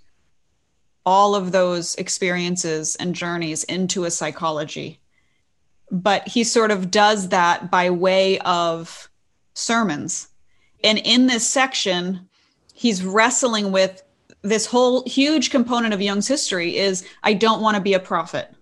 all 1.03 1.35
of 1.35 1.51
those 1.51 1.95
experiences 1.95 2.95
and 2.95 3.15
journeys 3.15 3.63
into 3.65 4.05
a 4.05 4.11
psychology 4.11 4.99
but 5.91 6.27
he 6.27 6.43
sort 6.43 6.71
of 6.71 6.89
does 6.89 7.29
that 7.29 7.69
by 7.69 7.91
way 7.91 8.39
of 8.39 9.09
sermons 9.53 10.29
and 10.83 10.97
in 10.99 11.27
this 11.27 11.47
section 11.47 12.27
he's 12.75 13.03
wrestling 13.03 13.71
with 13.71 14.03
this 14.41 14.67
whole 14.67 15.03
huge 15.07 15.49
component 15.49 15.93
of 15.93 16.01
Jung's 16.01 16.27
history 16.27 16.77
is 16.77 17.07
I 17.23 17.33
don't 17.33 17.61
want 17.61 17.75
to 17.75 17.81
be 17.81 17.93
a 17.93 17.99
prophet. 17.99 18.53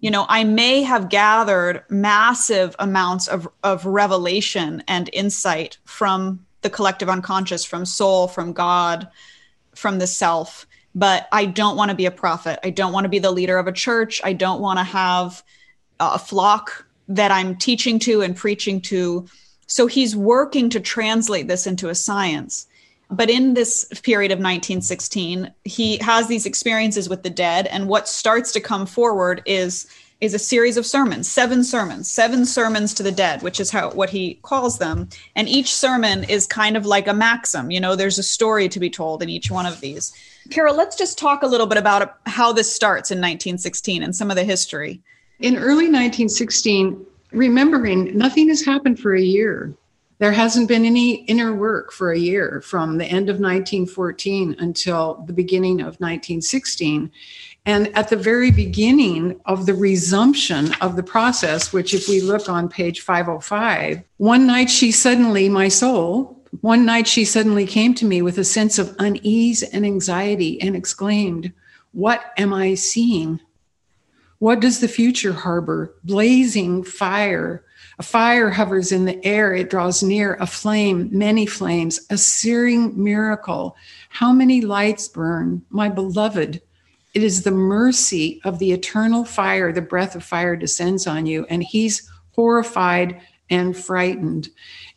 You 0.00 0.10
know, 0.10 0.24
I 0.28 0.44
may 0.44 0.82
have 0.82 1.10
gathered 1.10 1.82
massive 1.90 2.76
amounts 2.78 3.26
of, 3.26 3.48
of 3.62 3.84
revelation 3.84 4.82
and 4.86 5.10
insight 5.12 5.78
from 5.84 6.46
the 6.62 6.70
collective 6.70 7.10
unconscious, 7.10 7.64
from 7.64 7.84
soul, 7.84 8.28
from 8.28 8.52
God, 8.52 9.08
from 9.74 9.98
the 9.98 10.06
self, 10.06 10.66
but 10.94 11.26
I 11.32 11.46
don't 11.46 11.76
want 11.76 11.90
to 11.90 11.96
be 11.96 12.06
a 12.06 12.10
prophet. 12.10 12.60
I 12.62 12.70
don't 12.70 12.92
want 12.92 13.04
to 13.04 13.10
be 13.10 13.18
the 13.18 13.32
leader 13.32 13.58
of 13.58 13.66
a 13.66 13.72
church. 13.72 14.20
I 14.22 14.32
don't 14.32 14.60
want 14.60 14.78
to 14.78 14.84
have 14.84 15.42
a 15.98 16.18
flock 16.18 16.86
that 17.08 17.32
I'm 17.32 17.56
teaching 17.56 17.98
to 18.00 18.22
and 18.22 18.36
preaching 18.36 18.80
to. 18.82 19.26
So 19.66 19.86
he's 19.88 20.14
working 20.14 20.70
to 20.70 20.80
translate 20.80 21.48
this 21.48 21.66
into 21.66 21.88
a 21.88 21.94
science 21.94 22.68
but 23.14 23.30
in 23.30 23.54
this 23.54 23.84
period 24.02 24.32
of 24.32 24.38
1916 24.38 25.52
he 25.64 25.98
has 25.98 26.26
these 26.26 26.46
experiences 26.46 27.08
with 27.08 27.22
the 27.22 27.30
dead 27.30 27.66
and 27.68 27.88
what 27.88 28.08
starts 28.08 28.52
to 28.52 28.60
come 28.60 28.86
forward 28.86 29.42
is 29.46 29.86
is 30.20 30.32
a 30.32 30.38
series 30.38 30.76
of 30.76 30.86
sermons 30.86 31.30
seven 31.30 31.62
sermons 31.62 32.10
seven 32.10 32.44
sermons 32.44 32.94
to 32.94 33.02
the 33.02 33.12
dead 33.12 33.42
which 33.42 33.60
is 33.60 33.70
how 33.70 33.90
what 33.90 34.10
he 34.10 34.34
calls 34.42 34.78
them. 34.78 35.08
And 35.36 35.48
each 35.48 35.74
sermon 35.74 36.24
is 36.24 36.46
kind 36.46 36.76
of 36.76 36.86
like 36.86 37.06
a 37.06 37.14
maxim 37.14 37.70
you 37.70 37.80
know 37.80 37.96
there's 37.96 38.18
a 38.18 38.22
story 38.22 38.68
to 38.68 38.80
be 38.80 38.90
told 38.90 39.22
in 39.22 39.28
each 39.28 39.50
one 39.50 39.66
of 39.66 39.80
these. 39.80 40.12
Carol 40.50 40.76
let's 40.76 40.96
just 40.96 41.18
talk 41.18 41.42
a 41.42 41.46
little 41.46 41.66
bit 41.66 41.78
about 41.78 42.18
how 42.26 42.52
this 42.52 42.72
starts 42.72 43.10
in 43.10 43.18
1916 43.18 44.02
and 44.02 44.14
some 44.14 44.30
of 44.30 44.36
the 44.36 44.44
history. 44.44 45.02
In 45.40 45.56
early 45.56 45.88
1916 45.90 47.04
remembering 47.32 48.16
nothing 48.16 48.48
has 48.48 48.64
happened 48.64 48.98
for 48.98 49.14
a 49.14 49.20
year 49.20 49.74
there 50.24 50.32
hasn't 50.32 50.68
been 50.68 50.86
any 50.86 51.16
inner 51.26 51.54
work 51.54 51.92
for 51.92 52.10
a 52.10 52.18
year 52.18 52.62
from 52.64 52.96
the 52.96 53.04
end 53.04 53.28
of 53.28 53.40
1914 53.40 54.56
until 54.58 55.22
the 55.26 55.34
beginning 55.34 55.80
of 55.80 56.00
1916. 56.00 57.12
And 57.66 57.94
at 57.94 58.08
the 58.08 58.16
very 58.16 58.50
beginning 58.50 59.38
of 59.44 59.66
the 59.66 59.74
resumption 59.74 60.72
of 60.80 60.96
the 60.96 61.02
process, 61.02 61.74
which, 61.74 61.92
if 61.92 62.08
we 62.08 62.22
look 62.22 62.48
on 62.48 62.70
page 62.70 63.02
505, 63.02 64.02
one 64.16 64.46
night 64.46 64.70
she 64.70 64.92
suddenly, 64.92 65.50
my 65.50 65.68
soul, 65.68 66.42
one 66.62 66.86
night 66.86 67.06
she 67.06 67.26
suddenly 67.26 67.66
came 67.66 67.92
to 67.92 68.06
me 68.06 68.22
with 68.22 68.38
a 68.38 68.44
sense 68.44 68.78
of 68.78 68.96
unease 68.98 69.62
and 69.62 69.84
anxiety 69.84 70.58
and 70.62 70.74
exclaimed, 70.74 71.52
What 71.92 72.32
am 72.38 72.54
I 72.54 72.76
seeing? 72.76 73.40
What 74.38 74.60
does 74.60 74.80
the 74.80 74.88
future 74.88 75.34
harbor? 75.34 75.94
Blazing 76.02 76.82
fire, 76.82 77.62
a 77.98 78.02
fire 78.02 78.50
hovers 78.50 78.90
in 78.90 79.04
the 79.04 79.24
air, 79.24 79.54
it 79.54 79.70
draws 79.70 80.02
near, 80.02 80.34
a 80.40 80.46
flame, 80.46 81.08
many 81.12 81.46
flames, 81.46 82.00
a 82.10 82.18
searing 82.18 83.02
miracle. 83.02 83.76
How 84.08 84.32
many 84.32 84.60
lights 84.60 85.08
burn, 85.08 85.62
my 85.70 85.88
beloved? 85.88 86.60
It 87.14 87.22
is 87.22 87.42
the 87.42 87.52
mercy 87.52 88.40
of 88.44 88.58
the 88.58 88.72
eternal 88.72 89.24
fire, 89.24 89.72
the 89.72 89.80
breath 89.80 90.16
of 90.16 90.24
fire 90.24 90.56
descends 90.56 91.06
on 91.06 91.26
you, 91.26 91.46
and 91.48 91.62
he's 91.62 92.10
horrified 92.32 93.20
and 93.50 93.76
frightened. 93.76 94.48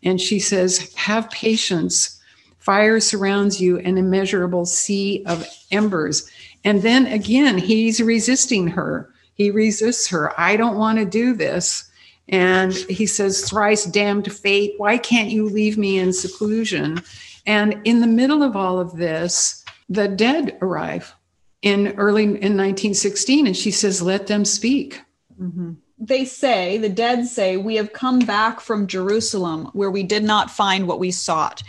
And 0.04 0.20
she 0.20 0.40
says, 0.40 0.94
Have 0.96 1.30
patience. 1.30 2.20
Fire 2.58 3.00
surrounds 3.00 3.62
you, 3.62 3.78
an 3.80 3.98
immeasurable 3.98 4.66
sea 4.66 5.24
of 5.26 5.48
embers. 5.72 6.30
And 6.66 6.82
then 6.82 7.06
again, 7.08 7.58
he's 7.58 8.02
resisting 8.02 8.68
her. 8.68 9.10
He 9.36 9.52
resists 9.52 10.08
her. 10.08 10.38
I 10.40 10.58
don't 10.58 10.78
want 10.78 10.98
to 10.98 11.06
do 11.06 11.34
this. 11.34 11.90
And 12.30 12.74
he 12.74 13.06
says, 13.06 13.50
Thrice 13.50 13.86
damned 13.86 14.32
fate, 14.32 14.74
why 14.78 14.98
can't 14.98 15.30
you 15.30 15.48
leave 15.48 15.78
me 15.78 15.98
in 15.98 16.12
seclusion? 16.12 17.02
And 17.46 17.80
in 17.86 18.02
the 18.02 18.08
middle 18.08 18.44
of 18.44 18.56
all 18.56 18.80
of 18.80 18.98
this, 18.98 19.64
the 19.90 20.08
dead 20.08 20.58
arrive 20.62 21.16
in 21.62 21.94
early 21.98 22.24
in 22.24 22.32
1916. 22.32 23.48
And 23.48 23.56
she 23.56 23.72
says, 23.72 24.02
Let 24.02 24.28
them 24.28 24.44
speak. 24.44 25.02
Mm-hmm. 25.42 25.74
They 26.00 26.26
say, 26.26 26.78
the 26.78 26.90
dead 26.90 27.26
say, 27.26 27.58
We 27.58 27.76
have 27.76 27.94
come 27.94 28.20
back 28.20 28.60
from 28.60 28.88
Jerusalem 28.88 29.70
where 29.74 29.90
we 29.90 30.04
did 30.04 30.24
not 30.24 30.52
find 30.52 30.88
what 30.88 31.00
we 31.00 31.12
sought. 31.12 31.64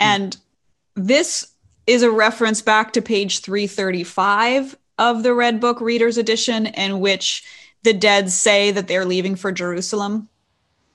And 0.00 0.36
this 0.94 1.52
is 1.86 2.02
a 2.02 2.10
reference 2.10 2.62
back 2.62 2.92
to 2.94 3.02
page 3.02 3.40
335 3.40 4.76
of 4.98 5.22
the 5.22 5.34
Red 5.34 5.60
Book 5.60 5.80
Reader's 5.80 6.18
Edition, 6.18 6.66
in 6.66 7.00
which 7.00 7.44
the 7.82 7.92
dead 7.92 8.30
say 8.30 8.70
that 8.70 8.88
they're 8.88 9.04
leaving 9.04 9.36
for 9.36 9.52
Jerusalem. 9.52 10.28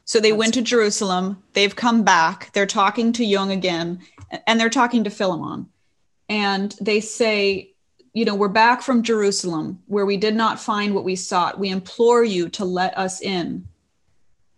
So 0.06 0.20
they 0.20 0.30
That's 0.30 0.40
went 0.40 0.54
to 0.54 0.62
Jerusalem, 0.62 1.42
they've 1.54 1.76
come 1.76 2.04
back, 2.04 2.52
they're 2.54 2.68
talking 2.68 3.12
to 3.14 3.26
Jung 3.26 3.52
again, 3.52 4.00
and 4.46 4.60
they're 4.60 4.70
talking 4.70 5.04
to 5.04 5.10
Philemon. 5.10 5.68
And 6.30 6.76
they 6.80 7.00
say, 7.00 7.72
you 8.14 8.24
know, 8.24 8.36
we're 8.36 8.48
back 8.48 8.82
from 8.82 9.04
Jerusalem 9.04 9.82
where 9.88 10.06
we 10.06 10.18
did 10.18 10.36
not 10.36 10.60
find 10.60 10.94
what 10.94 11.04
we 11.04 11.16
sought. 11.16 11.60
We 11.60 11.70
implore 11.70 12.24
you 12.24 12.50
to 12.50 12.66
let 12.66 12.98
us 12.98 13.20
in. 13.22 13.68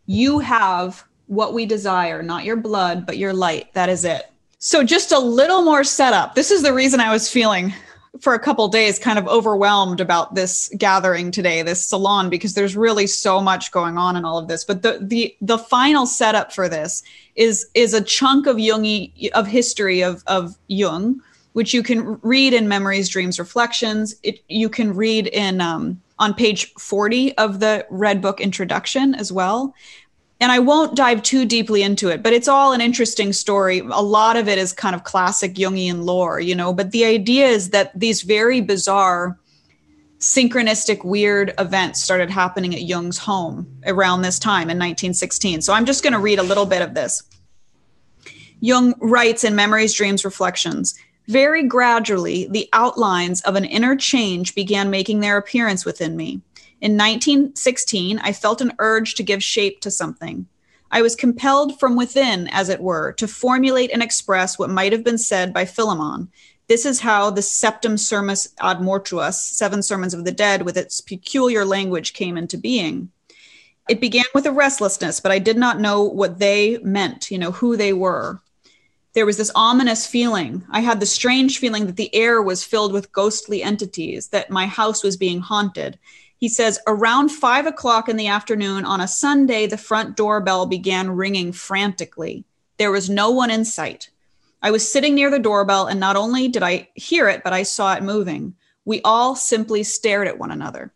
You 0.05 0.39
have 0.39 1.03
what 1.27 1.53
we 1.53 1.65
desire, 1.65 2.21
not 2.21 2.43
your 2.43 2.55
blood, 2.55 3.05
but 3.05 3.17
your 3.17 3.33
light. 3.33 3.73
That 3.73 3.89
is 3.89 4.05
it. 4.05 4.31
So, 4.59 4.83
just 4.83 5.11
a 5.11 5.19
little 5.19 5.61
more 5.61 5.83
setup. 5.83 6.35
This 6.35 6.51
is 6.51 6.63
the 6.63 6.73
reason 6.73 6.99
I 6.99 7.11
was 7.11 7.29
feeling 7.29 7.73
for 8.21 8.34
a 8.34 8.39
couple 8.39 8.67
days 8.67 8.99
kind 8.99 9.19
of 9.19 9.27
overwhelmed 9.27 9.99
about 9.99 10.36
this 10.36 10.71
gathering 10.77 11.32
today 11.32 11.62
this 11.62 11.86
salon 11.86 12.30
because 12.30 12.53
there's 12.53 12.75
really 12.75 13.08
so 13.08 13.41
much 13.41 13.71
going 13.71 13.97
on 13.97 14.15
in 14.15 14.25
all 14.25 14.38
of 14.38 14.47
this. 14.47 14.63
But 14.63 14.82
the 14.82 14.99
the 15.01 15.36
the 15.41 15.58
final 15.58 16.06
setup 16.06 16.53
for 16.53 16.69
this 16.69 17.03
is 17.36 17.67
is 17.73 17.93
a 17.93 18.01
chunk 18.01 18.47
of 18.47 18.60
Jung 18.60 19.08
of 19.34 19.47
history 19.47 20.01
of 20.01 20.23
of 20.27 20.58
Jung 20.67 21.21
which 21.58 21.73
you 21.73 21.82
can 21.82 22.19
read 22.21 22.53
in 22.53 22.67
memories 22.67 23.10
dreams 23.10 23.39
reflections. 23.39 24.15
It, 24.21 24.41
you 24.47 24.69
can 24.69 24.93
read 24.93 25.25
in 25.25 25.60
um, 25.60 25.99
on 26.19 26.36
page 26.36 26.71
40 26.75 27.36
of 27.39 27.60
the 27.60 27.84
red 27.89 28.21
book 28.21 28.39
introduction 28.39 29.15
as 29.15 29.32
well 29.32 29.73
and 30.39 30.52
I 30.52 30.60
won't 30.60 30.95
dive 30.95 31.23
too 31.23 31.45
deeply 31.45 31.82
into 31.82 32.10
it, 32.10 32.21
but 32.21 32.34
it's 32.34 32.47
all 32.47 32.73
an 32.73 32.82
interesting 32.82 33.34
story. 33.34 33.80
A 33.80 34.02
lot 34.02 34.38
of 34.38 34.47
it 34.47 34.58
is 34.58 34.71
kind 34.71 34.95
of 34.95 35.04
classic 35.04 35.56
Jungian 35.56 36.04
lore, 36.04 36.39
you 36.39 36.54
know, 36.54 36.73
but 36.73 36.91
the 36.91 37.06
idea 37.06 37.47
is 37.47 37.71
that 37.71 37.97
these 38.00 38.21
very 38.21 38.62
bizarre, 38.62 39.39
synchronistic, 40.19 41.04
weird 41.04 41.54
events 41.58 42.02
started 42.02 42.30
happening 42.30 42.76
at 42.76 42.84
Jung's 42.84 43.17
home 43.17 43.67
around 43.88 44.21
this 44.21 44.38
time 44.38 44.69
in 44.69 44.78
1916. 44.78 45.62
So 45.62 45.73
I'm 45.73 45.86
just 45.86 46.04
going 46.04 46.13
to 46.13 46.19
read 46.19 46.39
a 46.39 46.43
little 46.43 46.65
bit 46.65 46.84
of 46.84 46.93
this. 46.93 47.23
Jung 48.60 48.93
writes 49.00 49.43
in 49.43 49.56
Memories, 49.56 49.93
Dreams, 49.93 50.23
Reflections 50.23 50.95
Very 51.28 51.63
gradually, 51.63 52.47
the 52.47 52.69
outlines 52.73 53.41
of 53.41 53.56
an 53.56 53.65
inner 53.65 53.95
change 53.95 54.54
began 54.54 54.91
making 54.91 55.19
their 55.19 55.38
appearance 55.38 55.84
within 55.84 56.15
me. 56.15 56.41
In 56.79 56.91
1916, 56.93 58.19
I 58.19 58.31
felt 58.33 58.61
an 58.61 58.73
urge 58.79 59.15
to 59.15 59.23
give 59.23 59.43
shape 59.43 59.81
to 59.81 59.91
something. 59.91 60.47
I 60.91 61.01
was 61.01 61.15
compelled 61.15 61.79
from 61.79 61.95
within, 61.95 62.47
as 62.49 62.69
it 62.69 62.79
were, 62.79 63.13
to 63.13 63.27
formulate 63.27 63.91
and 63.91 64.03
express 64.03 64.57
what 64.57 64.69
might 64.69 64.91
have 64.91 65.03
been 65.03 65.17
said 65.17 65.53
by 65.53 65.65
Philemon. 65.65 66.29
This 66.67 66.85
is 66.85 66.99
how 66.99 67.29
the 67.29 67.41
Septem 67.41 67.95
Sermones 67.95 68.53
ad 68.59 68.77
Mortuos, 68.77 69.35
Seven 69.35 69.81
Sermons 69.81 70.13
of 70.13 70.25
the 70.25 70.31
Dead, 70.31 70.63
with 70.63 70.77
its 70.77 71.01
peculiar 71.01 71.65
language, 71.65 72.13
came 72.13 72.37
into 72.37 72.57
being. 72.57 73.09
It 73.89 74.01
began 74.01 74.25
with 74.35 74.45
a 74.45 74.51
restlessness, 74.51 75.19
but 75.19 75.31
I 75.31 75.39
did 75.39 75.57
not 75.57 75.79
know 75.79 76.03
what 76.03 76.39
they 76.39 76.77
meant, 76.79 77.31
you 77.31 77.37
know, 77.37 77.51
who 77.51 77.77
they 77.77 77.93
were. 77.93 78.41
There 79.13 79.25
was 79.25 79.37
this 79.37 79.51
ominous 79.55 80.05
feeling. 80.05 80.63
I 80.69 80.81
had 80.81 80.99
the 80.99 81.05
strange 81.05 81.57
feeling 81.57 81.85
that 81.87 81.95
the 81.95 82.13
air 82.13 82.41
was 82.41 82.63
filled 82.63 82.91
with 82.93 83.11
ghostly 83.13 83.63
entities, 83.63 84.27
that 84.27 84.51
my 84.51 84.67
house 84.67 85.03
was 85.03 85.17
being 85.17 85.39
haunted. 85.39 85.97
He 86.38 86.50
says, 86.50 86.80
around 86.86 87.30
five 87.30 87.65
o'clock 87.65 88.08
in 88.08 88.15
the 88.15 88.28
afternoon 88.28 88.86
on 88.86 89.02
a 89.02 89.08
Sunday, 89.08 89.65
the 89.65 89.78
front 89.78 90.15
doorbell 90.15 90.67
began 90.67 91.12
ringing 91.12 91.52
frantically. 91.52 92.45
There 92.78 92.91
was 92.91 93.10
no 93.10 93.32
one 93.32 93.50
in 93.50 93.65
sight. 93.65 94.10
I 94.62 94.71
was 94.71 94.89
sitting 94.89 95.15
near 95.15 95.32
the 95.32 95.39
doorbell, 95.39 95.88
and 95.88 96.00
not 96.00 96.15
only 96.15 96.47
did 96.47 96.63
I 96.63 96.89
hear 96.93 97.28
it, 97.28 97.43
but 97.43 97.54
I 97.54 97.63
saw 97.63 97.95
it 97.95 98.04
moving. 98.04 98.56
We 98.86 99.02
all 99.04 99.36
simply 99.36 99.84
stared 99.84 100.28
at 100.28 100.38
one 100.38 100.52
another. 100.52 100.93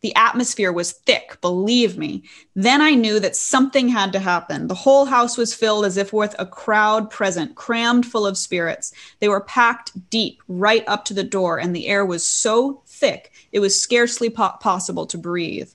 The 0.00 0.14
atmosphere 0.14 0.70
was 0.70 0.92
thick, 0.92 1.40
believe 1.40 1.98
me. 1.98 2.22
Then 2.54 2.80
I 2.80 2.94
knew 2.94 3.18
that 3.18 3.34
something 3.34 3.88
had 3.88 4.12
to 4.12 4.20
happen. 4.20 4.68
The 4.68 4.74
whole 4.74 5.06
house 5.06 5.36
was 5.36 5.54
filled 5.54 5.84
as 5.84 5.96
if 5.96 6.12
with 6.12 6.36
a 6.38 6.46
crowd 6.46 7.10
present, 7.10 7.56
crammed 7.56 8.06
full 8.06 8.24
of 8.24 8.38
spirits. 8.38 8.92
They 9.18 9.28
were 9.28 9.40
packed 9.40 10.08
deep, 10.08 10.40
right 10.46 10.84
up 10.86 11.04
to 11.06 11.14
the 11.14 11.24
door, 11.24 11.58
and 11.58 11.74
the 11.74 11.88
air 11.88 12.06
was 12.06 12.24
so 12.24 12.82
thick 12.86 13.32
it 13.52 13.60
was 13.60 13.80
scarcely 13.80 14.30
po- 14.30 14.56
possible 14.60 15.06
to 15.06 15.18
breathe. 15.18 15.70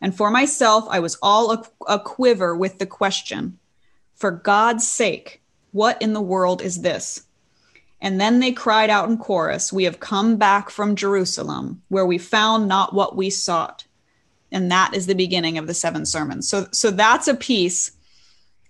And 0.00 0.16
for 0.16 0.30
myself, 0.30 0.86
I 0.90 1.00
was 1.00 1.18
all 1.22 1.52
a, 1.52 1.64
a 1.86 1.98
quiver 1.98 2.56
with 2.56 2.78
the 2.78 2.86
question 2.86 3.58
For 4.14 4.30
God's 4.30 4.86
sake, 4.86 5.42
what 5.72 6.00
in 6.00 6.12
the 6.12 6.20
world 6.20 6.62
is 6.62 6.82
this? 6.82 7.24
And 8.00 8.20
then 8.20 8.40
they 8.40 8.52
cried 8.52 8.88
out 8.88 9.08
in 9.08 9.18
chorus, 9.18 9.72
We 9.72 9.84
have 9.84 10.00
come 10.00 10.36
back 10.36 10.70
from 10.70 10.96
Jerusalem, 10.96 11.82
where 11.88 12.06
we 12.06 12.18
found 12.18 12.66
not 12.66 12.94
what 12.94 13.16
we 13.16 13.30
sought. 13.30 13.84
And 14.52 14.70
that 14.70 14.94
is 14.94 15.06
the 15.06 15.14
beginning 15.14 15.58
of 15.58 15.66
the 15.66 15.74
seven 15.74 16.04
sermons. 16.06 16.48
So, 16.48 16.66
so 16.72 16.90
that's 16.90 17.28
a 17.28 17.34
piece 17.34 17.92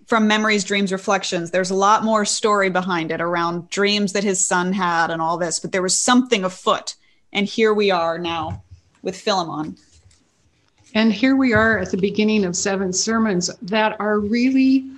from 0.07 0.27
Memories, 0.27 0.65
Dreams, 0.65 0.93
Reflections. 0.93 1.53
There's 1.53 1.71
a 1.71 1.77
lot 1.77 2.05
more 2.05 2.25
story 2.25 2.69
behind 2.69 3.13
it 3.13 3.21
around 3.21 3.71
dreams 3.71 4.13
that 4.13 4.25
his 4.25 4.45
son 4.45 4.73
had 4.73 5.11
and 5.11 5.23
all 5.23 5.39
this, 5.39 5.61
but 5.61 5.71
there 5.73 5.83
was 5.83 5.99
something 5.99 6.45
afoot 6.45 6.97
and 7.33 7.47
here 7.47 7.75
we 7.75 7.91
are 7.91 8.19
now 8.19 8.63
with 9.03 9.21
Philemon. 9.21 9.77
And 10.95 11.13
here 11.13 11.37
we 11.37 11.53
are 11.53 11.79
at 11.79 11.91
the 11.91 11.97
beginning 11.97 12.45
of 12.45 12.57
seven 12.57 12.93
sermons 12.93 13.51
that 13.63 13.97
are 14.01 14.19
really, 14.19 14.91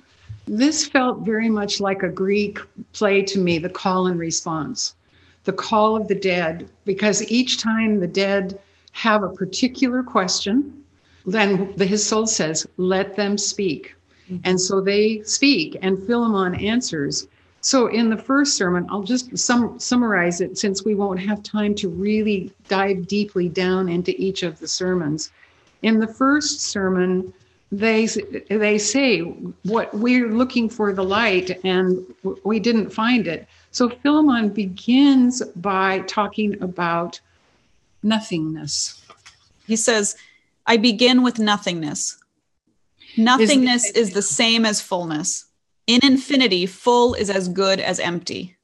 this 0.47 0.87
felt 0.87 1.19
very 1.19 1.49
much 1.49 1.79
like 1.79 2.01
a 2.01 2.09
Greek 2.09 2.59
play 2.93 3.21
to 3.21 3.39
me, 3.39 3.59
the 3.59 3.69
call 3.69 4.07
and 4.07 4.19
response, 4.19 4.95
the 5.43 5.53
call 5.53 5.95
of 5.95 6.07
the 6.07 6.15
dead, 6.15 6.67
because 6.85 7.29
each 7.31 7.59
time 7.59 7.99
the 7.99 8.07
dead 8.07 8.59
have 8.93 9.23
a 9.23 9.29
particular 9.29 10.01
question, 10.01 10.83
then 11.25 11.73
the, 11.77 11.85
his 11.85 12.05
soul 12.05 12.25
says, 12.25 12.67
let 12.77 13.15
them 13.15 13.37
speak. 13.37 13.95
Mm-hmm. 14.25 14.37
And 14.45 14.59
so 14.59 14.81
they 14.81 15.21
speak, 15.23 15.77
and 15.81 16.01
Philemon 16.07 16.55
answers. 16.55 17.27
So, 17.65 17.87
in 17.87 18.09
the 18.09 18.17
first 18.17 18.57
sermon, 18.57 18.85
I'll 18.89 19.03
just 19.03 19.37
sum, 19.37 19.79
summarize 19.79 20.41
it 20.41 20.57
since 20.57 20.83
we 20.83 20.95
won't 20.95 21.21
have 21.21 21.41
time 21.43 21.73
to 21.75 21.87
really 21.87 22.51
dive 22.67 23.07
deeply 23.07 23.47
down 23.47 23.87
into 23.87 24.13
each 24.21 24.43
of 24.43 24.59
the 24.59 24.67
sermons. 24.67 25.31
In 25.81 26.01
the 26.01 26.07
first 26.07 26.59
sermon, 26.59 27.33
they 27.71 28.05
they 28.49 28.77
say 28.77 29.21
what 29.63 29.93
we're 29.93 30.29
looking 30.29 30.67
for 30.67 30.91
the 30.91 31.05
light 31.05 31.57
and 31.63 32.05
we 32.43 32.59
didn't 32.59 32.89
find 32.89 33.27
it. 33.27 33.47
So 33.71 33.87
Philemon 33.87 34.49
begins 34.49 35.41
by 35.55 35.99
talking 35.99 36.61
about 36.61 37.21
nothingness. 38.03 39.01
He 39.67 39.77
says, 39.77 40.17
"I 40.67 40.75
begin 40.75 41.23
with 41.23 41.39
nothingness. 41.39 42.17
Nothingness 43.15 43.85
is, 43.85 44.09
is 44.09 44.13
the 44.13 44.21
same 44.21 44.65
as 44.65 44.81
fullness." 44.81 45.45
In 45.85 45.99
infinity, 46.03 46.65
full 46.65 47.13
is 47.13 47.29
as 47.29 47.49
good 47.49 47.79
as 47.79 47.99
empty. 47.99 48.55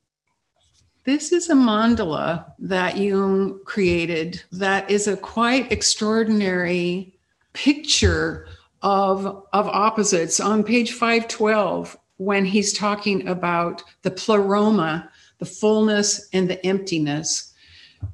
This 1.05 1.31
is 1.31 1.49
a 1.49 1.53
mandala 1.53 2.45
that 2.59 2.97
Jung 2.97 3.59
created 3.65 4.41
that 4.51 4.89
is 4.89 5.07
a 5.07 5.17
quite 5.17 5.71
extraordinary 5.71 7.17
picture 7.53 8.47
of, 8.81 9.25
of 9.51 9.67
opposites. 9.67 10.39
On 10.39 10.63
page 10.63 10.93
512, 10.93 11.97
when 12.17 12.45
he's 12.45 12.71
talking 12.71 13.27
about 13.27 13.83
the 14.03 14.11
pleroma, 14.11 15.09
the 15.39 15.45
fullness 15.45 16.29
and 16.31 16.49
the 16.49 16.63
emptiness, 16.65 17.53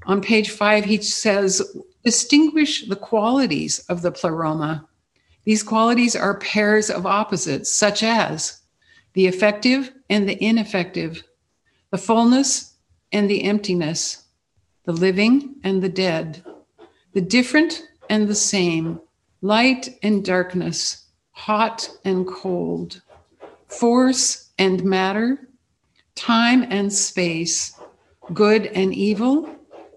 on 0.05 0.21
page 0.21 0.49
five, 0.49 0.85
he 0.85 1.01
says, 1.01 1.61
distinguish 2.03 2.87
the 2.87 2.95
qualities 2.95 3.79
of 3.89 4.01
the 4.01 4.11
pleroma. 4.11 4.87
These 5.43 5.63
qualities 5.63 6.15
are 6.15 6.39
pairs 6.39 6.89
of 6.89 7.05
opposites, 7.05 7.69
such 7.69 8.01
as 8.01 8.61
the 9.15 9.25
effective 9.27 9.93
and 10.09 10.27
the 10.27 10.43
ineffective, 10.43 11.23
the 11.89 11.97
fullness 11.97 12.75
and 13.13 13.29
the 13.29 13.43
emptiness, 13.45 14.25
the 14.83 14.91
living 14.91 15.55
and 15.63 15.81
the 15.81 15.89
dead, 15.89 16.43
the 17.13 17.21
different 17.21 17.87
and 18.09 18.27
the 18.27 18.35
same, 18.35 18.99
light 19.41 19.97
and 20.03 20.23
darkness, 20.23 21.07
hot 21.31 21.89
and 22.03 22.27
cold, 22.27 23.01
force 23.67 24.51
and 24.59 24.83
matter, 24.83 25.47
time 26.15 26.63
and 26.69 26.91
space, 26.91 27.79
good 28.33 28.65
and 28.67 28.93
evil, 28.93 29.49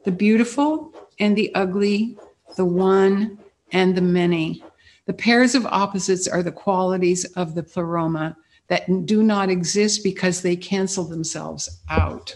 the 0.05 0.13
beautiful 0.13 0.95
and 1.19 1.37
the 1.37 1.53
ugly, 1.57 2.17
the 2.57 2.65
one 2.65 3.37
and 3.73 3.97
the 3.97 4.01
many. 4.01 4.63
The 5.07 5.13
pairs 5.13 5.57
of 5.57 5.67
opposites 5.67 6.29
are 6.29 6.43
the 6.45 6.53
qualities 6.53 7.25
of 7.33 7.57
the 7.57 7.65
pleroma 7.65 8.37
that 8.69 9.07
do 9.07 9.23
not 9.23 9.51
exist 9.51 10.03
because 10.05 10.43
they 10.43 10.57
cancel 10.57 11.05
themselves 11.05 11.81
out. 11.89 12.35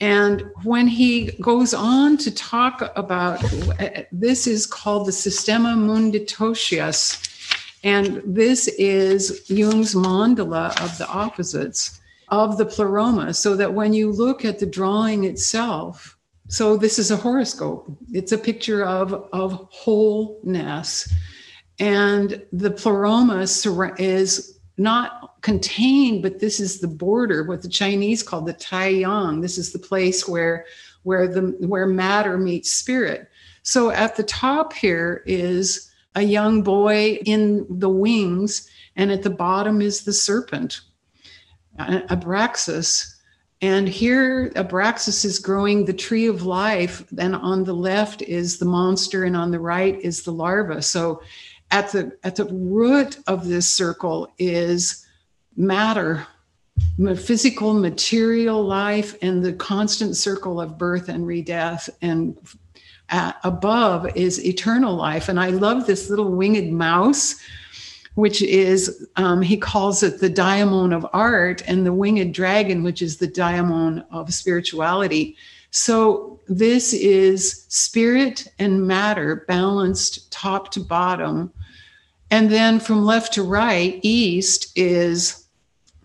And 0.00 0.44
when 0.62 0.86
he 0.86 1.32
goes 1.40 1.74
on 1.74 2.16
to 2.18 2.30
talk 2.30 2.92
about 2.94 3.44
this 4.12 4.46
is 4.46 4.66
called 4.66 5.08
the 5.08 5.12
Systema 5.12 5.70
Munditotius, 5.70 7.24
and 7.82 8.22
this 8.24 8.68
is 8.78 9.44
Jung's 9.48 9.94
mandala 9.94 10.80
of 10.82 10.96
the 10.98 11.08
opposites 11.08 12.00
of 12.28 12.58
the 12.58 12.66
pleroma, 12.66 13.34
so 13.34 13.56
that 13.56 13.74
when 13.74 13.92
you 13.92 14.12
look 14.12 14.44
at 14.44 14.60
the 14.60 14.66
drawing 14.66 15.24
itself, 15.24 16.16
so 16.48 16.76
this 16.76 16.98
is 16.98 17.10
a 17.10 17.16
horoscope, 17.16 17.90
it's 18.12 18.32
a 18.32 18.38
picture 18.38 18.84
of, 18.84 19.12
of 19.32 19.66
wholeness. 19.70 21.12
And 21.80 22.42
the 22.52 22.70
pleroma 22.70 23.46
is 23.98 24.58
not 24.76 25.17
contained, 25.40 26.22
but 26.22 26.40
this 26.40 26.60
is 26.60 26.80
the 26.80 26.88
border, 26.88 27.44
what 27.44 27.62
the 27.62 27.68
Chinese 27.68 28.22
call 28.22 28.42
the 28.42 28.54
Taiyang. 28.54 29.42
This 29.42 29.58
is 29.58 29.72
the 29.72 29.78
place 29.78 30.26
where 30.28 30.66
where 31.02 31.28
the 31.28 31.56
where 31.60 31.86
matter 31.86 32.38
meets 32.38 32.70
spirit. 32.70 33.28
So 33.62 33.90
at 33.90 34.16
the 34.16 34.22
top 34.22 34.72
here 34.72 35.22
is 35.26 35.90
a 36.14 36.22
young 36.22 36.62
boy 36.62 37.20
in 37.24 37.66
the 37.68 37.88
wings, 37.88 38.68
and 38.96 39.12
at 39.12 39.22
the 39.22 39.30
bottom 39.30 39.80
is 39.80 40.04
the 40.04 40.12
serpent. 40.12 40.80
Abraxas. 41.78 43.14
And 43.60 43.88
here, 43.88 44.50
Abraxas 44.50 45.24
is 45.24 45.38
growing 45.38 45.84
the 45.84 45.92
tree 45.92 46.26
of 46.26 46.46
life. 46.46 47.04
Then 47.10 47.34
on 47.34 47.64
the 47.64 47.74
left 47.74 48.22
is 48.22 48.58
the 48.58 48.64
monster, 48.64 49.24
and 49.24 49.36
on 49.36 49.50
the 49.50 49.60
right 49.60 50.00
is 50.00 50.22
the 50.22 50.32
larva. 50.32 50.82
So, 50.82 51.22
at 51.70 51.92
the 51.92 52.16
at 52.24 52.36
the 52.36 52.46
root 52.46 53.18
of 53.26 53.46
this 53.46 53.68
circle 53.68 54.32
is 54.38 55.04
matter, 55.58 56.26
physical, 57.16 57.74
material 57.74 58.64
life, 58.64 59.16
and 59.20 59.44
the 59.44 59.52
constant 59.52 60.16
circle 60.16 60.60
of 60.60 60.78
birth 60.78 61.10
and 61.10 61.26
redeath. 61.26 61.90
And 62.00 62.38
above 63.10 64.16
is 64.16 64.44
eternal 64.44 64.94
life. 64.94 65.28
And 65.28 65.38
I 65.38 65.50
love 65.50 65.86
this 65.86 66.08
little 66.08 66.32
winged 66.32 66.72
mouse 66.72 67.36
which 68.18 68.42
is 68.42 69.06
um, 69.14 69.40
he 69.40 69.56
calls 69.56 70.02
it 70.02 70.18
the 70.18 70.28
daimon 70.28 70.92
of 70.92 71.06
art, 71.12 71.62
and 71.68 71.86
the 71.86 71.92
winged 71.92 72.34
dragon, 72.34 72.82
which 72.82 73.00
is 73.00 73.16
the 73.16 73.28
daimon 73.28 74.04
of 74.10 74.34
spirituality. 74.34 75.36
So 75.70 76.40
this 76.48 76.92
is 76.92 77.64
spirit 77.68 78.48
and 78.58 78.88
matter 78.88 79.44
balanced 79.46 80.32
top 80.32 80.72
to 80.72 80.80
bottom. 80.80 81.52
And 82.32 82.50
then 82.50 82.80
from 82.80 83.04
left 83.04 83.34
to 83.34 83.44
right, 83.44 84.00
east 84.02 84.72
is 84.74 85.44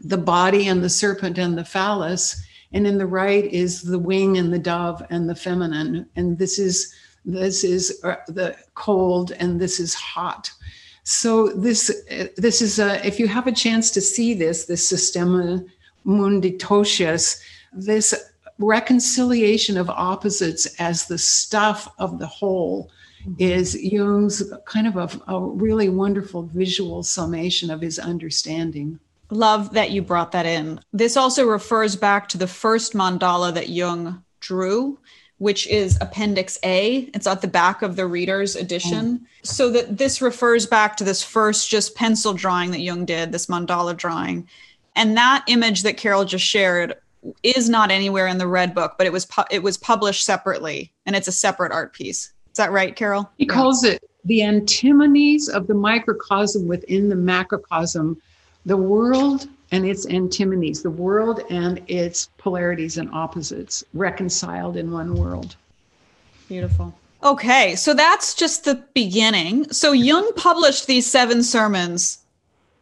the 0.03 0.17
body 0.17 0.67
and 0.67 0.83
the 0.83 0.89
serpent 0.89 1.37
and 1.37 1.57
the 1.57 1.65
phallus. 1.65 2.41
And 2.71 2.87
in 2.87 2.97
the 2.97 3.07
right 3.07 3.45
is 3.45 3.81
the 3.81 3.99
wing 3.99 4.37
and 4.37 4.51
the 4.51 4.59
dove 4.59 5.05
and 5.09 5.29
the 5.29 5.35
feminine. 5.35 6.07
And 6.15 6.37
this 6.37 6.57
is 6.59 6.93
this 7.25 7.63
is 7.63 8.01
uh, 8.03 8.15
the 8.27 8.55
cold 8.73 9.31
and 9.31 9.61
this 9.61 9.79
is 9.79 9.93
hot. 9.93 10.51
So 11.03 11.49
this 11.49 12.03
this 12.37 12.61
is 12.61 12.79
a, 12.79 13.05
if 13.05 13.19
you 13.19 13.27
have 13.27 13.47
a 13.47 13.51
chance 13.51 13.91
to 13.91 14.01
see 14.01 14.33
this, 14.33 14.65
this 14.65 14.87
systema 14.87 15.63
munditotius 16.05 17.39
this 17.75 18.13
reconciliation 18.59 19.77
of 19.77 19.89
opposites 19.89 20.67
as 20.79 21.07
the 21.07 21.17
stuff 21.17 21.91
of 21.99 22.19
the 22.19 22.27
whole 22.27 22.91
mm-hmm. 23.25 23.33
is 23.39 23.75
Jung's 23.81 24.43
kind 24.65 24.87
of 24.87 24.95
a, 24.95 25.31
a 25.31 25.39
really 25.39 25.89
wonderful 25.89 26.43
visual 26.43 27.03
summation 27.03 27.71
of 27.71 27.81
his 27.81 27.99
understanding. 27.99 28.99
Love 29.34 29.73
that 29.73 29.91
you 29.91 30.01
brought 30.01 30.31
that 30.31 30.45
in. 30.45 30.79
This 30.91 31.17
also 31.17 31.45
refers 31.45 31.95
back 31.95 32.29
to 32.29 32.38
the 32.38 32.47
first 32.47 32.93
mandala 32.93 33.53
that 33.53 33.69
Jung 33.69 34.23
drew 34.39 34.99
which 35.43 35.67
is 35.67 35.97
Appendix 35.99 36.57
A. 36.63 37.09
It's 37.13 37.27
at 37.27 37.41
the 37.41 37.49
back 37.49 37.81
of 37.81 37.97
the 37.97 38.07
reader's 38.07 38.55
edition. 38.55 39.27
So 39.43 39.69
that 39.71 39.97
this 39.97 40.21
refers 40.21 40.65
back 40.65 40.95
to 40.97 41.03
this 41.03 41.21
first 41.21 41.69
just 41.69 41.95
pencil 41.95 42.34
drawing 42.34 42.71
that 42.71 42.79
Jung 42.79 43.03
did, 43.03 43.34
this 43.34 43.47
mandala 43.47 43.97
drawing. 43.97 44.47
And 44.95 45.17
that 45.17 45.43
image 45.47 45.84
that 45.84 45.97
Carol 45.97 46.23
just 46.23 46.45
shared 46.45 46.95
is 47.43 47.67
not 47.67 47.91
anywhere 47.91 48.27
in 48.27 48.38
the 48.38 48.47
red 48.47 48.73
book, 48.73 48.95
but 48.97 49.05
it 49.05 49.11
was 49.11 49.25
pu- 49.25 49.43
it 49.51 49.61
was 49.61 49.77
published 49.77 50.23
separately 50.23 50.93
and 51.05 51.13
it's 51.13 51.27
a 51.27 51.31
separate 51.34 51.73
art 51.73 51.91
piece. 51.91 52.31
Is 52.51 52.57
that 52.57 52.71
right, 52.71 52.95
Carol? 52.95 53.29
He 53.38 53.45
calls 53.45 53.84
it 53.84 54.01
the 54.23 54.43
antinomies 54.43 55.49
of 55.49 55.67
the 55.67 55.73
microcosm 55.73 56.67
within 56.67 57.09
the 57.09 57.15
macrocosm. 57.15 58.21
The 58.66 58.78
world 58.78 59.47
and 59.72 59.86
its 59.86 60.05
antinomies, 60.05 60.84
the 60.84 60.89
world 60.89 61.41
and 61.49 61.82
its 61.88 62.30
polarities 62.38 62.97
and 62.97 63.09
opposites 63.11 63.84
reconciled 63.93 64.78
in 64.78 64.91
one 64.91 65.16
world. 65.16 65.55
Beautiful. 66.47 66.93
Okay, 67.24 67.76
so 67.76 67.93
that's 67.93 68.34
just 68.34 68.66
the 68.66 68.84
beginning. 68.93 69.72
So 69.72 69.91
Jung 69.91 70.32
published 70.36 70.88
these 70.88 71.09
seven 71.09 71.41
sermons 71.41 72.20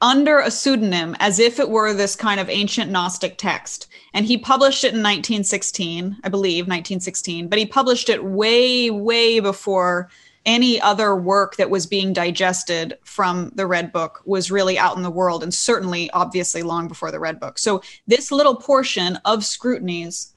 under 0.01 0.39
a 0.39 0.49
pseudonym 0.49 1.15
as 1.19 1.39
if 1.39 1.59
it 1.59 1.69
were 1.69 1.93
this 1.93 2.15
kind 2.15 2.39
of 2.39 2.49
ancient 2.49 2.91
Gnostic 2.91 3.37
text. 3.37 3.87
And 4.13 4.25
he 4.25 4.37
published 4.37 4.83
it 4.83 4.89
in 4.89 5.03
1916, 5.03 6.17
I 6.23 6.29
believe, 6.29 6.65
1916, 6.65 7.47
but 7.47 7.59
he 7.59 7.65
published 7.65 8.09
it 8.09 8.23
way, 8.23 8.89
way 8.89 9.39
before 9.39 10.09
any 10.45 10.81
other 10.81 11.15
work 11.15 11.57
that 11.57 11.69
was 11.69 11.85
being 11.85 12.13
digested 12.13 12.97
from 13.03 13.51
the 13.55 13.67
Red 13.67 13.91
Book 13.91 14.21
was 14.25 14.51
really 14.51 14.77
out 14.77 14.97
in 14.97 15.03
the 15.03 15.11
world, 15.11 15.43
and 15.43 15.53
certainly, 15.53 16.09
obviously, 16.11 16.63
long 16.63 16.87
before 16.87 17.11
the 17.11 17.19
Red 17.19 17.39
Book. 17.39 17.59
So, 17.59 17.81
this 18.07 18.31
little 18.31 18.55
portion 18.55 19.17
of 19.25 19.45
Scrutinies 19.45 20.33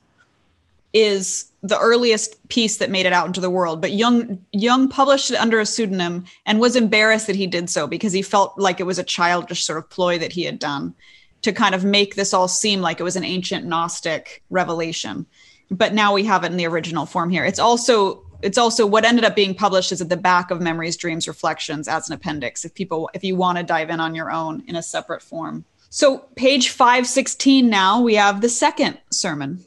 is 0.93 1.47
the 1.63 1.79
earliest 1.79 2.47
piece 2.49 2.77
that 2.77 2.91
made 2.91 3.07
it 3.07 3.13
out 3.13 3.27
into 3.27 3.41
the 3.41 3.51
world. 3.51 3.81
But 3.81 3.93
Jung 3.93 4.45
Jung 4.53 4.89
published 4.89 5.31
it 5.31 5.37
under 5.37 5.59
a 5.59 5.67
pseudonym 5.67 6.25
and 6.47 6.61
was 6.61 6.77
embarrassed 6.77 7.27
that 7.27 7.37
he 7.37 7.47
did 7.47 7.69
so 7.71 7.87
because 7.87 8.13
he 8.13 8.23
felt 8.23 8.59
like 8.59 8.81
it 8.81 8.87
was 8.87 8.99
a 8.99 9.05
childish 9.05 9.65
sort 9.65 9.79
of 9.79 9.91
ploy 9.91 10.19
that 10.19 10.33
he 10.33 10.45
had 10.45 10.59
done 10.59 10.95
to 11.43 11.53
kind 11.53 11.75
of 11.75 11.85
make 11.85 12.15
this 12.15 12.33
all 12.33 12.49
seem 12.49 12.81
like 12.81 13.01
it 13.01 13.05
was 13.05 13.17
an 13.17 13.25
ancient 13.25 13.67
Gnostic 13.67 14.43
revelation. 14.51 15.27
But 15.71 15.95
now 15.95 16.13
we 16.13 16.25
have 16.25 16.45
it 16.45 16.53
in 16.53 16.57
the 16.57 16.67
original 16.67 17.07
form 17.07 17.31
here. 17.31 17.45
It's 17.45 17.59
also 17.59 18.24
it's 18.45 18.59
also 18.59 18.87
what 18.87 19.07
ended 19.07 19.25
up 19.25 19.35
being 19.35 19.55
published 19.55 19.91
is 19.91 20.03
at 20.03 20.11
the 20.11 20.19
back 20.19 20.51
of 20.51 20.61
Memories, 20.61 20.99
Dreams, 20.99 21.27
Reflections 21.27 21.89
as 21.89 22.09
an 22.09 22.15
appendix. 22.15 22.65
If 22.65 22.75
people, 22.75 23.09
if 23.15 23.25
you 23.25 23.37
want 23.37 23.57
to 23.57 23.65
dive 23.65 23.89
in 23.89 24.01
on 24.01 24.15
your 24.15 24.31
own 24.31 24.63
in 24.69 24.77
a 24.77 24.83
separate 24.83 25.23
form. 25.23 25.65
So 25.89 26.19
page 26.37 26.69
516 26.69 27.69
now, 27.71 28.03
we 28.03 28.17
have 28.17 28.43
the 28.43 28.51
second 28.51 28.99
sermon. 29.11 29.65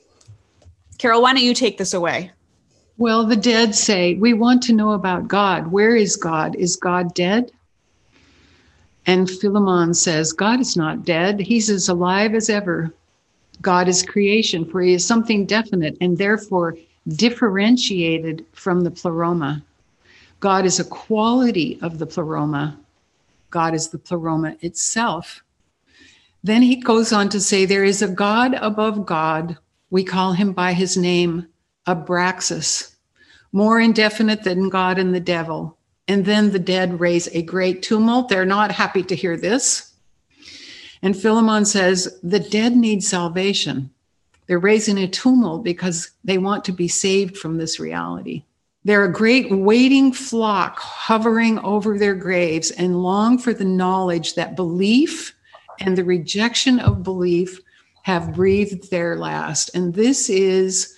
Carol, 0.99 1.23
why 1.23 1.33
don't 1.33 1.43
you 1.43 1.55
take 1.55 1.79
this 1.79 1.95
away? 1.95 2.31
Well, 2.99 3.25
the 3.25 3.35
dead 3.35 3.73
say, 3.73 4.13
We 4.13 4.33
want 4.33 4.61
to 4.63 4.73
know 4.73 4.91
about 4.91 5.27
God. 5.27 5.71
Where 5.71 5.95
is 5.95 6.15
God? 6.15 6.55
Is 6.55 6.75
God 6.75 7.15
dead? 7.15 7.51
And 9.07 9.29
Philemon 9.29 9.95
says, 9.95 10.33
God 10.33 10.59
is 10.59 10.77
not 10.77 11.03
dead. 11.03 11.39
He's 11.39 11.69
as 11.71 11.89
alive 11.89 12.35
as 12.35 12.49
ever. 12.49 12.93
God 13.61 13.87
is 13.87 14.03
creation, 14.03 14.65
for 14.65 14.81
he 14.81 14.93
is 14.93 15.05
something 15.05 15.45
definite, 15.45 15.97
and 15.99 16.17
therefore 16.17 16.75
differentiated 17.07 18.45
from 18.53 18.81
the 18.81 18.91
pleroma. 18.91 19.63
God 20.39 20.65
is 20.65 20.79
a 20.79 20.85
quality 20.85 21.79
of 21.81 21.99
the 21.99 22.05
pleroma. 22.05 22.77
God 23.49 23.73
is 23.73 23.89
the 23.89 23.97
pleroma 23.97 24.55
itself. 24.61 25.43
Then 26.43 26.61
he 26.61 26.75
goes 26.75 27.11
on 27.11 27.29
to 27.29 27.39
say, 27.39 27.65
There 27.65 27.83
is 27.83 28.01
a 28.01 28.07
God 28.07 28.53
above 28.55 29.05
God. 29.05 29.57
We 29.89 30.03
call 30.03 30.33
him 30.33 30.53
by 30.53 30.73
his 30.73 30.97
name, 30.97 31.47
Abraxas, 31.87 32.93
more 33.51 33.79
indefinite 33.79 34.43
than 34.43 34.69
God 34.69 34.99
and 34.99 35.15
the 35.15 35.19
devil. 35.19 35.77
And 36.07 36.25
then 36.25 36.51
the 36.51 36.59
dead 36.59 36.99
raise 36.99 37.27
a 37.29 37.41
great 37.41 37.81
tumult. 37.81 38.29
They're 38.29 38.45
not 38.45 38.71
happy 38.71 39.03
to 39.03 39.15
hear 39.15 39.35
this. 39.35 39.93
And 41.01 41.19
Philemon 41.19 41.65
says, 41.65 42.17
The 42.21 42.39
dead 42.39 42.75
need 42.75 43.03
salvation. 43.03 43.89
They're 44.47 44.59
raising 44.59 44.97
a 44.97 45.07
tumult 45.07 45.63
because 45.63 46.11
they 46.23 46.37
want 46.37 46.65
to 46.65 46.71
be 46.71 46.87
saved 46.87 47.37
from 47.37 47.57
this 47.57 47.79
reality. 47.79 48.43
They're 48.83 49.03
a 49.03 49.11
great 49.11 49.51
waiting 49.51 50.13
flock 50.13 50.79
hovering 50.79 51.59
over 51.59 51.97
their 51.97 52.15
graves 52.15 52.71
and 52.71 53.03
long 53.03 53.37
for 53.37 53.53
the 53.53 53.65
knowledge 53.65 54.35
that 54.35 54.55
belief 54.55 55.35
and 55.81 55.97
the 55.97 56.05
rejection 56.05 56.79
of 56.79 57.03
belief 57.03 57.59
have 58.03 58.33
breathed 58.33 58.89
their 58.89 59.17
last. 59.17 59.69
And 59.75 59.93
this 59.93 60.29
is 60.29 60.95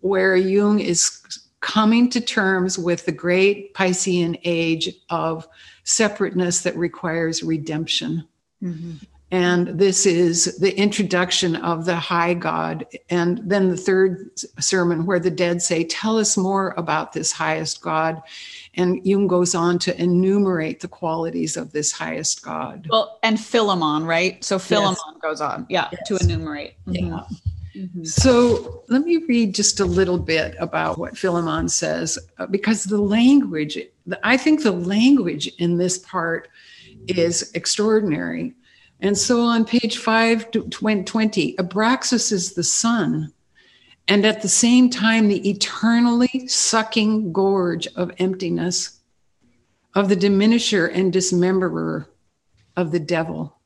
where 0.00 0.34
Jung 0.34 0.80
is 0.80 1.20
coming 1.60 2.10
to 2.10 2.20
terms 2.20 2.78
with 2.78 3.06
the 3.06 3.12
great 3.12 3.74
Piscean 3.74 4.38
age 4.44 4.90
of 5.08 5.46
separateness 5.84 6.62
that 6.62 6.76
requires 6.76 7.42
redemption. 7.42 8.26
Mm-hmm. 8.62 8.96
And 9.30 9.78
this 9.78 10.06
is 10.06 10.56
the 10.58 10.74
introduction 10.78 11.56
of 11.56 11.84
the 11.84 11.96
high 11.96 12.32
God. 12.32 12.86
And 13.10 13.40
then 13.44 13.68
the 13.68 13.76
third 13.76 14.30
sermon, 14.58 15.04
where 15.04 15.20
the 15.20 15.30
dead 15.30 15.60
say, 15.60 15.84
Tell 15.84 16.18
us 16.18 16.36
more 16.36 16.72
about 16.78 17.12
this 17.12 17.30
highest 17.30 17.82
God. 17.82 18.22
And 18.74 19.04
Jung 19.04 19.26
goes 19.26 19.54
on 19.54 19.78
to 19.80 20.00
enumerate 20.00 20.80
the 20.80 20.88
qualities 20.88 21.56
of 21.56 21.72
this 21.72 21.92
highest 21.92 22.42
God. 22.42 22.86
Well, 22.90 23.18
and 23.22 23.38
Philemon, 23.38 24.04
right? 24.04 24.42
So 24.42 24.58
Philemon 24.58 24.96
yes. 25.06 25.20
goes 25.20 25.40
on, 25.40 25.66
yeah, 25.68 25.88
yes. 25.92 26.08
to 26.08 26.16
enumerate. 26.16 26.74
Mm-hmm. 26.86 27.06
Yeah. 27.06 27.24
Mm-hmm. 27.76 28.04
So 28.04 28.82
let 28.88 29.02
me 29.04 29.18
read 29.28 29.54
just 29.54 29.78
a 29.78 29.84
little 29.84 30.18
bit 30.18 30.56
about 30.58 30.98
what 30.98 31.16
Philemon 31.16 31.68
says, 31.68 32.18
uh, 32.38 32.46
because 32.46 32.84
the 32.84 33.00
language, 33.00 33.78
I 34.22 34.36
think 34.36 34.62
the 34.62 34.72
language 34.72 35.48
in 35.58 35.76
this 35.76 35.98
part 35.98 36.48
is 37.06 37.52
extraordinary. 37.54 38.54
And 39.00 39.16
so 39.16 39.42
on 39.42 39.64
page 39.64 39.98
520, 39.98 41.54
Abraxas 41.56 42.32
is 42.32 42.54
the 42.54 42.64
sun, 42.64 43.32
and 44.08 44.24
at 44.26 44.42
the 44.42 44.48
same 44.48 44.90
time, 44.90 45.28
the 45.28 45.48
eternally 45.48 46.48
sucking 46.48 47.32
gorge 47.32 47.86
of 47.94 48.10
emptiness, 48.18 49.00
of 49.94 50.08
the 50.08 50.16
diminisher 50.16 50.90
and 50.92 51.12
dismemberer 51.12 52.08
of 52.76 52.90
the 52.90 53.00
devil. 53.00 53.58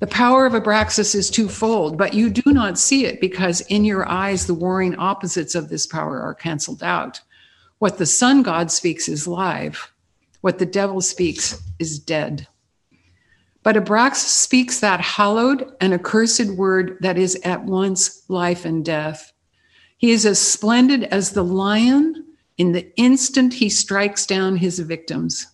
The 0.00 0.06
power 0.06 0.46
of 0.46 0.52
Abraxas 0.52 1.14
is 1.14 1.30
twofold, 1.30 1.96
but 1.96 2.14
you 2.14 2.30
do 2.30 2.52
not 2.52 2.78
see 2.78 3.06
it 3.06 3.20
because 3.20 3.60
in 3.62 3.84
your 3.84 4.08
eyes, 4.08 4.46
the 4.46 4.54
warring 4.54 4.96
opposites 4.96 5.54
of 5.54 5.68
this 5.68 5.86
power 5.86 6.20
are 6.20 6.34
canceled 6.34 6.82
out. 6.82 7.20
What 7.78 7.98
the 7.98 8.06
sun 8.06 8.42
god 8.42 8.70
speaks 8.70 9.08
is 9.08 9.26
live, 9.26 9.92
what 10.40 10.58
the 10.58 10.66
devil 10.66 11.00
speaks 11.00 11.62
is 11.78 11.98
dead. 11.98 12.46
But 13.64 13.76
Abraxas 13.76 14.28
speaks 14.28 14.78
that 14.80 15.00
hallowed 15.00 15.74
and 15.80 15.94
accursed 15.94 16.50
word 16.50 16.98
that 17.00 17.18
is 17.18 17.34
at 17.44 17.64
once 17.64 18.22
life 18.28 18.66
and 18.66 18.84
death. 18.84 19.32
He 19.96 20.12
is 20.12 20.26
as 20.26 20.38
splendid 20.38 21.04
as 21.04 21.30
the 21.30 21.42
lion 21.42 22.26
in 22.58 22.72
the 22.72 22.94
instant 22.96 23.54
he 23.54 23.70
strikes 23.70 24.26
down 24.26 24.56
his 24.56 24.78
victims. 24.78 25.46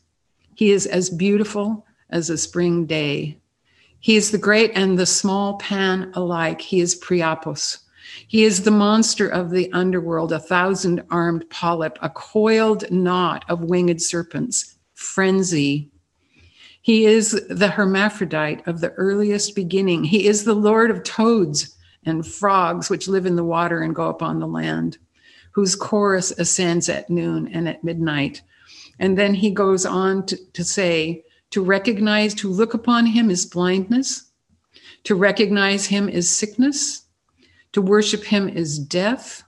He 0.56 0.72
is 0.72 0.86
as 0.86 1.08
beautiful 1.08 1.86
as 2.10 2.28
a 2.28 2.36
spring 2.36 2.84
day. 2.84 3.38
He 4.00 4.16
is 4.16 4.32
the 4.32 4.38
great 4.38 4.72
and 4.74 4.98
the 4.98 5.06
small 5.06 5.58
pan 5.58 6.10
alike. 6.14 6.60
He 6.60 6.80
is 6.80 6.96
Priapos. 6.96 7.78
He 8.26 8.42
is 8.42 8.64
the 8.64 8.72
monster 8.72 9.28
of 9.28 9.50
the 9.50 9.70
underworld, 9.72 10.32
a 10.32 10.40
thousand 10.40 11.04
armed 11.10 11.48
polyp, 11.48 11.96
a 12.02 12.10
coiled 12.10 12.90
knot 12.90 13.44
of 13.48 13.62
winged 13.62 14.02
serpents, 14.02 14.78
frenzy. 14.94 15.89
He 16.82 17.04
is 17.04 17.32
the 17.48 17.68
hermaphrodite 17.68 18.66
of 18.66 18.80
the 18.80 18.90
earliest 18.92 19.54
beginning. 19.54 20.04
He 20.04 20.26
is 20.26 20.44
the 20.44 20.54
lord 20.54 20.90
of 20.90 21.02
toads 21.02 21.76
and 22.04 22.26
frogs 22.26 22.88
which 22.88 23.08
live 23.08 23.26
in 23.26 23.36
the 23.36 23.44
water 23.44 23.82
and 23.82 23.94
go 23.94 24.08
up 24.08 24.22
on 24.22 24.40
the 24.40 24.46
land, 24.46 24.98
whose 25.52 25.76
chorus 25.76 26.30
ascends 26.32 26.88
at 26.88 27.10
noon 27.10 27.48
and 27.48 27.68
at 27.68 27.84
midnight. 27.84 28.42
And 28.98 29.18
then 29.18 29.34
he 29.34 29.50
goes 29.50 29.84
on 29.84 30.24
to, 30.26 30.36
to 30.52 30.64
say, 30.64 31.24
to 31.50 31.62
recognize, 31.62 32.32
to 32.34 32.48
look 32.48 32.74
upon 32.74 33.06
him 33.06 33.30
is 33.30 33.44
blindness, 33.44 34.30
to 35.04 35.14
recognize 35.14 35.86
him 35.86 36.08
is 36.08 36.30
sickness, 36.30 37.02
to 37.72 37.82
worship 37.82 38.24
him 38.24 38.48
is 38.48 38.78
death, 38.78 39.42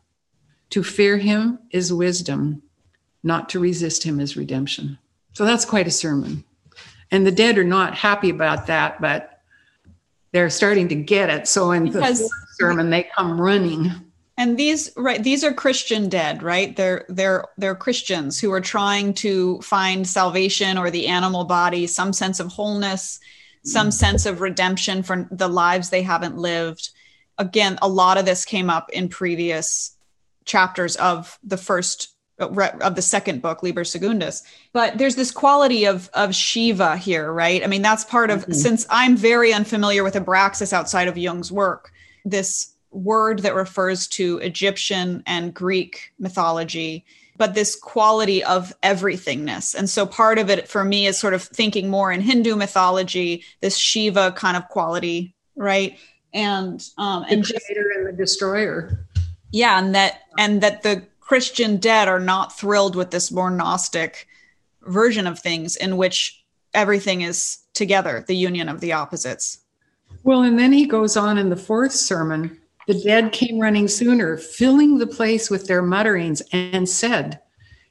to 0.71 0.83
fear 0.83 1.19
him 1.19 1.59
is 1.71 1.93
wisdom, 1.93 2.63
not 3.23 3.49
to 3.51 3.61
resist 3.61 4.03
him 4.03 4.21
is 4.21 4.37
redemption. 4.37 4.99
So 5.33 5.45
that's 5.45 5.65
quite 5.65 5.87
a 5.87 5.91
sermon. 5.91 6.45
And 7.13 7.27
the 7.27 7.31
dead 7.31 7.59
are 7.59 7.65
not 7.65 7.95
happy 7.95 8.31
about 8.31 8.67
that, 8.67 9.01
but 9.01 9.41
they're 10.33 10.51
starting 10.51 10.89
to 10.89 10.95
get 10.95 11.31
it. 11.31 11.47
So 11.47 11.71
in 11.71 11.85
because 11.85 12.21
the 12.21 12.31
sermon, 12.59 12.91
they 12.91 13.07
come 13.17 13.41
running. 13.41 13.93
And 14.39 14.57
these 14.57 14.91
right, 14.97 15.23
these 15.23 15.45
are 15.45 15.53
Christian 15.53 16.09
dead, 16.09 16.43
right? 16.43 16.75
They're 16.75 17.05
they're 17.11 17.45
they're 17.59 17.75
Christians 17.75 18.41
who 18.41 18.51
are 18.51 18.63
trying 18.63 19.13
to 19.15 19.61
find 19.61 20.09
salvation 20.09 20.79
or 20.79 20.91
the 20.91 21.07
animal 21.07 21.45
body, 21.45 21.87
some 21.87 22.15
sense 22.15 22.41
of 22.41 22.49
wholeness, 22.49 23.21
some 23.63 23.91
sense 23.91 24.25
of 24.25 24.41
redemption 24.41 25.03
for 25.03 25.29
the 25.31 25.49
lives 25.49 25.91
they 25.91 26.03
haven't 26.03 26.39
lived. 26.39 26.91
Again, 27.37 27.79
a 27.83 27.89
lot 27.89 28.17
of 28.17 28.25
this 28.25 28.47
came 28.47 28.71
up 28.71 28.89
in 28.91 29.09
previous 29.09 29.97
chapters 30.47 30.97
of 30.97 31.39
the 31.45 31.59
first 31.59 32.15
of 32.39 32.95
the 32.95 33.03
second 33.03 33.41
book 33.43 33.63
liber 33.63 33.85
secundus 33.85 34.43
but 34.73 34.99
there's 34.99 35.17
this 35.17 35.31
quality 35.31 35.85
of 35.85 36.11
of 36.15 36.35
shiva 36.35 36.97
here 36.97 37.33
right? 37.33 37.63
I 37.63 37.67
mean 37.67 37.83
that's 37.83 38.05
part 38.05 38.31
of 38.31 38.43
mm-hmm. 38.43 38.53
since 38.53 38.87
i'm 38.91 39.17
very 39.17 39.53
unfamiliar 39.53 40.03
with 40.03 40.15
abraxas 40.15 40.73
outside 40.73 41.09
of 41.09 41.17
jung's 41.17 41.53
work 41.53 41.93
this 42.25 42.73
word 42.91 43.41
that 43.41 43.55
refers 43.55 44.07
to 44.07 44.39
egyptian 44.39 45.23
and 45.27 45.55
greek 45.55 46.13
mythology 46.19 47.05
but 47.37 47.55
this 47.55 47.75
quality 47.75 48.45
of 48.45 48.73
everythingness. 48.83 49.75
And 49.75 49.89
so 49.89 50.07
part 50.07 50.39
of 50.39 50.51
it 50.51 50.69
for 50.69 50.85
me 50.85 51.07
is 51.07 51.19
sort 51.19 51.35
of 51.35 51.43
thinking 51.43 51.89
more 51.89 52.13
in 52.13 52.21
hindu 52.21 52.57
mythology 52.57 53.43
this 53.61 53.77
shiva 53.77 54.33
kind 54.33 54.57
of 54.57 54.69
quality 54.69 55.35
right? 55.57 55.99
And 56.33 56.87
um 56.99 57.25
and 57.29 57.45
the 57.45 57.61
creator 57.67 57.85
just, 57.85 57.99
and 57.99 58.07
the 58.07 58.13
destroyer. 58.13 59.07
Yeah 59.51 59.79
and 59.79 59.95
that 59.95 60.21
and 60.39 60.63
that 60.63 60.83
the 60.83 61.05
Christian 61.23 61.79
dead 61.79 62.09
are 62.09 62.21
not 62.21 62.57
thrilled 62.57 62.95
with 62.95 63.11
this 63.11 63.31
more 63.31 63.51
Gnostic 63.51 64.27
version 64.83 65.27
of 65.27 65.39
things 65.39 65.77
in 65.77 65.97
which 65.97 66.45
everything 66.75 67.23
is 67.23 67.59
together, 67.73 68.25
the 68.27 68.37
union 68.37 68.69
of 68.69 68.81
the 68.81 68.93
opposites. 68.93 69.59
Well, 70.25 70.43
and 70.43 70.59
then 70.59 70.73
he 70.73 70.87
goes 70.87 71.17
on 71.17 71.39
in 71.39 71.49
the 71.49 71.57
fourth 71.57 71.93
sermon 71.93 72.59
the 72.89 73.01
dead 73.01 73.33
came 73.33 73.61
running 73.61 73.87
sooner, 73.87 74.37
filling 74.37 74.99
the 74.99 75.07
place 75.07 75.49
with 75.49 75.67
their 75.67 75.83
mutterings, 75.83 76.43
and 76.53 76.89
said, 76.89 77.41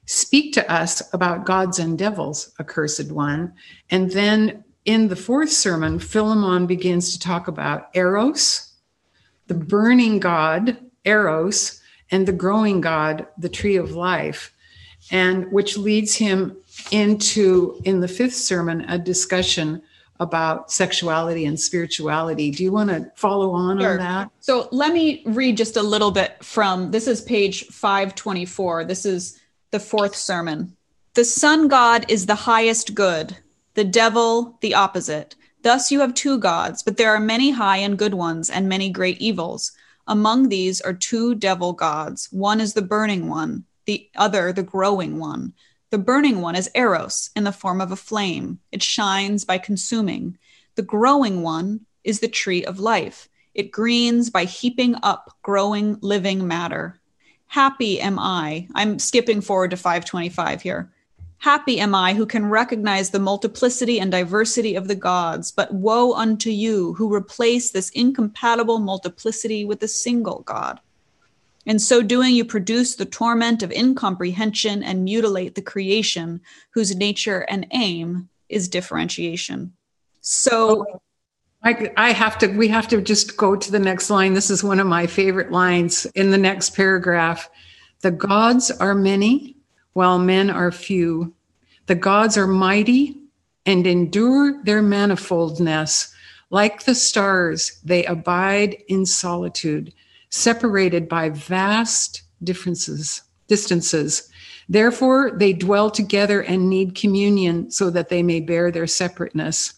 Speak 0.06 0.54
to 0.54 0.70
us 0.70 1.02
about 1.14 1.46
gods 1.46 1.80
and 1.80 1.98
devils, 1.98 2.54
accursed 2.60 3.12
one. 3.12 3.54
And 3.90 4.12
then 4.12 4.66
in 4.84 5.08
the 5.08 5.16
fourth 5.16 5.52
sermon, 5.52 6.00
Philemon 6.00 6.68
begins 6.68 7.14
to 7.14 7.20
talk 7.20 7.48
about 7.48 7.90
Eros, 7.94 8.74
the 9.48 9.54
burning 9.54 10.20
god, 10.20 10.78
Eros, 11.06 11.81
and 12.12 12.28
the 12.28 12.34
growing 12.34 12.82
God, 12.82 13.26
the 13.38 13.50
tree 13.50 13.78
of 13.78 13.92
life, 13.92 14.54
and 15.12 15.52
which 15.52 15.78
leads 15.78 16.16
him 16.16 16.58
into, 16.92 17.82
in 17.86 18.02
the 18.02 18.08
fifth 18.08 18.36
sermon, 18.36 18.82
a 18.82 19.00
discussion 19.00 19.82
about 20.20 20.72
sexuality 20.72 21.46
and 21.46 21.60
spirituality. 21.60 22.52
Do 22.52 22.64
you 22.64 22.72
want 22.72 22.92
to 22.92 23.12
follow 23.16 23.52
on 23.52 23.80
sure. 23.80 23.94
on 23.94 23.98
that? 23.98 24.32
So 24.40 24.70
let 24.72 24.94
me 24.94 25.24
read 25.26 25.58
just 25.58 25.78
a 25.78 25.82
little 25.82 26.12
bit 26.12 26.44
from 26.44 26.92
this 26.92 27.08
is 27.08 27.22
page 27.22 27.66
524. 27.66 28.86
This 28.86 29.04
is 29.06 29.40
the 29.72 29.80
fourth 29.80 30.16
sermon. 30.16 30.78
The 31.16 31.26
sun 31.26 31.68
god 31.68 32.06
is 32.08 32.28
the 32.28 32.36
highest 32.36 32.94
good, 32.94 33.36
the 33.74 33.84
devil 33.84 34.58
the 34.62 34.76
opposite. 34.76 35.36
Thus 35.64 35.92
you 35.92 36.00
have 36.00 36.14
two 36.14 36.38
gods, 36.38 36.84
but 36.84 36.98
there 36.98 37.14
are 37.14 37.20
many 37.20 37.52
high 37.52 37.78
and 37.78 37.98
good 37.98 38.14
ones, 38.14 38.50
and 38.50 38.70
many 38.70 38.90
great 38.90 39.20
evils. 39.20 39.72
Among 40.08 40.50
these 40.50 40.82
are 40.82 40.94
two 40.94 41.36
devil 41.36 41.74
gods. 41.74 42.28
One 42.32 42.60
is 42.60 42.74
the 42.74 42.82
burning 42.82 43.30
one, 43.30 43.66
the 43.86 44.10
other 44.16 44.52
the 44.52 44.64
growing 44.64 45.20
one. 45.20 45.54
The 45.92 45.98
burning 45.98 46.42
one 46.42 46.56
is 46.56 46.72
Eros 46.74 47.30
in 47.36 47.44
the 47.44 47.52
form 47.52 47.82
of 47.82 47.92
a 47.92 47.96
flame. 47.96 48.60
It 48.72 48.82
shines 48.82 49.44
by 49.46 49.58
consuming. 49.58 50.38
The 50.76 50.82
growing 50.82 51.42
one 51.42 51.82
is 52.04 52.20
the 52.20 52.28
tree 52.28 52.64
of 52.64 52.80
life. 52.80 53.28
It 53.54 53.72
greens 53.72 54.30
by 54.30 54.46
heaping 54.46 54.96
up 55.04 55.36
growing 55.42 55.98
living 56.02 56.48
matter. 56.48 57.00
Happy 57.48 58.00
am 58.00 58.18
I. 58.18 58.68
I'm 58.74 58.98
skipping 58.98 59.42
forward 59.42 59.72
to 59.72 59.78
525 59.78 60.62
here. 60.62 60.94
Happy 61.42 61.80
am 61.80 61.96
I 61.96 62.14
who 62.14 62.28
can 62.28 62.46
recognize 62.46 63.10
the 63.10 63.18
multiplicity 63.18 64.00
and 64.00 64.12
diversity 64.12 64.76
of 64.76 64.88
the 64.88 64.94
gods, 64.94 65.52
but 65.52 65.74
woe 65.74 66.14
unto 66.14 66.52
you 66.52 66.94
who 66.94 67.12
replace 67.12 67.72
this 67.72 67.90
incompatible 67.90 68.78
multiplicity 68.78 69.66
with 69.66 69.82
a 69.82 69.88
single 69.88 70.42
God. 70.42 70.80
In 71.66 71.80
so 71.80 72.04
doing, 72.04 72.36
you 72.36 72.46
produce 72.46 72.94
the 72.94 73.08
torment 73.08 73.64
of 73.64 73.72
incomprehension 73.72 74.84
and 74.84 75.04
mutilate 75.04 75.56
the 75.56 75.64
creation 75.64 76.42
whose 76.76 76.96
nature 76.96 77.40
and 77.50 77.66
aim 77.72 78.30
is 78.48 78.68
differentiation. 78.68 79.74
So 80.22 80.86
oh, 80.94 81.02
I, 81.64 81.92
I 81.98 82.12
have 82.12 82.38
to, 82.38 82.50
we 82.50 82.68
have 82.68 82.88
to 82.90 83.02
just 83.02 83.36
go 83.36 83.56
to 83.56 83.72
the 83.72 83.80
next 83.80 84.12
line. 84.12 84.36
This 84.36 84.52
is 84.52 84.64
one 84.64 84.80
of 84.80 84.86
my 84.86 85.08
favorite 85.08 85.52
lines 85.52 86.06
in 86.14 86.30
the 86.30 86.38
next 86.38 86.76
paragraph. 86.76 87.50
The 88.02 88.12
gods 88.12 88.70
are 88.70 88.94
many, 88.94 89.58
while 89.94 90.20
men 90.20 90.50
are 90.50 90.72
few. 90.72 91.34
The 91.88 91.96
gods 91.96 92.38
are 92.38 92.48
mighty 92.48 93.18
and 93.66 93.86
endure 93.86 94.64
their 94.64 94.82
manifoldness. 94.82 96.12
Like 96.50 96.84
the 96.84 96.96
stars, 96.96 97.80
they 97.84 98.06
abide 98.06 98.78
in 98.88 99.06
solitude, 99.06 99.94
separated 100.30 101.08
by 101.08 101.30
vast 101.30 102.24
differences, 102.44 103.22
distances. 103.48 104.30
Therefore, 104.68 105.32
they 105.32 105.54
dwell 105.54 105.92
together 105.92 106.42
and 106.42 106.70
need 106.70 106.96
communion 106.96 107.72
so 107.72 107.90
that 107.90 108.10
they 108.10 108.24
may 108.24 108.40
bear 108.40 108.72
their 108.72 108.88
separateness. 108.88 109.74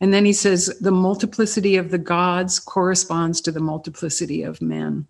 And 0.00 0.12
then 0.12 0.24
he 0.24 0.32
says, 0.32 0.76
the 0.80 0.90
multiplicity 0.90 1.76
of 1.76 1.90
the 1.90 1.98
gods 1.98 2.58
corresponds 2.58 3.40
to 3.42 3.52
the 3.52 3.60
multiplicity 3.60 4.42
of 4.42 4.60
men 4.60 5.06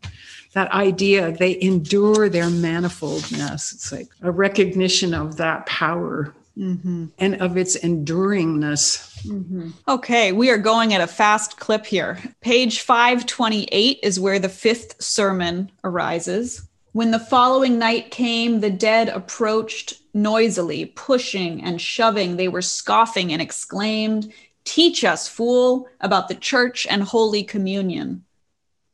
that 0.52 0.70
idea 0.72 1.32
they 1.32 1.60
endure 1.60 2.28
their 2.28 2.44
manifoldness. 2.44 3.74
It's 3.74 3.92
like 3.92 4.08
a 4.22 4.30
recognition 4.30 5.14
of 5.14 5.36
that 5.38 5.66
power 5.66 6.34
mm-hmm. 6.56 7.06
and 7.18 7.40
of 7.40 7.56
its 7.56 7.76
enduringness. 7.78 9.10
Mm-hmm. 9.22 9.70
okay 9.86 10.32
we 10.32 10.50
are 10.50 10.58
going 10.58 10.94
at 10.94 11.00
a 11.00 11.06
fast 11.06 11.58
clip 11.58 11.86
here. 11.86 12.18
Page 12.40 12.80
528 12.80 13.98
is 14.02 14.20
where 14.20 14.38
the 14.38 14.48
fifth 14.48 15.00
sermon 15.02 15.70
arises. 15.84 16.68
When 16.92 17.10
the 17.10 17.18
following 17.18 17.78
night 17.78 18.10
came 18.10 18.60
the 18.60 18.70
dead 18.70 19.08
approached 19.08 19.94
noisily 20.14 20.86
pushing 20.86 21.62
and 21.62 21.80
shoving. 21.80 22.36
They 22.36 22.48
were 22.48 22.62
scoffing 22.62 23.32
and 23.32 23.40
exclaimed 23.40 24.32
teach 24.64 25.04
us 25.04 25.28
fool 25.28 25.88
about 26.00 26.28
the 26.28 26.34
church 26.34 26.86
and 26.88 27.02
holy 27.02 27.42
communion 27.42 28.24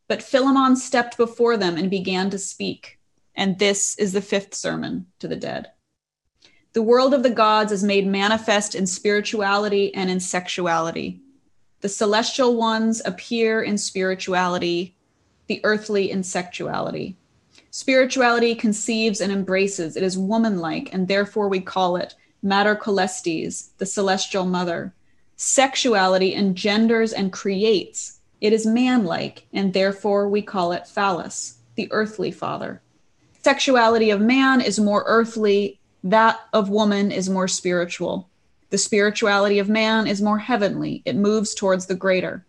but 0.08 0.22
Philemon 0.22 0.74
stepped 0.74 1.16
before 1.16 1.56
them 1.56 1.76
and 1.76 1.90
began 1.90 2.30
to 2.30 2.38
speak. 2.38 2.98
And 3.34 3.58
this 3.58 3.96
is 3.98 4.12
the 4.12 4.22
fifth 4.22 4.54
sermon 4.54 5.06
to 5.20 5.28
the 5.28 5.36
dead. 5.36 5.68
The 6.72 6.82
world 6.82 7.14
of 7.14 7.22
the 7.22 7.30
gods 7.30 7.72
is 7.72 7.84
made 7.84 8.06
manifest 8.06 8.74
in 8.74 8.86
spirituality 8.86 9.94
and 9.94 10.10
in 10.10 10.20
sexuality. 10.20 11.20
The 11.80 11.88
celestial 11.88 12.56
ones 12.56 13.00
appear 13.04 13.62
in 13.62 13.78
spirituality, 13.78 14.96
the 15.46 15.60
earthly 15.62 16.10
in 16.10 16.24
sexuality. 16.24 17.16
Spirituality 17.70 18.54
conceives 18.54 19.20
and 19.20 19.30
embraces, 19.30 19.96
it 19.96 20.02
is 20.02 20.18
womanlike, 20.18 20.92
and 20.92 21.06
therefore 21.06 21.48
we 21.48 21.60
call 21.60 21.96
it 21.96 22.14
Mater 22.42 22.74
Coelestis, 22.74 23.70
the 23.78 23.86
celestial 23.86 24.44
mother. 24.44 24.94
Sexuality 25.36 26.34
engenders 26.34 27.12
and 27.12 27.32
creates. 27.32 28.17
It 28.40 28.52
is 28.52 28.66
manlike, 28.66 29.46
and 29.52 29.72
therefore 29.72 30.28
we 30.28 30.42
call 30.42 30.72
it 30.72 30.86
phallus, 30.86 31.58
the 31.74 31.88
earthly 31.90 32.30
father. 32.30 32.80
Sexuality 33.42 34.10
of 34.10 34.20
man 34.20 34.60
is 34.60 34.78
more 34.78 35.04
earthly, 35.06 35.80
that 36.04 36.40
of 36.52 36.70
woman 36.70 37.10
is 37.10 37.28
more 37.28 37.48
spiritual. 37.48 38.28
The 38.70 38.78
spirituality 38.78 39.58
of 39.58 39.68
man 39.68 40.06
is 40.06 40.22
more 40.22 40.38
heavenly, 40.38 41.02
it 41.04 41.16
moves 41.16 41.54
towards 41.54 41.86
the 41.86 41.94
greater. 41.94 42.46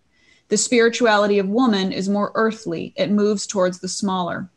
The 0.50 0.58
spirituality 0.58 1.40
of 1.40 1.48
woman 1.48 1.92
is 1.92 2.10
more 2.10 2.32
earthly, 2.36 2.94
it 2.96 3.12
moves 3.12 3.48
towards 3.48 3.80
the 3.80 3.88
smaller. 3.88 4.50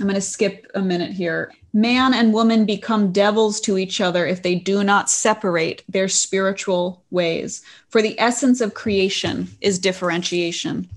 I'm 0.00 0.06
going 0.06 0.14
to 0.14 0.20
skip 0.20 0.70
a 0.74 0.80
minute 0.80 1.12
here. 1.12 1.52
Man 1.72 2.14
and 2.14 2.32
woman 2.32 2.64
become 2.64 3.12
devils 3.12 3.60
to 3.62 3.78
each 3.78 4.00
other 4.00 4.26
if 4.26 4.42
they 4.42 4.54
do 4.54 4.84
not 4.84 5.10
separate 5.10 5.82
their 5.88 6.08
spiritual 6.08 7.02
ways. 7.10 7.62
For 7.88 8.00
the 8.00 8.18
essence 8.20 8.60
of 8.60 8.74
creation 8.74 9.48
is 9.60 9.78
differentiation. 9.78 10.88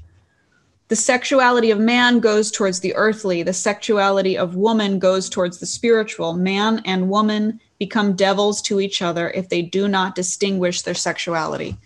The 0.90 0.96
sexuality 0.96 1.72
of 1.72 1.80
man 1.80 2.20
goes 2.20 2.52
towards 2.52 2.82
the 2.82 2.94
earthly, 2.96 3.44
the 3.44 3.54
sexuality 3.54 4.38
of 4.38 4.56
woman 4.56 5.00
goes 5.00 5.30
towards 5.30 5.60
the 5.60 5.66
spiritual. 5.66 6.34
Man 6.34 6.82
and 6.86 7.10
woman 7.10 7.62
become 7.80 8.14
devils 8.14 8.62
to 8.64 8.80
each 8.82 9.02
other 9.02 9.32
if 9.32 9.50
they 9.50 9.62
do 9.62 9.88
not 9.88 10.16
distinguish 10.16 10.82
their 10.82 10.94
sexuality. 10.94 11.78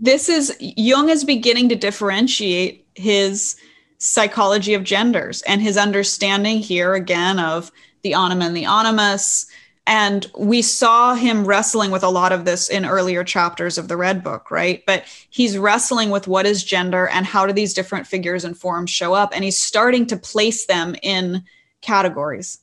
This 0.00 0.28
is 0.28 0.56
Jung 0.60 1.10
is 1.10 1.24
beginning 1.24 1.68
to 1.68 1.76
differentiate 1.76 2.86
his 2.94 3.56
psychology 4.00 4.74
of 4.74 4.82
genders 4.82 5.42
and 5.42 5.60
his 5.60 5.76
understanding 5.76 6.58
here 6.58 6.94
again 6.94 7.38
of 7.38 7.70
the 8.02 8.14
anima 8.14 8.46
and 8.46 8.56
the 8.56 8.64
animus. 8.64 9.46
And 9.86 10.26
we 10.36 10.62
saw 10.62 11.14
him 11.14 11.44
wrestling 11.44 11.90
with 11.90 12.02
a 12.02 12.08
lot 12.08 12.32
of 12.32 12.44
this 12.44 12.68
in 12.68 12.84
earlier 12.84 13.22
chapters 13.22 13.76
of 13.76 13.88
the 13.88 13.96
Red 13.96 14.24
Book, 14.24 14.50
right? 14.50 14.82
But 14.86 15.04
he's 15.28 15.58
wrestling 15.58 16.10
with 16.10 16.26
what 16.26 16.46
is 16.46 16.64
gender 16.64 17.08
and 17.08 17.26
how 17.26 17.46
do 17.46 17.52
these 17.52 17.74
different 17.74 18.06
figures 18.06 18.44
and 18.44 18.56
forms 18.56 18.90
show 18.90 19.12
up. 19.12 19.32
And 19.34 19.44
he's 19.44 19.60
starting 19.60 20.06
to 20.06 20.16
place 20.16 20.66
them 20.66 20.96
in 21.02 21.44
categories. 21.82 22.58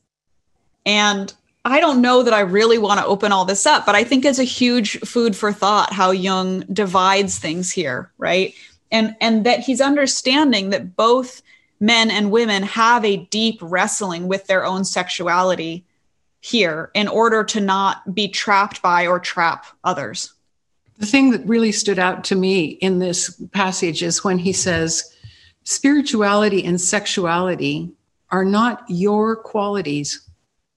And 0.85 1.33
I 1.65 1.79
don't 1.79 2.01
know 2.01 2.23
that 2.23 2.33
I 2.33 2.39
really 2.39 2.77
want 2.77 2.99
to 2.99 3.05
open 3.05 3.31
all 3.31 3.45
this 3.45 3.65
up, 3.65 3.85
but 3.85 3.93
I 3.93 4.03
think 4.03 4.25
it's 4.25 4.39
a 4.39 4.43
huge 4.43 4.99
food 5.01 5.35
for 5.35 5.51
thought 5.51 5.91
how 5.91 6.11
Jung 6.11 6.61
divides 6.71 7.37
things 7.37 7.71
here, 7.71 8.11
right? 8.17 8.55
And 8.91 9.15
and 9.21 9.45
that 9.45 9.61
he's 9.61 9.81
understanding 9.81 10.69
that 10.69 10.95
both 10.95 11.41
men 11.79 12.09
and 12.09 12.31
women 12.31 12.63
have 12.63 13.05
a 13.05 13.17
deep 13.17 13.59
wrestling 13.61 14.27
with 14.27 14.47
their 14.47 14.65
own 14.65 14.83
sexuality 14.83 15.85
here 16.39 16.91
in 16.93 17.07
order 17.07 17.43
to 17.43 17.59
not 17.59 18.13
be 18.13 18.27
trapped 18.27 18.81
by 18.81 19.07
or 19.07 19.19
trap 19.19 19.65
others. 19.83 20.33
The 20.97 21.05
thing 21.05 21.31
that 21.31 21.45
really 21.45 21.71
stood 21.71 21.99
out 21.99 22.23
to 22.25 22.35
me 22.35 22.65
in 22.65 22.99
this 22.99 23.41
passage 23.51 24.01
is 24.01 24.23
when 24.23 24.39
he 24.39 24.53
says, 24.53 25.13
spirituality 25.63 26.63
and 26.63 26.79
sexuality 26.79 27.91
are 28.31 28.45
not 28.45 28.83
your 28.87 29.35
qualities, 29.35 30.27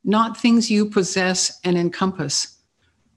not 0.05 0.37
things 0.37 0.71
you 0.71 0.87
possess 0.87 1.59
and 1.65 1.79
encompass. 1.79 2.57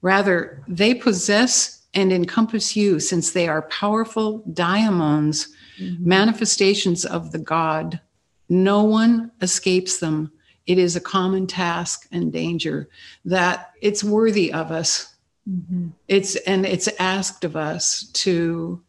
Rather, 0.00 0.62
they 0.68 0.94
possess 0.94 1.82
and 1.94 2.12
encompass 2.12 2.76
you 2.76 3.00
since 3.00 3.30
they 3.30 3.48
are 3.48 3.62
powerful 3.62 4.38
daimons, 4.52 5.48
mm-hmm. 5.78 6.08
manifestations 6.08 7.04
of 7.04 7.32
the 7.32 7.38
God. 7.38 8.00
No 8.48 8.82
one 8.82 9.30
escapes 9.40 9.98
them. 9.98 10.32
It 10.66 10.78
is 10.78 10.96
a 10.96 11.00
common 11.00 11.46
task 11.46 12.06
and 12.10 12.32
danger 12.32 12.88
that 13.24 13.72
it's 13.80 14.02
worthy 14.02 14.52
of 14.52 14.70
us. 14.70 15.14
Mm-hmm. 15.48 15.88
It's 16.08 16.36
and 16.36 16.64
it's 16.64 16.88
asked 16.98 17.44
of 17.44 17.54
us 17.54 18.08
to 18.14 18.82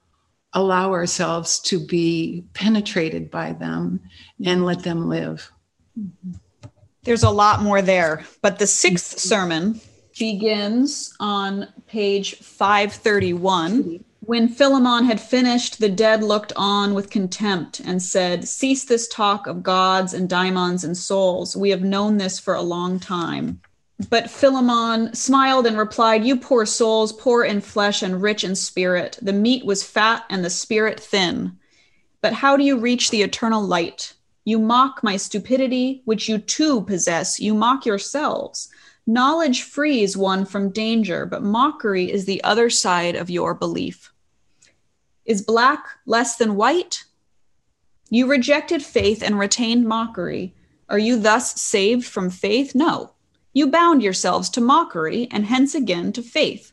allow 0.53 0.93
ourselves 0.93 1.59
to 1.59 1.85
be 1.85 2.45
penetrated 2.53 3.29
by 3.29 3.51
them 3.51 3.99
and 4.45 4.65
let 4.65 4.83
them 4.83 5.09
live. 5.09 5.51
Mm-hmm. 5.99 6.31
There's 7.03 7.23
a 7.23 7.29
lot 7.29 7.61
more 7.61 7.81
there, 7.81 8.23
but 8.41 8.57
the 8.57 8.65
6th 8.65 9.19
sermon 9.19 9.79
begins 10.17 11.13
on 11.19 11.67
page 11.87 12.35
531. 12.35 14.03
When 14.21 14.47
Philemon 14.47 15.05
had 15.05 15.21
finished, 15.21 15.79
the 15.79 15.89
dead 15.89 16.23
looked 16.23 16.51
on 16.55 16.93
with 16.93 17.11
contempt 17.11 17.79
and 17.81 18.01
said, 18.01 18.47
Cease 18.47 18.85
this 18.85 19.07
talk 19.07 19.45
of 19.45 19.61
gods 19.61 20.13
and 20.13 20.27
daimons 20.27 20.83
and 20.83 20.97
souls. 20.97 21.55
We 21.55 21.69
have 21.69 21.83
known 21.83 22.17
this 22.17 22.39
for 22.39 22.55
a 22.55 22.61
long 22.61 22.99
time. 22.99 23.61
But 24.09 24.29
Philemon 24.29 25.13
smiled 25.13 25.67
and 25.67 25.77
replied, 25.77 26.25
You 26.25 26.37
poor 26.37 26.65
souls, 26.65 27.13
poor 27.13 27.43
in 27.43 27.61
flesh 27.61 28.01
and 28.01 28.21
rich 28.21 28.43
in 28.43 28.55
spirit. 28.55 29.19
The 29.21 29.33
meat 29.33 29.65
was 29.65 29.83
fat 29.83 30.25
and 30.29 30.43
the 30.43 30.49
spirit 30.49 30.99
thin. 30.99 31.57
But 32.21 32.33
how 32.33 32.57
do 32.57 32.63
you 32.63 32.79
reach 32.79 33.11
the 33.11 33.21
eternal 33.21 33.61
light? 33.61 34.13
You 34.43 34.59
mock 34.59 35.03
my 35.03 35.17
stupidity, 35.17 36.01
which 36.05 36.27
you 36.27 36.39
too 36.39 36.81
possess. 36.81 37.39
You 37.39 37.53
mock 37.53 37.85
yourselves. 37.85 38.69
Knowledge 39.07 39.61
frees 39.61 40.17
one 40.17 40.45
from 40.45 40.71
danger, 40.71 41.25
but 41.25 41.43
mockery 41.43 42.11
is 42.11 42.25
the 42.25 42.43
other 42.43 42.69
side 42.69 43.15
of 43.15 43.29
your 43.29 43.53
belief. 43.53 44.11
Is 45.25 45.43
black 45.43 45.85
less 46.05 46.37
than 46.37 46.55
white? 46.55 47.03
You 48.09 48.27
rejected 48.27 48.83
faith 48.83 49.21
and 49.21 49.37
retained 49.37 49.87
mockery. 49.87 50.55
Are 50.89 50.99
you 50.99 51.19
thus 51.19 51.59
saved 51.59 52.05
from 52.05 52.29
faith? 52.29 52.73
No. 52.73 53.11
You 53.53 53.67
bound 53.67 54.03
yourselves 54.03 54.49
to 54.51 54.61
mockery 54.61 55.27
and 55.31 55.45
hence 55.45 55.75
again 55.75 56.11
to 56.13 56.21
faith. 56.21 56.71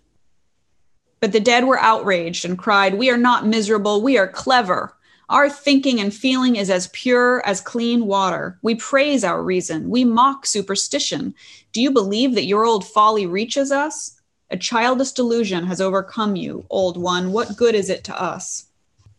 But 1.21 1.33
the 1.33 1.41
dead 1.41 1.65
were 1.65 1.79
outraged 1.79 2.45
and 2.45 2.59
cried, 2.59 2.95
We 2.95 3.11
are 3.11 3.17
not 3.19 3.47
miserable, 3.47 4.03
we 4.03 4.19
are 4.19 4.29
clever. 4.29 4.97
Our 5.29 5.49
thinking 5.49 6.01
and 6.01 6.13
feeling 6.13 6.57
is 6.57 6.69
as 6.69 6.89
pure 6.89 7.45
as 7.47 7.61
clean 7.61 8.07
water. 8.07 8.59
We 8.63 8.75
praise 8.75 9.25
our 9.25 9.43
reason. 9.43 9.89
We 9.89 10.05
mock 10.05 10.47
superstition. 10.47 11.35
Do 11.73 11.81
you 11.81 11.91
believe 11.91 12.35
that 12.35 12.45
your 12.45 12.65
old 12.65 12.87
folly 12.87 13.27
reaches 13.27 13.73
us? 13.73 14.21
A 14.51 14.57
childish 14.57 15.13
delusion 15.13 15.65
has 15.67 15.81
overcome 15.81 16.37
you, 16.37 16.67
old 16.69 16.99
one. 16.99 17.33
What 17.33 17.57
good 17.57 17.75
is 17.75 17.89
it 17.89 18.05
to 18.05 18.21
us? 18.21 18.67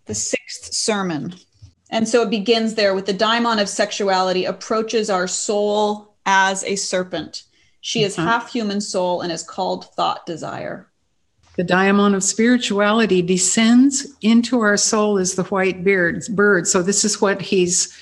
The 0.05 0.13
sixth 0.13 0.73
sermon. 0.73 1.33
And 1.89 2.07
so 2.07 2.21
it 2.21 2.29
begins 2.29 2.75
there 2.75 2.93
with 2.93 3.07
the 3.07 3.13
daimon 3.13 3.59
of 3.59 3.69
sexuality 3.69 4.45
approaches 4.45 5.09
our 5.09 5.27
soul 5.27 6.15
as 6.25 6.63
a 6.63 6.75
serpent. 6.75 7.43
She 7.81 8.03
is 8.03 8.15
mm-hmm. 8.15 8.27
half 8.27 8.51
human 8.51 8.81
soul 8.81 9.21
and 9.21 9.31
is 9.31 9.43
called 9.43 9.93
thought 9.95 10.25
desire. 10.25 10.87
The 11.55 11.63
daimon 11.63 12.15
of 12.15 12.23
spirituality 12.23 13.21
descends 13.21 14.07
into 14.21 14.59
our 14.61 14.77
soul 14.77 15.19
as 15.19 15.35
the 15.35 15.43
white 15.43 15.83
beard, 15.83 16.23
bird. 16.31 16.67
So 16.67 16.81
this 16.81 17.05
is 17.05 17.21
what 17.21 17.41
he's 17.41 17.95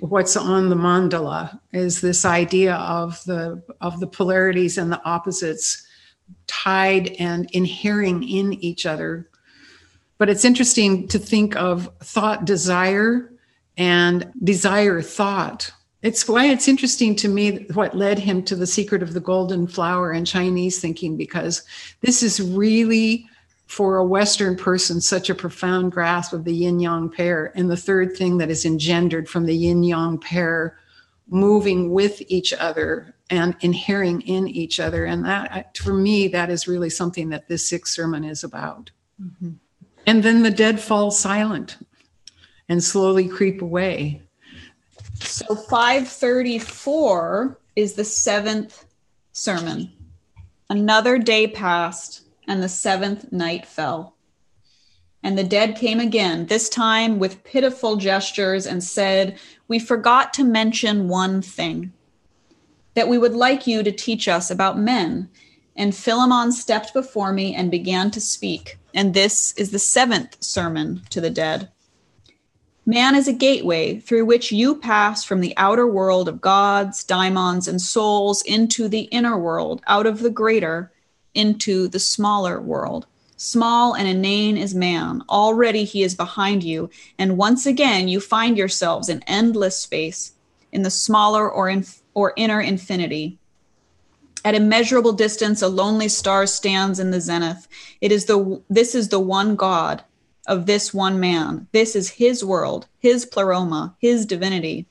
what's 0.00 0.36
on 0.36 0.70
the 0.70 0.76
mandala 0.76 1.58
is 1.72 2.00
this 2.00 2.24
idea 2.24 2.76
of 2.76 3.22
the 3.24 3.62
of 3.80 4.00
the 4.00 4.06
polarities 4.06 4.78
and 4.78 4.90
the 4.90 5.02
opposites 5.04 5.86
tied 6.46 7.08
and 7.18 7.50
inhering 7.52 8.26
in 8.26 8.54
each 8.54 8.86
other. 8.86 9.28
But 10.16 10.30
it's 10.30 10.44
interesting 10.44 11.08
to 11.08 11.18
think 11.18 11.56
of 11.56 11.90
thought 12.00 12.44
desire 12.44 13.30
and 13.76 14.32
desire 14.42 15.02
thought 15.02 15.72
it's 16.04 16.28
why 16.28 16.44
it's 16.44 16.68
interesting 16.68 17.16
to 17.16 17.28
me 17.28 17.64
what 17.72 17.96
led 17.96 18.18
him 18.18 18.42
to 18.42 18.54
the 18.54 18.66
secret 18.66 19.02
of 19.02 19.14
the 19.14 19.20
golden 19.20 19.66
flower 19.66 20.12
and 20.12 20.26
Chinese 20.26 20.78
thinking, 20.78 21.16
because 21.16 21.62
this 22.02 22.22
is 22.22 22.42
really 22.42 23.26
for 23.68 23.96
a 23.96 24.04
Western 24.04 24.54
person 24.54 25.00
such 25.00 25.30
a 25.30 25.34
profound 25.34 25.92
grasp 25.92 26.34
of 26.34 26.44
the 26.44 26.52
yin 26.52 26.78
yang 26.78 27.08
pair. 27.08 27.52
And 27.56 27.70
the 27.70 27.76
third 27.76 28.14
thing 28.14 28.36
that 28.36 28.50
is 28.50 28.66
engendered 28.66 29.30
from 29.30 29.46
the 29.46 29.56
yin 29.56 29.82
yang 29.82 30.18
pair 30.18 30.78
moving 31.30 31.90
with 31.90 32.20
each 32.28 32.52
other 32.52 33.14
and 33.30 33.56
inhering 33.60 34.20
in 34.20 34.46
each 34.46 34.78
other. 34.78 35.06
And 35.06 35.24
that, 35.24 35.74
for 35.78 35.94
me, 35.94 36.28
that 36.28 36.50
is 36.50 36.68
really 36.68 36.90
something 36.90 37.30
that 37.30 37.48
this 37.48 37.66
sixth 37.66 37.94
sermon 37.94 38.24
is 38.24 38.44
about. 38.44 38.90
Mm-hmm. 39.18 39.52
And 40.06 40.22
then 40.22 40.42
the 40.42 40.50
dead 40.50 40.80
fall 40.80 41.10
silent 41.10 41.78
and 42.68 42.84
slowly 42.84 43.26
creep 43.26 43.62
away 43.62 44.20
so 45.14 45.54
534 45.54 47.58
is 47.76 47.94
the 47.94 48.04
seventh 48.04 48.84
sermon. 49.32 49.92
Another 50.70 51.18
day 51.18 51.46
passed, 51.46 52.22
and 52.46 52.62
the 52.62 52.68
seventh 52.68 53.32
night 53.32 53.66
fell. 53.66 54.14
And 55.22 55.38
the 55.38 55.44
dead 55.44 55.76
came 55.76 56.00
again, 56.00 56.46
this 56.46 56.68
time 56.68 57.18
with 57.18 57.44
pitiful 57.44 57.96
gestures, 57.96 58.66
and 58.66 58.84
said, 58.84 59.38
We 59.68 59.78
forgot 59.78 60.34
to 60.34 60.44
mention 60.44 61.08
one 61.08 61.40
thing 61.40 61.92
that 62.94 63.08
we 63.08 63.18
would 63.18 63.32
like 63.32 63.66
you 63.66 63.82
to 63.82 63.92
teach 63.92 64.28
us 64.28 64.50
about 64.50 64.78
men. 64.78 65.28
And 65.76 65.94
Philemon 65.94 66.52
stepped 66.52 66.92
before 66.92 67.32
me 67.32 67.54
and 67.54 67.70
began 67.70 68.10
to 68.12 68.20
speak. 68.20 68.78
And 68.94 69.12
this 69.12 69.52
is 69.56 69.70
the 69.70 69.78
seventh 69.78 70.42
sermon 70.42 71.02
to 71.10 71.20
the 71.20 71.30
dead. 71.30 71.68
Man 72.86 73.14
is 73.14 73.26
a 73.26 73.32
gateway 73.32 73.98
through 73.98 74.26
which 74.26 74.52
you 74.52 74.74
pass 74.74 75.24
from 75.24 75.40
the 75.40 75.54
outer 75.56 75.86
world 75.86 76.28
of 76.28 76.42
gods, 76.42 77.02
daimons, 77.02 77.66
and 77.66 77.80
souls 77.80 78.42
into 78.42 78.88
the 78.88 79.02
inner 79.04 79.38
world, 79.38 79.80
out 79.86 80.06
of 80.06 80.20
the 80.20 80.28
greater 80.28 80.92
into 81.34 81.88
the 81.88 81.98
smaller 81.98 82.60
world. 82.60 83.06
Small 83.38 83.94
and 83.94 84.06
inane 84.06 84.58
is 84.58 84.74
man. 84.74 85.22
Already 85.30 85.84
he 85.84 86.02
is 86.02 86.14
behind 86.14 86.62
you, 86.62 86.90
and 87.18 87.38
once 87.38 87.64
again 87.64 88.06
you 88.06 88.20
find 88.20 88.58
yourselves 88.58 89.08
in 89.08 89.24
endless 89.26 89.78
space, 89.78 90.32
in 90.70 90.82
the 90.82 90.90
smaller 90.90 91.50
or, 91.50 91.70
in, 91.70 91.86
or 92.12 92.34
inner 92.36 92.60
infinity. 92.60 93.38
At 94.44 94.54
immeasurable 94.54 95.14
distance, 95.14 95.62
a 95.62 95.68
lonely 95.68 96.08
star 96.08 96.46
stands 96.46 97.00
in 97.00 97.12
the 97.12 97.20
zenith. 97.22 97.66
It 98.02 98.12
is 98.12 98.26
the 98.26 98.60
this 98.68 98.94
is 98.94 99.08
the 99.08 99.20
one 99.20 99.56
God 99.56 100.04
of 100.46 100.66
this 100.66 100.92
one 100.92 101.18
man. 101.20 101.66
This 101.72 101.96
is 101.96 102.10
his 102.10 102.44
world, 102.44 102.86
his 102.98 103.24
pleroma, 103.24 103.96
his 103.98 104.26
divinity. 104.26 104.86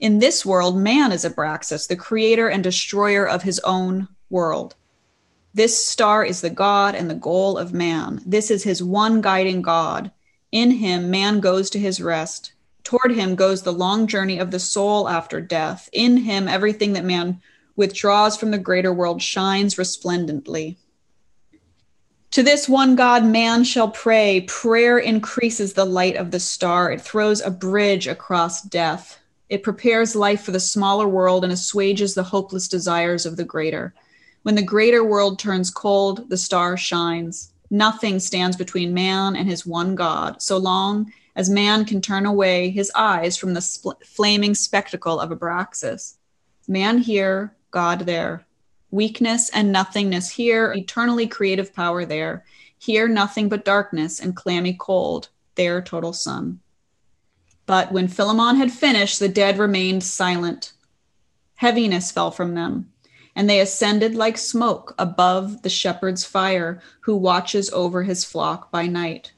In 0.00 0.18
this 0.18 0.44
world, 0.44 0.76
man 0.76 1.12
is 1.12 1.24
Abraxas, 1.24 1.86
the 1.86 1.96
creator 1.96 2.48
and 2.48 2.62
destroyer 2.62 3.26
of 3.26 3.42
his 3.42 3.60
own 3.60 4.08
world. 4.30 4.74
This 5.54 5.86
star 5.86 6.24
is 6.24 6.40
the 6.40 6.50
God 6.50 6.94
and 6.94 7.10
the 7.10 7.14
goal 7.14 7.58
of 7.58 7.72
man. 7.72 8.22
This 8.24 8.50
is 8.50 8.64
his 8.64 8.82
one 8.82 9.20
guiding 9.20 9.62
God. 9.62 10.10
In 10.50 10.70
him, 10.70 11.10
man 11.10 11.40
goes 11.40 11.70
to 11.70 11.78
his 11.78 12.00
rest. 12.00 12.52
Toward 12.84 13.12
him 13.12 13.34
goes 13.34 13.62
the 13.62 13.72
long 13.72 14.06
journey 14.06 14.38
of 14.38 14.50
the 14.50 14.58
soul 14.58 15.08
after 15.08 15.40
death. 15.40 15.88
In 15.92 16.16
him, 16.16 16.48
everything 16.48 16.94
that 16.94 17.04
man 17.04 17.40
withdraws 17.76 18.36
from 18.36 18.50
the 18.50 18.58
greater 18.58 18.92
world 18.92 19.22
shines 19.22 19.78
resplendently. 19.78 20.78
To 22.32 22.42
this 22.42 22.66
one 22.66 22.96
God, 22.96 23.26
man 23.26 23.62
shall 23.62 23.90
pray. 23.90 24.46
Prayer 24.48 24.98
increases 24.98 25.74
the 25.74 25.84
light 25.84 26.16
of 26.16 26.30
the 26.30 26.40
star. 26.40 26.90
It 26.90 27.02
throws 27.02 27.42
a 27.42 27.50
bridge 27.50 28.06
across 28.06 28.62
death. 28.62 29.18
It 29.50 29.62
prepares 29.62 30.16
life 30.16 30.42
for 30.42 30.50
the 30.50 30.58
smaller 30.58 31.06
world 31.06 31.44
and 31.44 31.52
assuages 31.52 32.14
the 32.14 32.22
hopeless 32.22 32.68
desires 32.68 33.26
of 33.26 33.36
the 33.36 33.44
greater. 33.44 33.92
When 34.44 34.54
the 34.54 34.62
greater 34.62 35.04
world 35.04 35.38
turns 35.38 35.70
cold, 35.70 36.30
the 36.30 36.38
star 36.38 36.78
shines. 36.78 37.52
Nothing 37.68 38.18
stands 38.18 38.56
between 38.56 38.94
man 38.94 39.36
and 39.36 39.46
his 39.46 39.66
one 39.66 39.94
God, 39.94 40.40
so 40.40 40.56
long 40.56 41.12
as 41.36 41.50
man 41.50 41.84
can 41.84 42.00
turn 42.00 42.24
away 42.24 42.70
his 42.70 42.90
eyes 42.94 43.36
from 43.36 43.52
the 43.52 43.60
spl- 43.60 44.02
flaming 44.06 44.54
spectacle 44.54 45.20
of 45.20 45.28
Abraxas. 45.28 46.14
Man 46.66 46.96
here, 46.96 47.54
God 47.70 48.00
there. 48.06 48.46
Weakness 48.92 49.50
and 49.50 49.72
nothingness 49.72 50.30
here, 50.30 50.72
eternally 50.72 51.26
creative 51.26 51.74
power 51.74 52.04
there. 52.04 52.44
Here, 52.78 53.08
nothing 53.08 53.48
but 53.48 53.64
darkness 53.64 54.20
and 54.20 54.36
clammy 54.36 54.74
cold, 54.74 55.30
there, 55.56 55.82
total 55.82 56.12
sun. 56.12 56.60
But 57.66 57.90
when 57.90 58.06
Philemon 58.06 58.54
had 58.56 58.70
finished, 58.70 59.18
the 59.18 59.28
dead 59.28 59.58
remained 59.58 60.04
silent. 60.04 60.72
Heaviness 61.56 62.12
fell 62.12 62.30
from 62.30 62.54
them 62.54 62.92
and 63.34 63.48
they 63.48 63.60
ascended 63.60 64.14
like 64.14 64.36
smoke 64.36 64.94
above 64.98 65.62
the 65.62 65.70
shepherd's 65.70 66.24
fire 66.24 66.80
who 67.00 67.16
watches 67.16 67.70
over 67.70 68.02
his 68.02 68.24
flock 68.24 68.70
by 68.70 68.86
night. 68.86 69.32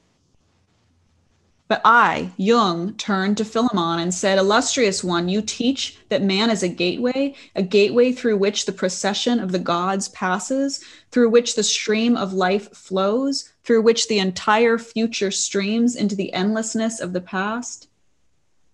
But 1.67 1.81
I, 1.83 2.31
Jung, 2.37 2.93
turned 2.93 3.37
to 3.37 3.45
Philemon 3.45 3.99
and 3.99 4.13
said, 4.13 4.37
Illustrious 4.37 5.03
one, 5.03 5.29
you 5.29 5.41
teach 5.41 5.97
that 6.09 6.21
man 6.21 6.51
is 6.51 6.61
a 6.61 6.67
gateway, 6.67 7.33
a 7.55 7.63
gateway 7.63 8.11
through 8.11 8.37
which 8.37 8.65
the 8.65 8.71
procession 8.71 9.39
of 9.39 9.51
the 9.51 9.59
gods 9.59 10.09
passes, 10.09 10.83
through 11.09 11.29
which 11.29 11.55
the 11.55 11.63
stream 11.63 12.15
of 12.15 12.33
life 12.33 12.71
flows, 12.71 13.51
through 13.63 13.81
which 13.81 14.07
the 14.07 14.19
entire 14.19 14.77
future 14.77 15.31
streams 15.31 15.95
into 15.95 16.15
the 16.15 16.31
endlessness 16.33 16.99
of 16.99 17.13
the 17.13 17.21
past. 17.21 17.87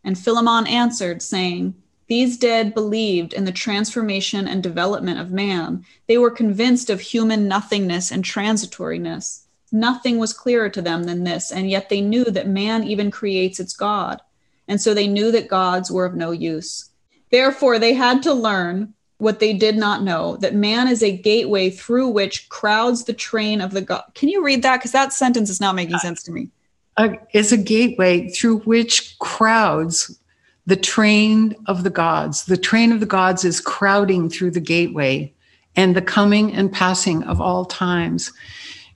And 0.04 0.18
Philemon 0.18 0.68
answered, 0.68 1.22
saying, 1.22 1.76
these 2.12 2.38
dead 2.38 2.74
believed 2.74 3.32
in 3.32 3.46
the 3.46 3.54
transformation 3.54 4.46
and 4.46 4.62
development 4.62 5.18
of 5.18 5.32
man. 5.32 5.86
They 6.08 6.18
were 6.18 6.30
convinced 6.30 6.90
of 6.90 7.00
human 7.00 7.48
nothingness 7.48 8.12
and 8.12 8.22
transitoriness. 8.22 9.41
Nothing 9.72 10.18
was 10.18 10.34
clearer 10.34 10.70
to 10.70 10.82
them 10.82 11.04
than 11.04 11.24
this, 11.24 11.52
and 11.52 11.70
yet 11.70 11.90
they 11.90 12.02
knew 12.02 12.26
that 12.26 12.48
man 12.48 12.84
even 12.84 13.12
creates 13.12 13.60
its 13.60 13.74
God. 13.74 14.22
And 14.68 14.82
so 14.82 14.94
they 14.94 15.08
knew 15.08 15.32
that 15.32 15.48
gods 15.48 15.92
were 15.92 16.06
of 16.06 16.16
no 16.16 16.32
use. 16.32 16.90
Therefore, 17.30 17.80
they 17.80 17.94
had 17.94 18.24
to 18.24 18.34
learn 18.34 18.94
what 19.18 19.40
they 19.40 19.54
did 19.54 19.78
not 19.78 20.02
know 20.02 20.36
that 20.38 20.56
man 20.56 20.88
is 20.88 21.04
a 21.04 21.16
gateway 21.16 21.70
through 21.70 22.10
which 22.10 22.50
crowds 22.50 23.04
the 23.04 23.14
train 23.14 23.62
of 23.62 23.72
the 23.72 23.82
God. 23.82 24.04
Can 24.16 24.30
you 24.30 24.44
read 24.44 24.64
that? 24.64 24.78
Because 24.78 24.92
that 24.94 25.14
sentence 25.14 25.50
is 25.50 25.62
not 25.62 25.76
making 25.76 26.00
sense 26.00 26.24
to 26.24 26.32
me. 26.32 26.50
Uh, 26.98 27.10
is 27.34 27.52
a 27.52 27.58
gateway 27.58 28.30
through 28.30 28.60
which 28.60 29.18
crowds 29.20 30.20
the 30.66 30.76
train 30.76 31.56
of 31.68 31.84
the 31.84 31.90
gods. 31.90 32.46
The 32.46 32.58
train 32.58 32.92
of 32.92 33.00
the 33.00 33.06
gods 33.06 33.46
is 33.46 33.62
crowding 33.62 34.30
through 34.30 34.52
the 34.52 34.60
gateway 34.60 35.32
and 35.76 35.96
the 35.96 36.02
coming 36.02 36.54
and 36.54 36.72
passing 36.72 37.24
of 37.24 37.40
all 37.40 37.66
times. 37.66 38.32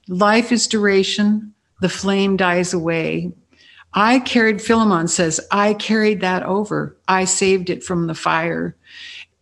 Life 0.07 0.51
is 0.51 0.67
duration, 0.67 1.53
the 1.81 1.89
flame 1.89 2.37
dies 2.37 2.73
away. 2.73 3.31
I 3.93 4.19
carried, 4.19 4.61
Philemon 4.61 5.07
says, 5.07 5.39
I 5.51 5.73
carried 5.73 6.21
that 6.21 6.43
over. 6.43 6.97
I 7.07 7.25
saved 7.25 7.69
it 7.69 7.83
from 7.83 8.07
the 8.07 8.13
fire. 8.13 8.75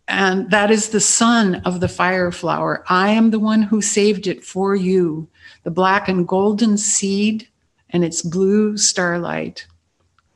And 0.08 0.52
that 0.52 0.70
is 0.70 0.90
the 0.90 1.00
son 1.00 1.56
of 1.66 1.80
the 1.80 1.88
fire 1.88 2.32
flower. 2.32 2.84
I 2.88 3.10
am 3.10 3.32
the 3.32 3.40
one 3.40 3.64
who 3.64 3.82
saved 3.82 4.28
it 4.28 4.44
for 4.44 4.76
you. 4.76 5.28
The 5.64 5.72
black 5.72 6.08
and 6.08 6.28
golden 6.28 6.78
seed 6.78 7.48
and 7.90 8.04
its 8.04 8.22
blue 8.22 8.78
starlight. 8.78 9.66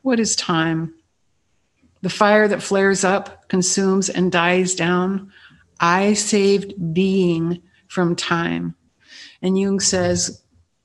What 0.02 0.18
is 0.18 0.34
time? 0.34 0.94
The 2.02 2.10
fire 2.10 2.48
that 2.48 2.62
flares 2.62 3.04
up, 3.04 3.48
consumes, 3.48 4.08
and 4.08 4.32
dies 4.32 4.74
down. 4.74 5.32
I 5.80 6.14
saved 6.14 6.74
being 6.92 7.62
from 7.88 8.16
time. 8.16 8.74
And 9.42 9.58
Jung 9.58 9.80
says, 9.80 10.42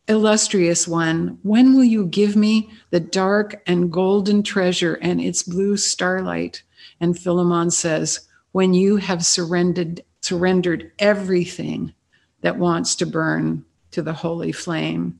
Illustrious 0.08 0.86
one, 0.86 1.40
when 1.44 1.74
will 1.76 1.84
you 1.86 2.06
give 2.06 2.36
me 2.36 2.70
the 2.90 3.00
dark 3.00 3.64
and 3.66 3.92
golden 3.92 4.44
treasure 4.44 4.96
and 4.96 5.22
its 5.22 5.44
blue 5.44 5.78
starlight? 5.78 6.62
And 7.00 7.18
Philemon 7.18 7.72
says, 7.72 8.28
When 8.52 8.74
you 8.74 8.98
have 8.98 9.26
surrendered, 9.26 10.04
surrendered 10.22 10.92
everything 11.00 11.94
that 12.42 12.58
wants 12.58 12.96
to 12.96 13.06
burn 13.06 13.64
to 13.92 14.02
the 14.02 14.14
holy 14.14 14.52
flame. 14.52 15.20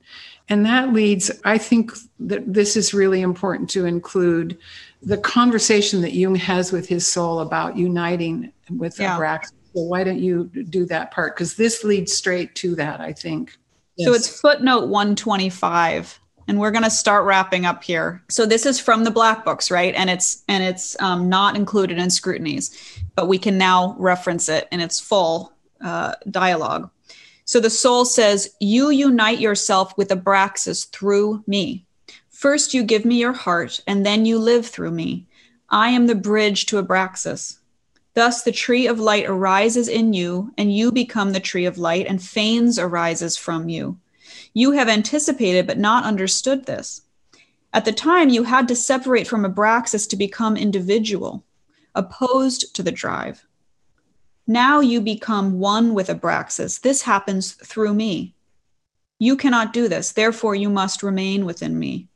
And 0.50 0.66
that 0.66 0.92
leads, 0.92 1.32
I 1.46 1.58
think 1.58 1.94
that 2.20 2.54
this 2.54 2.76
is 2.76 2.94
really 2.94 3.22
important 3.22 3.70
to 3.72 3.86
include 3.86 4.58
the 5.02 5.18
conversation 5.18 6.02
that 6.02 6.14
Jung 6.14 6.36
has 6.36 6.74
with 6.74 6.90
his 6.90 7.08
soul 7.08 7.40
about 7.40 7.78
uniting 7.78 8.52
with 8.70 9.00
yeah. 9.00 9.18
Abraxas. 9.18 9.54
So 9.76 9.82
why 9.84 10.04
don't 10.04 10.20
you 10.20 10.46
do 10.46 10.86
that 10.86 11.12
part? 11.12 11.36
Because 11.36 11.56
this 11.56 11.84
leads 11.84 12.14
straight 12.14 12.56
to 12.56 12.76
that, 12.76 13.02
I 13.02 13.14
think. 13.14 13.58
Yes. 13.96 14.08
So 14.08 14.14
it's 14.14 14.42
footnote 14.42 14.88
125 14.88 16.20
and 16.48 16.60
we're 16.60 16.72
going 16.72 16.84
to 16.84 16.90
start 16.90 17.26
wrapping 17.26 17.66
up 17.66 17.84
here 17.84 18.22
so 18.28 18.46
this 18.46 18.66
is 18.66 18.78
from 18.80 19.06
the 19.06 19.12
black 19.12 19.46
books 19.46 19.72
right 19.72 19.94
and 19.96 20.10
it's 20.10 20.44
and 20.50 20.62
it's 20.62 21.00
um, 21.00 21.30
not 21.30 21.56
included 21.56 21.98
in 21.98 22.10
scrutinies 22.10 23.02
but 23.16 23.28
we 23.30 23.38
can 23.38 23.58
now 23.58 23.96
reference 23.98 24.50
it 24.50 24.68
in 24.72 24.82
its 24.82 25.00
full 25.00 25.54
uh, 25.82 26.16
dialogue 26.32 26.90
so 27.46 27.62
the 27.62 27.70
soul 27.70 28.04
says 28.04 28.54
you 28.60 28.90
unite 28.90 29.40
yourself 29.40 29.96
with 29.96 30.10
abraxas 30.10 30.90
through 30.90 31.42
me 31.48 31.86
First, 32.44 32.74
you 32.74 32.84
give 32.84 33.06
me 33.06 33.16
your 33.16 33.32
heart, 33.32 33.80
and 33.88 34.06
then 34.06 34.26
you 34.26 34.38
live 34.38 34.68
through 34.68 34.92
me. 34.92 35.26
I 35.70 35.92
am 35.92 36.08
the 36.08 36.14
bridge 36.14 36.66
to 36.66 36.84
Abraxas. 36.84 37.60
Thus, 38.16 38.44
the 38.44 38.52
tree 38.52 38.86
of 38.86 39.00
light 39.00 39.26
arises 39.26 39.88
in 39.88 40.14
you, 40.14 40.54
and 40.58 40.76
you 40.76 40.92
become 40.92 41.32
the 41.32 41.40
tree 41.40 41.66
of 41.66 41.78
light, 41.78 42.06
and 42.08 42.20
Phanes 42.20 42.78
arises 42.78 43.38
from 43.38 43.70
you. 43.70 43.98
You 44.54 44.72
have 44.72 44.88
anticipated 44.88 45.66
but 45.66 45.80
not 45.80 46.04
understood 46.04 46.66
this. 46.66 47.02
At 47.74 47.86
the 47.86 47.92
time, 47.92 48.30
you 48.30 48.44
had 48.44 48.68
to 48.68 48.76
separate 48.76 49.28
from 49.28 49.44
Abraxas 49.44 50.08
to 50.10 50.16
become 50.16 50.56
individual, 50.56 51.44
opposed 51.96 52.76
to 52.76 52.84
the 52.84 52.92
drive. 52.92 53.48
Now 54.46 54.80
you 54.80 55.02
become 55.02 55.60
one 55.60 55.96
with 55.96 56.08
Abraxas. 56.10 56.82
This 56.82 57.02
happens 57.02 57.54
through 57.54 57.96
me. 57.96 58.36
You 59.18 59.36
cannot 59.36 59.74
do 59.74 59.88
this, 59.88 60.12
therefore, 60.12 60.54
you 60.54 60.70
must 60.70 61.02
remain 61.02 61.46
within 61.46 61.80
me. 61.80 62.10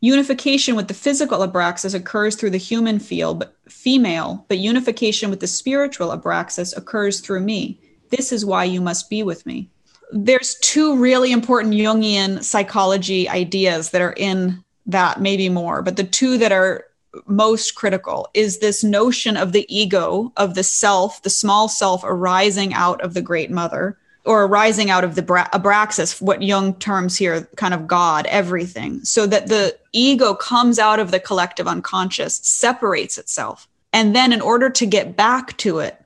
Unification 0.00 0.76
with 0.76 0.86
the 0.86 0.94
physical 0.94 1.40
abraxas 1.40 1.94
occurs 1.94 2.36
through 2.36 2.50
the 2.50 2.56
human 2.56 3.00
field, 3.00 3.40
but 3.40 3.56
female, 3.68 4.44
but 4.48 4.58
unification 4.58 5.28
with 5.28 5.40
the 5.40 5.46
spiritual 5.46 6.16
abraxas 6.16 6.76
occurs 6.76 7.20
through 7.20 7.40
me. 7.40 7.80
This 8.10 8.30
is 8.30 8.44
why 8.44 8.64
you 8.64 8.80
must 8.80 9.10
be 9.10 9.22
with 9.24 9.44
me. 9.44 9.68
There's 10.12 10.56
two 10.62 10.96
really 10.96 11.32
important 11.32 11.74
Jungian 11.74 12.42
psychology 12.44 13.28
ideas 13.28 13.90
that 13.90 14.00
are 14.00 14.14
in 14.16 14.62
that, 14.86 15.20
maybe 15.20 15.48
more, 15.48 15.82
but 15.82 15.96
the 15.96 16.04
two 16.04 16.38
that 16.38 16.52
are 16.52 16.84
most 17.26 17.74
critical 17.74 18.28
is 18.34 18.58
this 18.58 18.84
notion 18.84 19.36
of 19.36 19.52
the 19.52 19.66
ego, 19.68 20.32
of 20.36 20.54
the 20.54 20.62
self, 20.62 21.22
the 21.22 21.30
small 21.30 21.68
self 21.68 22.02
arising 22.04 22.72
out 22.72 23.00
of 23.00 23.14
the 23.14 23.22
great 23.22 23.50
mother, 23.50 23.98
or 24.24 24.44
arising 24.44 24.90
out 24.90 25.04
of 25.04 25.14
the 25.14 25.22
bra- 25.22 25.48
abraxas, 25.52 26.20
what 26.20 26.42
Jung 26.42 26.74
terms 26.74 27.16
here 27.16 27.48
kind 27.56 27.72
of 27.72 27.86
God, 27.86 28.26
everything, 28.26 29.04
so 29.04 29.26
that 29.26 29.48
the 29.48 29.76
ego 29.92 30.34
comes 30.34 30.78
out 30.78 30.98
of 30.98 31.10
the 31.10 31.20
collective 31.20 31.66
unconscious, 31.66 32.36
separates 32.42 33.18
itself, 33.18 33.68
and 33.92 34.14
then 34.14 34.32
in 34.32 34.40
order 34.40 34.68
to 34.70 34.86
get 34.86 35.16
back 35.16 35.56
to 35.58 35.78
it, 35.78 36.02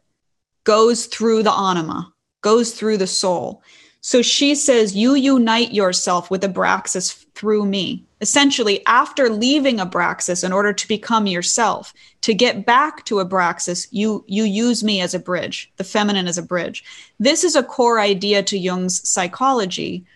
goes 0.65 1.07
through 1.07 1.43
the 1.43 1.53
anima, 1.53 2.13
goes 2.41 2.75
through 2.75 2.99
the 2.99 3.07
soul. 3.07 3.63
So 4.01 4.23
she 4.23 4.55
says, 4.55 4.97
You 4.97 5.15
unite 5.15 5.73
yourself 5.73 6.31
with 6.31 6.43
Abraxas 6.43 7.25
through 7.35 7.67
me. 7.67 8.05
Essentially, 8.23 8.87
after 8.87 9.29
leaving 9.29 9.79
Abraxas 9.79 10.45
in 10.45 10.53
order 10.53 10.73
to 10.73 10.87
become 10.87 11.27
yourself, 11.27 11.93
to 12.21 12.33
get 12.33 12.65
back 12.65 13.05
to 13.07 13.17
Abraxas, 13.17 13.89
you, 13.91 14.25
you 14.29 14.45
use 14.45 14.85
me 14.85 15.01
as 15.01 15.13
a 15.13 15.19
bridge, 15.19 15.73
the 15.77 15.85
feminine 15.85 16.29
as 16.29 16.39
a 16.39 16.43
bridge. 16.43 16.85
This 17.19 17.43
is 17.43 17.57
a 17.57 17.65
core 17.65 17.99
idea 17.99 18.45
to 18.45 18.57
Jung's 18.57 19.07
psychology 19.07 20.07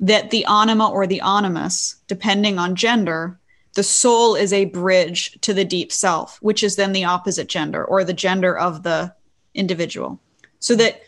that 0.00 0.30
the 0.30 0.44
anima 0.46 0.90
or 0.90 1.06
the 1.06 1.20
animus, 1.20 1.94
depending 2.08 2.58
on 2.58 2.74
gender, 2.74 3.38
the 3.74 3.84
soul 3.84 4.34
is 4.34 4.52
a 4.52 4.64
bridge 4.64 5.38
to 5.42 5.54
the 5.54 5.64
deep 5.64 5.92
self, 5.92 6.38
which 6.42 6.64
is 6.64 6.74
then 6.74 6.92
the 6.92 7.04
opposite 7.04 7.48
gender 7.48 7.84
or 7.84 8.02
the 8.02 8.12
gender 8.12 8.58
of 8.58 8.82
the 8.82 9.14
individual. 9.54 10.18
So 10.58 10.74
that 10.74 11.02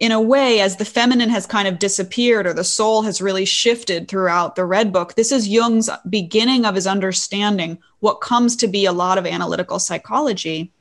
in 0.00 0.10
a 0.10 0.20
way, 0.20 0.60
as 0.60 0.76
the 0.76 0.84
feminine 0.84 1.30
has 1.30 1.46
kind 1.46 1.68
of 1.68 1.78
disappeared 1.78 2.46
or 2.46 2.52
the 2.52 2.64
soul 2.64 3.02
has 3.02 3.22
really 3.22 3.44
shifted 3.44 4.08
throughout 4.08 4.56
the 4.56 4.64
Red 4.64 4.92
Book, 4.92 5.14
this 5.14 5.30
is 5.30 5.48
Jung's 5.48 5.88
beginning 6.08 6.64
of 6.64 6.74
his 6.74 6.86
understanding 6.86 7.78
what 8.00 8.20
comes 8.20 8.56
to 8.56 8.66
be 8.66 8.84
a 8.84 8.92
lot 8.92 9.16
of 9.16 9.26
analytical 9.26 9.78
psychology. 9.78 10.72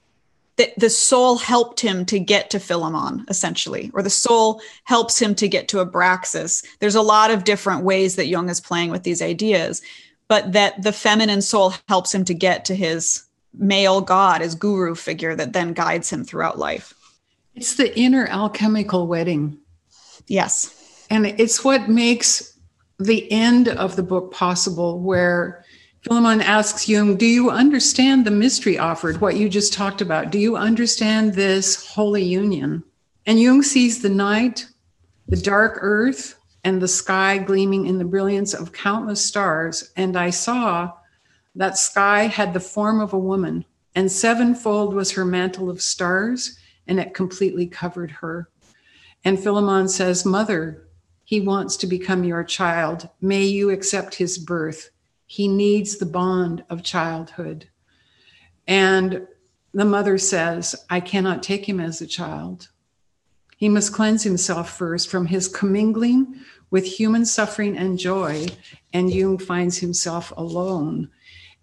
That 0.57 0.78
the 0.78 0.89
soul 0.89 1.38
helped 1.38 1.80
him 1.80 2.05
to 2.07 2.20
get 2.20 2.49
to 2.49 2.59
Philemon, 2.59 3.26
essentially, 3.30 3.89
or 3.93 4.01
the 4.03 4.09
soul 4.09 4.62
helps 4.84 5.20
him 5.20 5.34
to 5.36 5.47
get 5.47 5.68
to 5.70 5.86
Abraxas. 5.86 6.66
There's 6.80 6.95
a 6.95 7.01
lot 7.01 7.32
of 7.32 7.45
different 7.45 7.84
ways 7.84 8.16
that 8.16 8.28
Jung 8.28 8.49
is 8.49 8.59
playing 8.59 8.91
with 8.91 9.03
these 9.03 9.22
ideas, 9.22 9.82
but 10.28 10.51
that 10.51 10.82
the 10.84 10.91
feminine 10.91 11.41
soul 11.41 11.74
helps 11.88 12.14
him 12.14 12.26
to 12.26 12.34
get 12.34 12.66
to 12.66 12.76
his 12.76 13.24
male 13.53 14.01
god, 14.01 14.41
his 14.41 14.55
guru 14.55 14.93
figure 14.93 15.36
that 15.36 15.53
then 15.53 15.74
guides 15.74 16.09
him 16.09 16.24
throughout 16.24 16.59
life. 16.59 16.93
It's 17.55 17.75
the 17.75 17.97
inner 17.97 18.27
alchemical 18.27 19.07
wedding. 19.07 19.59
Yes. 20.27 21.05
And 21.09 21.25
it's 21.25 21.63
what 21.63 21.89
makes 21.89 22.57
the 22.99 23.29
end 23.31 23.67
of 23.67 23.95
the 23.95 24.03
book 24.03 24.31
possible, 24.31 24.99
where 24.99 25.65
Philemon 26.03 26.41
asks 26.41 26.87
Jung, 26.87 27.17
Do 27.17 27.25
you 27.25 27.49
understand 27.49 28.25
the 28.25 28.31
mystery 28.31 28.77
offered, 28.77 29.19
what 29.19 29.35
you 29.35 29.49
just 29.49 29.73
talked 29.73 30.01
about? 30.01 30.31
Do 30.31 30.39
you 30.39 30.55
understand 30.55 31.33
this 31.33 31.87
holy 31.87 32.23
union? 32.23 32.83
And 33.25 33.39
Jung 33.39 33.61
sees 33.63 34.01
the 34.01 34.09
night, 34.09 34.67
the 35.27 35.37
dark 35.37 35.77
earth, 35.81 36.37
and 36.63 36.81
the 36.81 36.87
sky 36.87 37.37
gleaming 37.37 37.87
in 37.87 37.97
the 37.97 38.05
brilliance 38.05 38.53
of 38.53 38.71
countless 38.71 39.23
stars. 39.23 39.91
And 39.95 40.15
I 40.15 40.29
saw 40.29 40.93
that 41.55 41.77
sky 41.77 42.23
had 42.23 42.53
the 42.53 42.59
form 42.59 43.01
of 43.01 43.13
a 43.13 43.19
woman, 43.19 43.65
and 43.93 44.11
sevenfold 44.11 44.93
was 44.93 45.11
her 45.11 45.25
mantle 45.25 45.69
of 45.69 45.81
stars 45.81 46.57
and 46.88 46.99
it 46.99 47.13
completely 47.13 47.67
covered 47.67 48.11
her. 48.11 48.49
And 49.23 49.39
Philemon 49.39 49.88
says, 49.88 50.25
Mother, 50.25 50.88
he 51.23 51.39
wants 51.39 51.77
to 51.77 51.88
become 51.88 52.23
your 52.23 52.43
child. 52.43 53.07
May 53.21 53.43
you 53.43 53.69
accept 53.69 54.15
his 54.15 54.38
birth. 54.38 54.89
He 55.25 55.47
needs 55.47 55.97
the 55.97 56.05
bond 56.05 56.63
of 56.69 56.84
childhood. 56.84 57.69
And 58.67 59.27
the 59.73 59.86
mother 59.86 60.17
says, 60.17 60.75
I 60.89 60.99
cannot 60.99 61.43
take 61.43 61.67
him 61.67 61.79
as 61.79 62.01
a 62.01 62.07
child. 62.07 62.69
He 63.55 63.69
must 63.69 63.93
cleanse 63.93 64.23
himself 64.23 64.75
first 64.75 65.09
from 65.09 65.27
his 65.27 65.47
commingling 65.47 66.41
with 66.71 66.86
human 66.86 67.25
suffering 67.25 67.77
and 67.77 67.97
joy. 67.97 68.47
And 68.91 69.13
Jung 69.13 69.38
finds 69.38 69.77
himself 69.77 70.34
alone. 70.36 71.09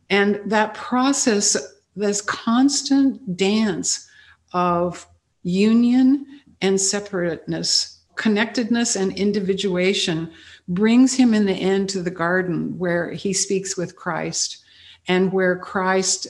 And 0.09 0.41
that 0.47 0.75
process, 0.75 1.57
this 1.95 2.23
constant 2.23 3.37
dance 3.37 4.08
of 4.53 5.07
union 5.43 6.27
and 6.61 6.81
separateness, 6.81 8.01
connectedness 8.17 8.97
and 8.97 9.17
individuation 9.17 10.31
brings 10.69 11.15
him 11.15 11.35
in 11.35 11.47
the 11.47 11.53
end 11.53 11.89
to 11.91 12.03
the 12.03 12.11
garden 12.11 12.79
where 12.79 13.13
he 13.13 13.33
speaks 13.33 13.77
with 13.77 13.97
Christ 13.97 14.59
and 15.07 15.33
where 15.33 15.57
Christ 15.57 16.27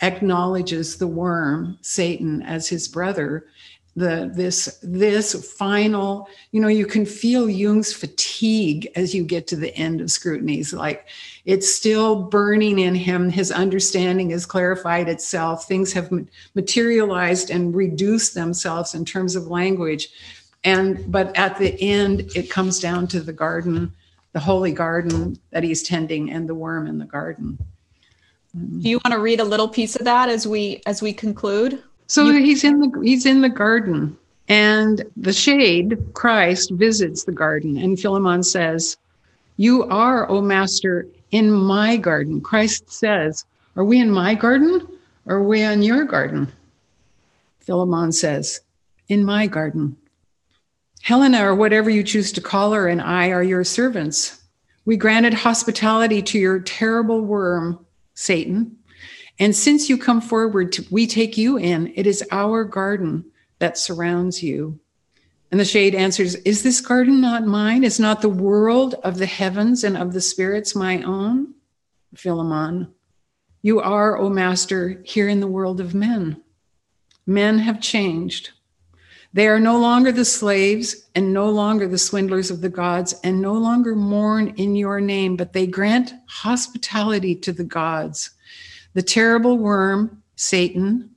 acknowledges 0.00 0.96
the 0.96 1.06
worm, 1.06 1.78
Satan, 1.82 2.42
as 2.42 2.68
his 2.68 2.88
brother 2.88 3.46
the 3.98 4.30
this 4.34 4.78
this 4.82 5.52
final 5.56 6.28
you 6.52 6.60
know 6.60 6.68
you 6.68 6.86
can 6.86 7.04
feel 7.04 7.48
jung's 7.48 7.92
fatigue 7.92 8.88
as 8.94 9.14
you 9.14 9.24
get 9.24 9.46
to 9.48 9.56
the 9.56 9.74
end 9.76 10.00
of 10.00 10.10
scrutinies. 10.10 10.72
Like 10.72 11.08
it's 11.44 11.72
still 11.72 12.22
burning 12.22 12.78
in 12.78 12.94
him. 12.94 13.30
His 13.30 13.50
understanding 13.50 14.30
has 14.30 14.46
clarified 14.46 15.08
itself. 15.08 15.66
Things 15.66 15.92
have 15.92 16.12
materialized 16.54 17.50
and 17.50 17.74
reduced 17.74 18.34
themselves 18.34 18.94
in 18.94 19.04
terms 19.04 19.36
of 19.36 19.48
language. 19.48 20.08
And 20.64 21.10
but 21.10 21.36
at 21.36 21.58
the 21.58 21.80
end 21.80 22.30
it 22.34 22.50
comes 22.50 22.80
down 22.80 23.06
to 23.08 23.20
the 23.20 23.32
garden 23.32 23.92
the 24.32 24.40
holy 24.40 24.72
garden 24.72 25.38
that 25.50 25.64
he's 25.64 25.82
tending 25.82 26.30
and 26.30 26.48
the 26.48 26.54
worm 26.54 26.86
in 26.86 26.98
the 26.98 27.04
garden. 27.04 27.58
Do 28.54 28.88
you 28.88 29.00
want 29.04 29.12
to 29.12 29.18
read 29.18 29.40
a 29.40 29.44
little 29.44 29.68
piece 29.68 29.96
of 29.96 30.04
that 30.04 30.28
as 30.28 30.46
we 30.46 30.82
as 30.86 31.02
we 31.02 31.12
conclude 31.12 31.82
so 32.08 32.26
you- 32.26 32.42
he's 32.42 32.64
in 32.64 32.80
the 32.80 33.00
he's 33.02 33.24
in 33.24 33.40
the 33.42 33.48
garden, 33.48 34.16
and 34.48 35.04
the 35.16 35.32
shade 35.32 35.96
Christ 36.14 36.72
visits 36.72 37.24
the 37.24 37.32
garden, 37.32 37.76
and 37.76 37.98
Philemon 37.98 38.42
says, 38.42 38.96
"You 39.56 39.84
are, 39.84 40.28
O 40.28 40.40
Master, 40.40 41.06
in 41.30 41.50
my 41.52 41.96
garden." 41.96 42.40
Christ 42.40 42.90
says, 42.90 43.44
"Are 43.76 43.84
we 43.84 44.00
in 44.00 44.10
my 44.10 44.34
garden, 44.34 44.86
or 45.26 45.36
are 45.36 45.42
we 45.42 45.60
in 45.62 45.82
your 45.82 46.04
garden?" 46.04 46.48
Philemon 47.60 48.12
says, 48.12 48.60
"In 49.08 49.24
my 49.24 49.46
garden." 49.46 49.96
Helena, 51.02 51.46
or 51.46 51.54
whatever 51.54 51.88
you 51.90 52.02
choose 52.02 52.32
to 52.32 52.40
call 52.40 52.72
her, 52.72 52.88
and 52.88 53.00
I 53.00 53.28
are 53.28 53.42
your 53.42 53.64
servants. 53.64 54.40
We 54.84 54.96
granted 54.96 55.34
hospitality 55.34 56.22
to 56.22 56.38
your 56.38 56.58
terrible 56.58 57.20
worm, 57.20 57.78
Satan, 58.14 58.76
and 59.38 59.54
since 59.54 59.88
you 59.88 59.96
come 59.96 60.20
forward, 60.20 60.72
to, 60.72 60.86
we 60.90 61.06
take 61.06 61.38
you 61.38 61.56
in. 61.56 61.92
It 61.94 62.06
is 62.06 62.24
our 62.30 62.64
garden 62.64 63.24
that 63.60 63.78
surrounds 63.78 64.42
you. 64.42 64.80
And 65.50 65.60
the 65.60 65.64
shade 65.64 65.94
answers, 65.94 66.34
Is 66.36 66.62
this 66.62 66.80
garden 66.80 67.20
not 67.20 67.46
mine? 67.46 67.84
Is 67.84 68.00
not 68.00 68.20
the 68.20 68.28
world 68.28 68.94
of 69.04 69.18
the 69.18 69.26
heavens 69.26 69.84
and 69.84 69.96
of 69.96 70.12
the 70.12 70.20
spirits 70.20 70.74
my 70.74 71.02
own? 71.02 71.54
Philemon, 72.14 72.92
you 73.62 73.80
are, 73.80 74.16
O 74.18 74.28
Master, 74.28 75.00
here 75.04 75.28
in 75.28 75.40
the 75.40 75.46
world 75.46 75.80
of 75.80 75.94
men. 75.94 76.42
Men 77.26 77.58
have 77.60 77.80
changed. 77.80 78.50
They 79.32 79.46
are 79.46 79.60
no 79.60 79.78
longer 79.78 80.10
the 80.10 80.24
slaves 80.24 81.08
and 81.14 81.34
no 81.34 81.50
longer 81.50 81.86
the 81.86 81.98
swindlers 81.98 82.50
of 82.50 82.62
the 82.62 82.70
gods 82.70 83.14
and 83.22 83.42
no 83.42 83.52
longer 83.52 83.94
mourn 83.94 84.54
in 84.56 84.74
your 84.74 85.00
name, 85.00 85.36
but 85.36 85.52
they 85.52 85.66
grant 85.66 86.14
hospitality 86.26 87.34
to 87.36 87.52
the 87.52 87.64
gods 87.64 88.30
the 88.98 89.02
terrible 89.02 89.58
worm, 89.58 90.24
Satan, 90.34 91.10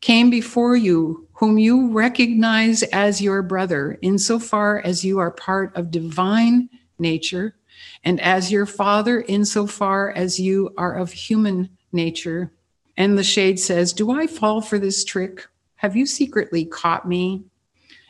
came 0.00 0.30
before 0.30 0.76
you, 0.76 1.26
whom 1.32 1.58
you 1.58 1.90
recognize 1.90 2.84
as 2.84 3.20
your 3.20 3.42
brother, 3.42 3.98
insofar 4.02 4.80
as 4.84 5.04
you 5.04 5.18
are 5.18 5.32
part 5.32 5.74
of 5.74 5.90
divine 5.90 6.68
nature, 6.96 7.56
and 8.04 8.20
as 8.20 8.52
your 8.52 8.66
father, 8.66 9.24
insofar 9.26 10.12
as 10.12 10.38
you 10.38 10.72
are 10.78 10.94
of 10.94 11.10
human 11.10 11.70
nature. 11.90 12.52
And 12.96 13.18
the 13.18 13.24
shade 13.24 13.58
says, 13.58 13.92
Do 13.92 14.12
I 14.12 14.28
fall 14.28 14.60
for 14.60 14.78
this 14.78 15.04
trick? 15.04 15.44
Have 15.74 15.96
you 15.96 16.06
secretly 16.06 16.64
caught 16.64 17.08
me? 17.08 17.42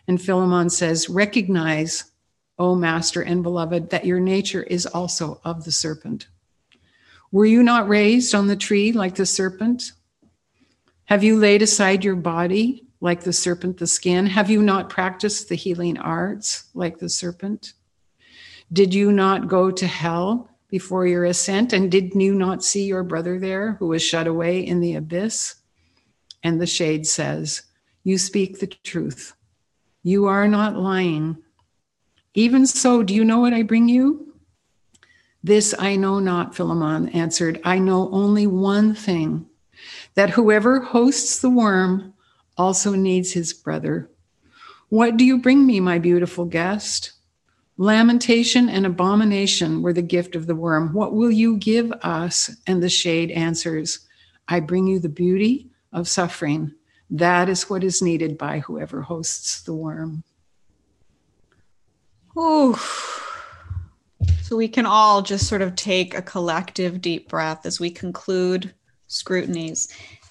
And 0.06 0.20
Philemon 0.20 0.68
says, 0.68 1.08
Recognize, 1.08 2.12
O 2.58 2.74
master 2.74 3.22
and 3.22 3.42
beloved, 3.42 3.88
that 3.88 4.04
your 4.04 4.20
nature 4.20 4.64
is 4.64 4.84
also 4.84 5.40
of 5.46 5.64
the 5.64 5.72
serpent. 5.72 6.26
Were 7.34 7.46
you 7.46 7.64
not 7.64 7.88
raised 7.88 8.32
on 8.32 8.46
the 8.46 8.54
tree 8.54 8.92
like 8.92 9.16
the 9.16 9.26
serpent? 9.26 9.90
Have 11.06 11.24
you 11.24 11.36
laid 11.36 11.62
aside 11.62 12.04
your 12.04 12.14
body 12.14 12.86
like 13.00 13.24
the 13.24 13.32
serpent, 13.32 13.78
the 13.78 13.88
skin? 13.88 14.26
Have 14.26 14.50
you 14.50 14.62
not 14.62 14.88
practiced 14.88 15.48
the 15.48 15.56
healing 15.56 15.98
arts 15.98 16.66
like 16.74 16.98
the 16.98 17.08
serpent? 17.08 17.72
Did 18.72 18.94
you 18.94 19.10
not 19.10 19.48
go 19.48 19.72
to 19.72 19.84
hell 19.84 20.48
before 20.68 21.08
your 21.08 21.24
ascent? 21.24 21.72
And 21.72 21.90
did 21.90 22.14
you 22.14 22.36
not 22.36 22.62
see 22.62 22.84
your 22.84 23.02
brother 23.02 23.40
there 23.40 23.72
who 23.80 23.88
was 23.88 24.00
shut 24.00 24.28
away 24.28 24.60
in 24.60 24.78
the 24.78 24.94
abyss? 24.94 25.56
And 26.44 26.60
the 26.60 26.68
shade 26.68 27.04
says, 27.04 27.62
You 28.04 28.16
speak 28.16 28.60
the 28.60 28.68
truth. 28.68 29.34
You 30.04 30.26
are 30.26 30.46
not 30.46 30.76
lying. 30.76 31.38
Even 32.34 32.64
so, 32.64 33.02
do 33.02 33.12
you 33.12 33.24
know 33.24 33.40
what 33.40 33.52
I 33.52 33.64
bring 33.64 33.88
you? 33.88 34.33
This 35.44 35.74
I 35.78 35.96
know 35.96 36.20
not, 36.20 36.54
Philemon 36.54 37.10
answered. 37.10 37.60
I 37.64 37.78
know 37.78 38.08
only 38.12 38.46
one 38.46 38.94
thing 38.94 39.44
that 40.14 40.30
whoever 40.30 40.80
hosts 40.80 41.40
the 41.40 41.50
worm 41.50 42.14
also 42.56 42.92
needs 42.92 43.32
his 43.32 43.52
brother. 43.52 44.10
What 44.88 45.18
do 45.18 45.24
you 45.24 45.36
bring 45.36 45.66
me, 45.66 45.80
my 45.80 45.98
beautiful 45.98 46.46
guest? 46.46 47.12
Lamentation 47.76 48.70
and 48.70 48.86
abomination 48.86 49.82
were 49.82 49.92
the 49.92 50.00
gift 50.00 50.34
of 50.34 50.46
the 50.46 50.54
worm. 50.54 50.94
What 50.94 51.12
will 51.12 51.30
you 51.30 51.58
give 51.58 51.92
us? 51.92 52.50
And 52.66 52.82
the 52.82 52.88
shade 52.88 53.30
answers, 53.30 53.98
I 54.48 54.60
bring 54.60 54.86
you 54.86 54.98
the 54.98 55.10
beauty 55.10 55.68
of 55.92 56.08
suffering. 56.08 56.72
That 57.10 57.50
is 57.50 57.68
what 57.68 57.84
is 57.84 58.00
needed 58.00 58.38
by 58.38 58.60
whoever 58.60 59.02
hosts 59.02 59.60
the 59.60 59.74
worm. 59.74 60.24
Ooh. 62.34 62.78
So 64.44 64.56
we 64.58 64.68
can 64.68 64.84
all 64.84 65.22
just 65.22 65.48
sort 65.48 65.62
of 65.62 65.74
take 65.74 66.12
a 66.12 66.20
collective 66.20 67.00
deep 67.00 67.30
breath 67.30 67.64
as 67.64 67.80
we 67.80 67.90
conclude 67.90 68.74
scrutinies. 69.06 69.88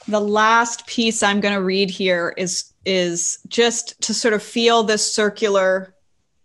The 0.07 0.19
last 0.19 0.85
piece 0.85 1.23
I'm 1.23 1.41
going 1.41 1.55
to 1.55 1.63
read 1.63 1.89
here 1.89 2.35
is 2.37 2.73
is 2.85 3.39
just 3.47 3.99
to 4.03 4.13
sort 4.13 4.35
of 4.35 4.43
feel 4.43 4.83
this 4.83 5.11
circular 5.11 5.95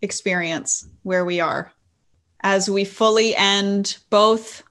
experience 0.01 0.89
where 1.03 1.27
we 1.27 1.41
are 1.41 1.71
as 2.41 2.71
we 2.71 2.87
fully 2.87 3.37
end 3.37 3.99
both 4.09 4.63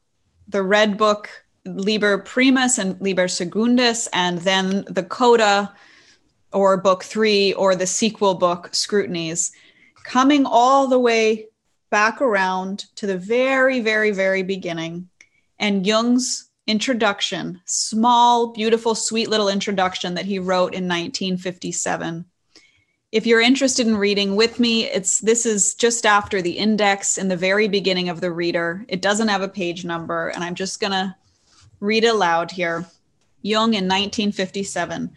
the 0.48 0.64
red 0.64 0.98
book 0.98 1.30
liber 1.66 2.18
primus 2.18 2.80
and 2.80 3.00
liber 3.00 3.28
secundus 3.28 4.08
and 4.12 4.40
then 4.40 4.86
the 4.90 5.04
coda 5.04 5.72
or 6.52 6.78
book 6.78 7.04
3 7.04 7.54
or 7.54 7.76
the 7.76 7.86
sequel 7.86 8.34
book 8.34 8.70
scrutinies 8.72 9.52
coming 10.04 10.48
all 10.48 10.88
the 10.88 10.98
way 10.98 11.46
back 11.90 12.22
around 12.22 12.86
to 12.96 13.08
the 13.08 13.18
very 13.18 13.80
very 13.80 14.12
very 14.12 14.44
beginning 14.44 15.10
and 15.60 15.86
Jung's 15.86 16.48
introduction, 16.68 17.62
small, 17.66 18.48
beautiful, 18.54 18.94
sweet 18.94 19.30
little 19.30 19.50
introduction 19.50 20.14
that 20.16 20.26
he 20.26 20.38
wrote 20.38 20.74
in 20.74 20.84
1957. 20.84 22.26
If 23.14 23.26
you're 23.26 23.42
interested 23.42 23.88
in 23.88 23.96
reading 23.96 24.36
with 24.36 24.60
me, 24.60 24.84
it's 24.84 25.20
this 25.20 25.46
is 25.46 25.74
just 25.76 26.06
after 26.06 26.42
the 26.42 26.58
index 26.58 27.18
in 27.18 27.30
the 27.30 27.38
very 27.38 27.70
beginning 27.70 28.10
of 28.10 28.20
the 28.20 28.32
reader. 28.32 28.86
It 28.90 29.02
doesn't 29.02 29.30
have 29.30 29.42
a 29.42 29.48
page 29.48 29.86
number, 29.86 30.28
and 30.30 30.44
I'm 30.44 30.56
just 30.56 30.82
gonna 30.82 31.18
read 31.80 32.04
aloud 32.04 32.52
here. 32.52 32.86
Jung 33.44 33.70
in 33.70 33.86
1957. 33.86 35.10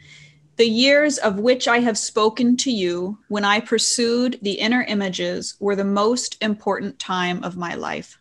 The 0.57 0.67
years 0.67 1.19
of 1.19 1.39
which 1.39 1.67
I 1.67 1.81
have 1.81 1.97
spoken 1.97 2.57
to 2.59 2.71
you 2.71 3.19
when 3.29 3.45
I 3.45 3.61
pursued 3.61 4.39
the 4.43 4.53
inner 4.53 4.83
images 4.83 5.57
were 5.59 5.77
the 5.77 5.85
most 5.85 6.37
important 6.43 6.99
time 6.99 7.43
of 7.43 7.57
my 7.57 7.75
life. 7.75 8.19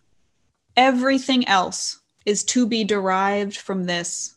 Everything 0.77 1.47
else 1.47 1.99
is 2.25 2.43
to 2.45 2.65
be 2.65 2.83
derived 2.83 3.57
from 3.57 3.85
this. 3.85 4.35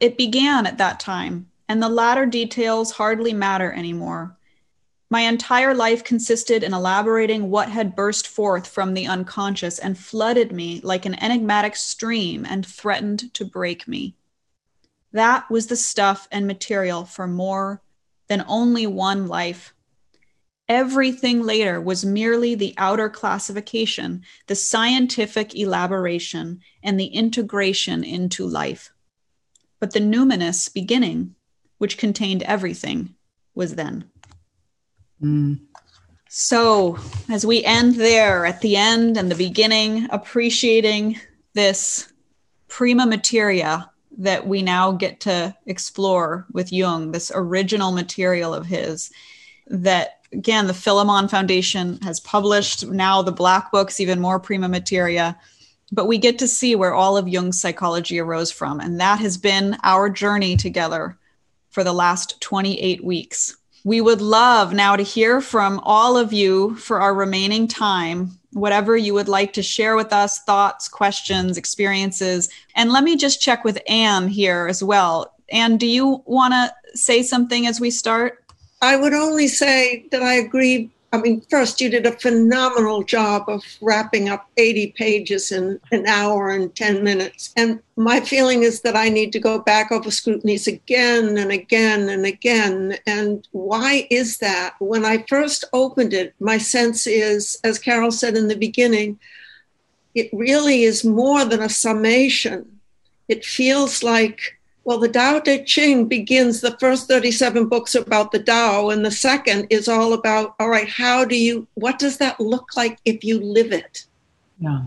It 0.00 0.16
began 0.16 0.66
at 0.66 0.78
that 0.78 1.00
time, 1.00 1.50
and 1.68 1.82
the 1.82 1.88
latter 1.88 2.24
details 2.24 2.92
hardly 2.92 3.32
matter 3.32 3.72
anymore. 3.72 4.36
My 5.10 5.20
entire 5.20 5.74
life 5.74 6.04
consisted 6.04 6.62
in 6.62 6.72
elaborating 6.72 7.50
what 7.50 7.68
had 7.68 7.94
burst 7.94 8.26
forth 8.26 8.66
from 8.66 8.94
the 8.94 9.06
unconscious 9.06 9.78
and 9.78 9.98
flooded 9.98 10.52
me 10.52 10.80
like 10.82 11.04
an 11.04 11.22
enigmatic 11.22 11.76
stream 11.76 12.46
and 12.48 12.64
threatened 12.64 13.34
to 13.34 13.44
break 13.44 13.86
me. 13.86 14.14
That 15.12 15.50
was 15.50 15.66
the 15.66 15.76
stuff 15.76 16.26
and 16.32 16.46
material 16.46 17.04
for 17.04 17.26
more 17.26 17.82
than 18.28 18.44
only 18.48 18.86
one 18.86 19.26
life. 19.26 19.74
Everything 20.68 21.42
later 21.42 21.80
was 21.80 22.04
merely 22.04 22.54
the 22.54 22.74
outer 22.78 23.10
classification, 23.10 24.22
the 24.46 24.54
scientific 24.54 25.54
elaboration, 25.54 26.60
and 26.82 26.98
the 26.98 27.06
integration 27.06 28.04
into 28.04 28.46
life. 28.46 28.90
But 29.80 29.92
the 29.92 30.00
numinous 30.00 30.72
beginning, 30.72 31.34
which 31.78 31.98
contained 31.98 32.42
everything, 32.44 33.14
was 33.54 33.74
then. 33.74 34.04
Mm. 35.22 35.60
So, 36.28 36.98
as 37.28 37.44
we 37.44 37.62
end 37.64 37.96
there 37.96 38.46
at 38.46 38.62
the 38.62 38.76
end 38.76 39.18
and 39.18 39.30
the 39.30 39.34
beginning, 39.34 40.08
appreciating 40.10 41.20
this 41.52 42.10
prima 42.68 43.04
materia 43.04 43.91
that 44.18 44.46
we 44.46 44.62
now 44.62 44.92
get 44.92 45.20
to 45.20 45.56
explore 45.66 46.46
with 46.52 46.72
Jung, 46.72 47.12
this 47.12 47.32
original 47.34 47.92
material 47.92 48.54
of 48.54 48.66
his 48.66 49.10
that 49.68 50.22
again, 50.32 50.66
the 50.66 50.74
Philemon 50.74 51.28
Foundation 51.28 51.98
has 52.02 52.20
published 52.20 52.86
now 52.86 53.22
the 53.22 53.32
Black 53.32 53.70
Books, 53.70 54.00
even 54.00 54.20
more 54.20 54.40
prima 54.40 54.68
materia. 54.68 55.38
But 55.90 56.06
we 56.06 56.16
get 56.18 56.38
to 56.38 56.48
see 56.48 56.74
where 56.74 56.94
all 56.94 57.16
of 57.16 57.28
Jung's 57.28 57.60
psychology 57.60 58.18
arose 58.18 58.50
from. 58.50 58.80
And 58.80 58.98
that 58.98 59.20
has 59.20 59.36
been 59.36 59.76
our 59.82 60.08
journey 60.08 60.56
together 60.56 61.18
for 61.70 61.84
the 61.84 61.92
last 61.92 62.40
28 62.40 63.04
weeks. 63.04 63.56
We 63.84 64.00
would 64.00 64.22
love 64.22 64.72
now 64.72 64.96
to 64.96 65.02
hear 65.02 65.40
from 65.40 65.80
all 65.82 66.16
of 66.16 66.32
you 66.32 66.76
for 66.76 67.00
our 67.00 67.14
remaining 67.14 67.68
time, 67.68 68.38
whatever 68.52 68.96
you 68.96 69.14
would 69.14 69.28
like 69.28 69.52
to 69.54 69.62
share 69.62 69.96
with 69.96 70.12
us 70.12 70.42
thoughts, 70.44 70.88
questions, 70.88 71.56
experiences. 71.56 72.48
And 72.74 72.92
let 72.92 73.04
me 73.04 73.16
just 73.16 73.40
check 73.40 73.64
with 73.64 73.78
Anne 73.88 74.28
here 74.28 74.66
as 74.68 74.82
well. 74.82 75.34
Anne, 75.50 75.76
do 75.76 75.86
you 75.86 76.22
want 76.26 76.52
to 76.52 76.72
say 76.98 77.22
something 77.22 77.66
as 77.66 77.80
we 77.80 77.90
start? 77.90 78.44
I 78.80 78.96
would 78.96 79.14
only 79.14 79.48
say 79.48 80.06
that 80.10 80.22
I 80.22 80.34
agree. 80.34 80.90
I 81.14 81.18
mean, 81.18 81.42
first, 81.50 81.78
you 81.78 81.90
did 81.90 82.06
a 82.06 82.18
phenomenal 82.18 83.02
job 83.02 83.44
of 83.48 83.62
wrapping 83.82 84.30
up 84.30 84.48
80 84.56 84.92
pages 84.92 85.52
in 85.52 85.78
an 85.90 86.06
hour 86.06 86.50
and 86.50 86.74
10 86.74 87.04
minutes. 87.04 87.52
And 87.54 87.80
my 87.96 88.20
feeling 88.20 88.62
is 88.62 88.80
that 88.80 88.96
I 88.96 89.10
need 89.10 89.30
to 89.32 89.38
go 89.38 89.58
back 89.58 89.92
over 89.92 90.10
scrutinies 90.10 90.66
again 90.66 91.36
and 91.36 91.52
again 91.52 92.08
and 92.08 92.24
again. 92.24 92.96
And 93.06 93.46
why 93.52 94.06
is 94.08 94.38
that? 94.38 94.74
When 94.78 95.04
I 95.04 95.26
first 95.28 95.64
opened 95.74 96.14
it, 96.14 96.34
my 96.40 96.56
sense 96.56 97.06
is, 97.06 97.58
as 97.62 97.78
Carol 97.78 98.10
said 98.10 98.34
in 98.34 98.48
the 98.48 98.56
beginning, 98.56 99.18
it 100.14 100.30
really 100.32 100.84
is 100.84 101.04
more 101.04 101.44
than 101.44 101.60
a 101.60 101.68
summation. 101.68 102.80
It 103.28 103.44
feels 103.44 104.02
like 104.02 104.58
well, 104.84 104.98
the 104.98 105.08
Tao 105.08 105.38
Te 105.38 105.64
Ching 105.64 106.06
begins 106.08 106.60
the 106.60 106.76
first 106.78 107.06
37 107.06 107.68
books 107.68 107.94
about 107.94 108.32
the 108.32 108.42
Tao, 108.42 108.90
and 108.90 109.04
the 109.04 109.12
second 109.12 109.68
is 109.70 109.88
all 109.88 110.12
about, 110.12 110.54
all 110.58 110.68
right, 110.68 110.88
how 110.88 111.24
do 111.24 111.36
you, 111.36 111.66
what 111.74 111.98
does 111.98 112.18
that 112.18 112.40
look 112.40 112.76
like 112.76 112.98
if 113.04 113.22
you 113.22 113.38
live 113.40 113.72
it? 113.72 114.06
Yeah. 114.58 114.82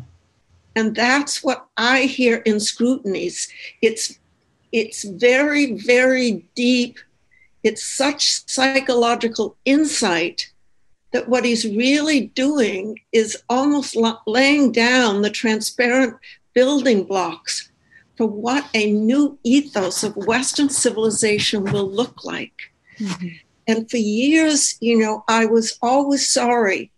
And 0.76 0.94
that's 0.94 1.42
what 1.42 1.68
I 1.78 2.02
hear 2.02 2.38
in 2.38 2.60
scrutinies. 2.60 3.48
It's, 3.82 4.20
it's 4.74 5.06
very, 5.06 5.74
very 5.74 6.46
deep. 6.56 7.00
It's 7.64 7.84
such 7.84 8.46
psychological 8.50 9.56
insight 9.64 10.52
that 11.14 11.30
what 11.30 11.46
he's 11.46 11.66
really 11.66 12.28
doing 12.28 13.00
is 13.14 13.42
almost 13.50 13.96
laying 14.28 14.74
down 14.74 15.22
the 15.22 15.30
transparent 15.30 16.18
building 16.54 17.06
blocks 17.06 17.72
for 18.18 18.28
what 18.28 18.68
a 18.74 18.92
new 18.92 19.38
ethos 19.44 20.04
of 20.04 20.16
Western 20.16 20.70
civilization 20.70 21.64
will 21.64 21.90
look 21.90 22.24
like. 22.24 22.72
Mm-hmm. 23.00 23.28
And 23.68 23.90
for 23.90 23.98
years, 23.98 24.78
you 24.80 24.98
know, 24.98 25.24
I 25.28 25.46
was 25.46 25.78
always 25.82 26.30
sorry 26.30 26.92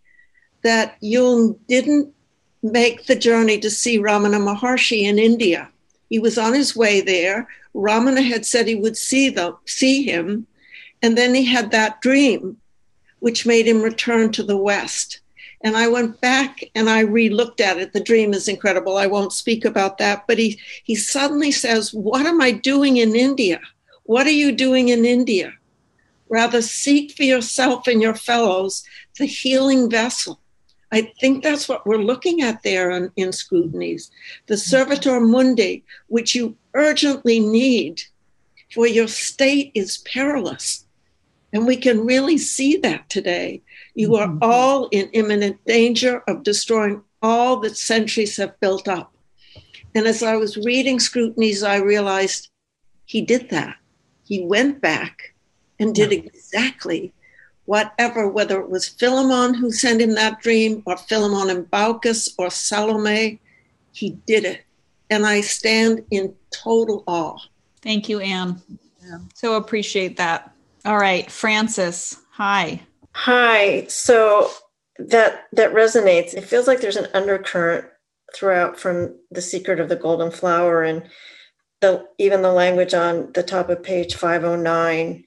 that 0.62 0.96
Jung 1.00 1.56
didn't 1.68 2.12
make 2.62 3.06
the 3.06 3.16
journey 3.16 3.58
to 3.60 3.70
see 3.70 3.98
Ramana 3.98 4.38
Maharshi 4.38 5.02
in 5.02 5.18
India. 5.18 5.70
He 6.10 6.18
was 6.18 6.38
on 6.38 6.54
his 6.54 6.76
way 6.76 7.00
there. 7.00 7.48
Ramana 7.74 8.26
had 8.26 8.44
said 8.44 8.66
he 8.66 8.74
would 8.74 8.96
see 8.96 9.30
them, 9.30 9.56
see 9.66 10.02
him, 10.02 10.46
and 11.02 11.16
then 11.16 11.34
he 11.34 11.44
had 11.44 11.70
that 11.70 12.00
dream, 12.00 12.56
which 13.20 13.46
made 13.46 13.66
him 13.66 13.82
return 13.82 14.32
to 14.32 14.42
the 14.42 14.56
West. 14.56 15.20
And 15.62 15.76
I 15.76 15.88
went 15.88 16.20
back 16.20 16.62
and 16.74 16.88
I 16.88 17.00
re-looked 17.00 17.60
at 17.60 17.78
it. 17.78 17.92
The 17.92 18.02
dream 18.02 18.32
is 18.32 18.46
incredible. 18.46 18.96
I 18.96 19.06
won't 19.06 19.32
speak 19.32 19.64
about 19.64 19.98
that. 19.98 20.26
But 20.26 20.38
he 20.38 20.60
he 20.84 20.94
suddenly 20.94 21.50
says, 21.50 21.92
What 21.92 22.26
am 22.26 22.40
I 22.40 22.52
doing 22.52 22.98
in 22.98 23.16
India? 23.16 23.60
What 24.04 24.26
are 24.26 24.30
you 24.30 24.52
doing 24.52 24.88
in 24.88 25.04
India? 25.04 25.52
Rather 26.28 26.62
seek 26.62 27.12
for 27.12 27.24
yourself 27.24 27.86
and 27.86 28.00
your 28.00 28.14
fellows 28.14 28.84
the 29.18 29.26
healing 29.26 29.90
vessel. 29.90 30.40
I 30.90 31.12
think 31.20 31.42
that's 31.42 31.68
what 31.68 31.86
we're 31.86 31.98
looking 31.98 32.40
at 32.42 32.62
there 32.62 32.90
in, 32.90 33.10
in 33.16 33.32
scrutinies. 33.32 34.10
The 34.46 34.54
servator 34.54 35.20
mundi, 35.20 35.84
which 36.06 36.34
you 36.34 36.56
urgently 36.74 37.40
need, 37.40 38.02
for 38.72 38.86
your 38.86 39.08
state 39.08 39.72
is 39.74 39.98
perilous. 39.98 40.86
And 41.52 41.66
we 41.66 41.76
can 41.76 42.06
really 42.06 42.38
see 42.38 42.76
that 42.78 43.08
today. 43.08 43.62
You 43.98 44.14
are 44.14 44.28
mm-hmm. 44.28 44.38
all 44.42 44.86
in 44.92 45.10
imminent 45.12 45.58
danger 45.66 46.22
of 46.28 46.44
destroying 46.44 47.02
all 47.20 47.56
that 47.56 47.76
centuries 47.76 48.36
have 48.36 48.60
built 48.60 48.86
up. 48.86 49.12
And 49.92 50.06
as 50.06 50.22
I 50.22 50.36
was 50.36 50.56
reading 50.56 51.00
scrutinies, 51.00 51.64
I 51.64 51.78
realized 51.78 52.48
he 53.06 53.22
did 53.22 53.50
that. 53.50 53.74
He 54.24 54.44
went 54.44 54.80
back 54.80 55.34
and 55.80 55.92
did 55.92 56.12
exactly 56.12 57.12
whatever, 57.64 58.28
whether 58.28 58.60
it 58.60 58.70
was 58.70 58.88
Philemon 58.88 59.54
who 59.54 59.72
sent 59.72 60.00
him 60.00 60.14
that 60.14 60.40
dream, 60.40 60.80
or 60.86 60.96
Philemon 60.96 61.50
and 61.50 61.68
Baucis, 61.68 62.28
or 62.38 62.50
Salome, 62.50 63.40
he 63.90 64.10
did 64.28 64.44
it. 64.44 64.62
And 65.10 65.26
I 65.26 65.40
stand 65.40 66.04
in 66.12 66.36
total 66.52 67.02
awe. 67.08 67.38
Thank 67.82 68.08
you, 68.08 68.20
Anne. 68.20 68.62
Yeah. 69.04 69.18
So 69.34 69.54
appreciate 69.54 70.18
that. 70.18 70.54
All 70.84 70.98
right, 70.98 71.28
Francis, 71.28 72.16
hi. 72.30 72.82
Hi. 73.18 73.86
So 73.88 74.50
that 74.98 75.46
that 75.52 75.72
resonates. 75.72 76.34
It 76.34 76.44
feels 76.44 76.68
like 76.68 76.80
there's 76.80 76.96
an 76.96 77.08
undercurrent 77.14 77.86
throughout 78.34 78.78
from 78.78 79.16
the 79.32 79.42
secret 79.42 79.80
of 79.80 79.88
the 79.88 79.96
golden 79.96 80.30
flower 80.30 80.84
and 80.84 81.02
the 81.80 82.06
even 82.18 82.42
the 82.42 82.52
language 82.52 82.94
on 82.94 83.32
the 83.34 83.42
top 83.42 83.70
of 83.70 83.82
page 83.82 84.14
509 84.14 85.24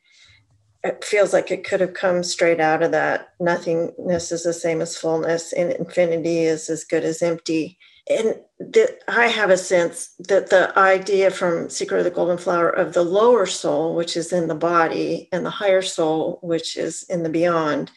it 0.83 1.03
feels 1.03 1.33
like 1.33 1.51
it 1.51 1.63
could 1.63 1.81
have 1.81 1.93
come 1.93 2.23
straight 2.23 2.59
out 2.59 2.81
of 2.83 2.91
that. 2.91 3.29
Nothingness 3.39 4.31
is 4.31 4.43
the 4.43 4.53
same 4.53 4.81
as 4.81 4.97
fullness, 4.97 5.53
and 5.53 5.71
infinity 5.73 6.39
is 6.39 6.69
as 6.69 6.83
good 6.83 7.03
as 7.03 7.21
empty. 7.21 7.77
And 8.09 8.35
that 8.59 8.99
I 9.07 9.27
have 9.27 9.49
a 9.49 9.57
sense 9.57 10.13
that 10.19 10.49
the 10.49 10.77
idea 10.77 11.29
from 11.31 11.69
Secret 11.69 11.99
of 11.99 12.03
the 12.03 12.11
Golden 12.11 12.37
Flower 12.37 12.69
of 12.69 12.93
the 12.93 13.03
lower 13.03 13.45
soul, 13.45 13.95
which 13.95 14.17
is 14.17 14.33
in 14.33 14.47
the 14.47 14.55
body, 14.55 15.29
and 15.31 15.45
the 15.45 15.51
higher 15.51 15.81
soul, 15.81 16.39
which 16.41 16.77
is 16.77 17.03
in 17.03 17.23
the 17.23 17.29
beyond, 17.29 17.91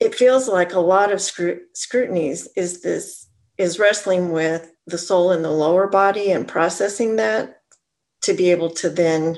it 0.00 0.14
feels 0.14 0.48
like 0.48 0.72
a 0.72 0.80
lot 0.80 1.12
of 1.12 1.20
scrut- 1.20 1.62
scrutinies 1.74 2.48
is 2.56 2.82
this 2.82 3.28
is 3.58 3.78
wrestling 3.78 4.32
with 4.32 4.72
the 4.86 4.98
soul 4.98 5.32
in 5.32 5.42
the 5.42 5.50
lower 5.50 5.86
body 5.86 6.32
and 6.32 6.48
processing 6.48 7.16
that 7.16 7.60
to 8.22 8.32
be 8.32 8.50
able 8.50 8.70
to 8.70 8.88
then 8.88 9.36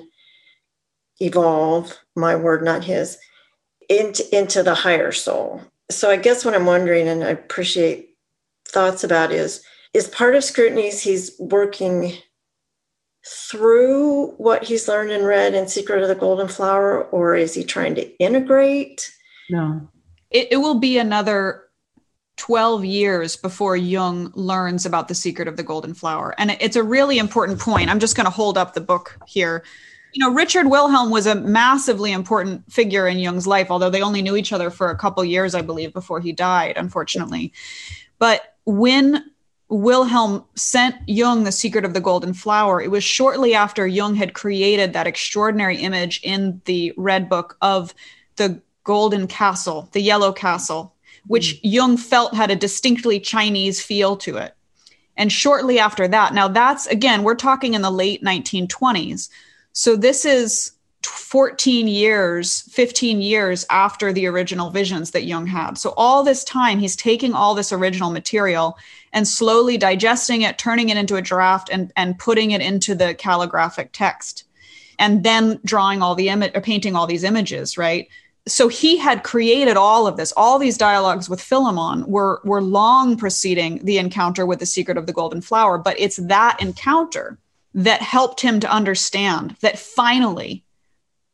evolve 1.20 1.98
my 2.14 2.36
word 2.36 2.64
not 2.64 2.84
his 2.84 3.18
into, 3.88 4.36
into 4.36 4.62
the 4.62 4.74
higher 4.74 5.12
soul. 5.12 5.60
So 5.90 6.08
i 6.10 6.16
guess 6.16 6.44
what 6.44 6.54
i'm 6.54 6.66
wondering 6.66 7.08
and 7.08 7.22
i 7.22 7.28
appreciate 7.28 8.11
thoughts 8.72 9.04
about 9.04 9.30
is 9.30 9.64
is 9.94 10.08
part 10.08 10.34
of 10.34 10.42
scrutinies 10.42 11.00
he's 11.00 11.32
working 11.38 12.12
through 13.24 14.28
what 14.32 14.64
he's 14.64 14.88
learned 14.88 15.12
and 15.12 15.24
read 15.24 15.54
in 15.54 15.68
secret 15.68 16.02
of 16.02 16.08
the 16.08 16.14
golden 16.14 16.48
flower 16.48 17.04
or 17.04 17.36
is 17.36 17.54
he 17.54 17.62
trying 17.62 17.94
to 17.94 18.18
integrate 18.18 19.12
no 19.50 19.88
it, 20.30 20.48
it 20.50 20.56
will 20.56 20.78
be 20.78 20.98
another 20.98 21.64
12 22.36 22.84
years 22.84 23.36
before 23.36 23.76
Jung 23.76 24.32
learns 24.34 24.86
about 24.86 25.08
the 25.08 25.14
secret 25.14 25.46
of 25.46 25.56
the 25.56 25.62
golden 25.62 25.94
flower. 25.94 26.34
And 26.38 26.56
it's 26.60 26.76
a 26.76 26.82
really 26.82 27.18
important 27.18 27.60
point. 27.60 27.90
I'm 27.90 28.00
just 28.00 28.16
going 28.16 28.24
to 28.24 28.30
hold 28.30 28.58
up 28.58 28.74
the 28.74 28.80
book 28.80 29.18
here. 29.26 29.62
You 30.12 30.24
know, 30.24 30.34
Richard 30.34 30.66
Wilhelm 30.66 31.10
was 31.10 31.26
a 31.26 31.34
massively 31.34 32.12
important 32.12 32.70
figure 32.70 33.06
in 33.06 33.18
Jung's 33.18 33.46
life, 33.46 33.68
although 33.70 33.90
they 33.90 34.02
only 34.02 34.22
knew 34.22 34.36
each 34.36 34.52
other 34.52 34.70
for 34.70 34.90
a 34.90 34.96
couple 34.96 35.24
years, 35.24 35.54
I 35.54 35.62
believe, 35.62 35.92
before 35.92 36.20
he 36.20 36.32
died, 36.32 36.76
unfortunately. 36.76 37.52
But 38.18 38.51
when 38.64 39.24
Wilhelm 39.68 40.44
sent 40.54 40.96
Jung 41.06 41.44
the 41.44 41.52
secret 41.52 41.84
of 41.84 41.94
the 41.94 42.00
golden 42.00 42.34
flower, 42.34 42.80
it 42.80 42.90
was 42.90 43.02
shortly 43.02 43.54
after 43.54 43.86
Jung 43.86 44.14
had 44.14 44.34
created 44.34 44.92
that 44.92 45.06
extraordinary 45.06 45.78
image 45.78 46.20
in 46.22 46.60
the 46.66 46.92
Red 46.96 47.28
Book 47.28 47.56
of 47.62 47.94
the 48.36 48.60
golden 48.84 49.26
castle, 49.26 49.88
the 49.92 50.02
yellow 50.02 50.32
castle, 50.32 50.94
which 51.26 51.54
mm. 51.54 51.60
Jung 51.62 51.96
felt 51.96 52.34
had 52.34 52.50
a 52.50 52.56
distinctly 52.56 53.18
Chinese 53.18 53.80
feel 53.80 54.16
to 54.18 54.36
it. 54.36 54.54
And 55.16 55.30
shortly 55.30 55.78
after 55.78 56.08
that, 56.08 56.34
now 56.34 56.48
that's 56.48 56.86
again, 56.86 57.22
we're 57.22 57.34
talking 57.34 57.74
in 57.74 57.82
the 57.82 57.90
late 57.90 58.22
1920s. 58.22 59.28
So 59.72 59.96
this 59.96 60.24
is 60.24 60.72
14 61.06 61.88
years, 61.88 62.62
15 62.62 63.20
years 63.20 63.64
after 63.70 64.12
the 64.12 64.26
original 64.26 64.70
visions 64.70 65.10
that 65.12 65.24
Jung 65.24 65.46
had. 65.46 65.78
So 65.78 65.94
all 65.96 66.22
this 66.22 66.44
time, 66.44 66.78
he's 66.78 66.96
taking 66.96 67.34
all 67.34 67.54
this 67.54 67.72
original 67.72 68.10
material 68.10 68.76
and 69.12 69.26
slowly 69.26 69.76
digesting 69.76 70.42
it, 70.42 70.58
turning 70.58 70.88
it 70.88 70.96
into 70.96 71.16
a 71.16 71.22
draft, 71.22 71.70
and, 71.70 71.92
and 71.96 72.18
putting 72.18 72.50
it 72.50 72.60
into 72.60 72.94
the 72.94 73.14
calligraphic 73.14 73.90
text. 73.92 74.44
And 74.98 75.24
then 75.24 75.58
drawing 75.64 76.02
all 76.02 76.14
the 76.14 76.28
image, 76.28 76.52
or 76.54 76.60
painting 76.60 76.94
all 76.94 77.06
these 77.06 77.24
images, 77.24 77.76
right? 77.76 78.08
so 78.46 78.66
he 78.66 78.96
had 78.96 79.22
created 79.22 79.76
all 79.76 80.06
of 80.06 80.16
this 80.16 80.32
all 80.32 80.58
these 80.58 80.76
dialogues 80.76 81.28
with 81.28 81.40
philemon 81.40 82.04
were 82.06 82.40
were 82.44 82.60
long 82.60 83.16
preceding 83.16 83.78
the 83.84 83.98
encounter 83.98 84.44
with 84.44 84.58
the 84.58 84.66
secret 84.66 84.98
of 84.98 85.06
the 85.06 85.12
golden 85.12 85.40
flower 85.40 85.78
but 85.78 85.98
it's 85.98 86.16
that 86.16 86.60
encounter 86.60 87.38
that 87.74 88.02
helped 88.02 88.40
him 88.40 88.58
to 88.60 88.70
understand 88.70 89.56
that 89.60 89.78
finally 89.78 90.64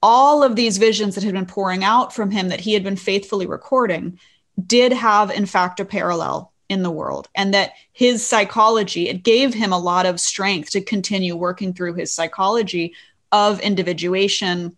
all 0.03 0.43
of 0.43 0.57
these 0.57 0.79
visions 0.79 1.15
that 1.15 1.25
had 1.25 1.35
been 1.35 1.47
pouring 1.47 1.85
out 1.85 2.15
from 2.15 2.31
him 2.31 2.49
that 2.49 2.61
he 2.61 2.75
had 2.75 2.85
been 2.85 2.97
faithfully 2.97 3.47
recording 3.47 4.19
did 4.67 4.93
have 4.93 5.31
in 5.31 5.47
fact 5.47 5.81
a 5.81 5.85
parallel 5.85 6.53
in 6.69 6.83
the 6.83 6.91
world 6.91 7.29
and 7.35 7.55
that 7.55 7.73
his 7.93 8.25
psychology 8.25 9.09
it 9.09 9.23
gave 9.23 9.55
him 9.55 9.73
a 9.73 9.79
lot 9.79 10.07
of 10.07 10.21
strength 10.21 10.71
to 10.71 10.81
continue 10.81 11.35
working 11.35 11.73
through 11.73 11.95
his 11.95 12.13
psychology 12.13 12.95
of 13.33 13.61
individuation 13.61 14.77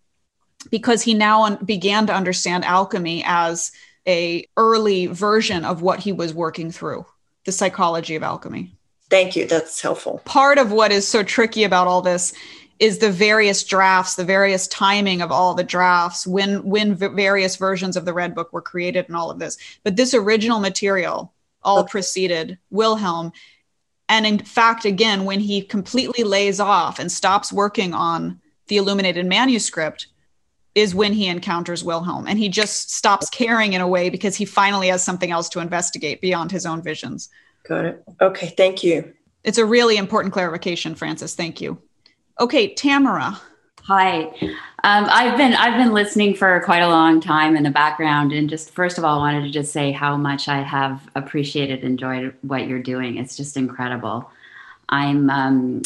because 0.69 1.01
he 1.01 1.13
now 1.13 1.43
un- 1.43 1.57
began 1.65 2.05
to 2.07 2.13
understand 2.13 2.63
alchemy 2.65 3.23
as 3.25 3.71
a 4.07 4.45
early 4.57 5.07
version 5.07 5.65
of 5.65 5.81
what 5.81 5.99
he 5.99 6.11
was 6.11 6.33
working 6.33 6.71
through 6.71 7.05
the 7.45 7.51
psychology 7.51 8.15
of 8.15 8.23
alchemy. 8.23 8.71
Thank 9.09 9.35
you. 9.35 9.45
That's 9.45 9.81
helpful. 9.81 10.21
Part 10.25 10.57
of 10.57 10.71
what 10.71 10.91
is 10.91 11.07
so 11.07 11.21
tricky 11.23 11.63
about 11.63 11.87
all 11.87 12.01
this 12.01 12.33
is 12.81 12.97
the 12.97 13.11
various 13.11 13.63
drafts 13.63 14.15
the 14.15 14.25
various 14.25 14.67
timing 14.67 15.21
of 15.21 15.31
all 15.31 15.53
the 15.53 15.63
drafts 15.63 16.25
when 16.25 16.63
when 16.63 16.95
v- 16.95 17.07
various 17.07 17.55
versions 17.55 17.95
of 17.95 18.03
the 18.03 18.13
red 18.13 18.35
book 18.35 18.51
were 18.51 18.61
created 18.61 19.05
and 19.07 19.15
all 19.15 19.31
of 19.31 19.39
this 19.39 19.57
but 19.83 19.95
this 19.95 20.13
original 20.13 20.59
material 20.59 21.31
all 21.63 21.79
okay. 21.79 21.91
preceded 21.91 22.57
wilhelm 22.71 23.31
and 24.09 24.25
in 24.25 24.39
fact 24.39 24.83
again 24.83 25.23
when 25.23 25.39
he 25.39 25.61
completely 25.61 26.23
lays 26.23 26.59
off 26.59 26.97
and 26.97 27.11
stops 27.11 27.53
working 27.53 27.93
on 27.93 28.41
the 28.67 28.77
illuminated 28.77 29.25
manuscript 29.25 30.07
is 30.73 30.95
when 30.95 31.13
he 31.13 31.27
encounters 31.27 31.83
Wilhelm 31.83 32.27
and 32.27 32.39
he 32.39 32.47
just 32.47 32.93
stops 32.93 33.29
caring 33.29 33.73
in 33.73 33.81
a 33.81 33.87
way 33.87 34.09
because 34.09 34.37
he 34.37 34.45
finally 34.45 34.87
has 34.87 35.03
something 35.03 35.29
else 35.29 35.49
to 35.49 35.59
investigate 35.59 36.21
beyond 36.21 36.49
his 36.49 36.65
own 36.65 36.81
visions. 36.81 37.29
Got 37.67 37.85
it. 37.85 38.03
Okay, 38.21 38.53
thank 38.55 38.81
you. 38.81 39.13
It's 39.43 39.57
a 39.57 39.65
really 39.65 39.97
important 39.97 40.33
clarification, 40.33 40.95
Francis. 40.95 41.35
Thank 41.35 41.59
you. 41.59 41.81
Okay, 42.39 42.73
Tamara. 42.73 43.39
Hi. 43.83 44.23
Um, 44.83 45.05
I've 45.09 45.37
been 45.37 45.53
I've 45.53 45.77
been 45.77 45.93
listening 45.93 46.35
for 46.35 46.61
quite 46.61 46.81
a 46.81 46.87
long 46.87 47.19
time 47.19 47.55
in 47.55 47.63
the 47.63 47.71
background, 47.71 48.31
and 48.31 48.49
just 48.49 48.71
first 48.71 48.97
of 48.97 49.03
all, 49.03 49.19
I 49.19 49.33
wanted 49.33 49.43
to 49.43 49.51
just 49.51 49.71
say 49.71 49.91
how 49.91 50.17
much 50.17 50.47
I 50.47 50.61
have 50.61 51.09
appreciated, 51.15 51.83
enjoyed 51.83 52.35
what 52.41 52.67
you're 52.67 52.81
doing. 52.81 53.17
It's 53.17 53.35
just 53.35 53.57
incredible. 53.57 54.29
I'm 54.89 55.29
um, 55.29 55.81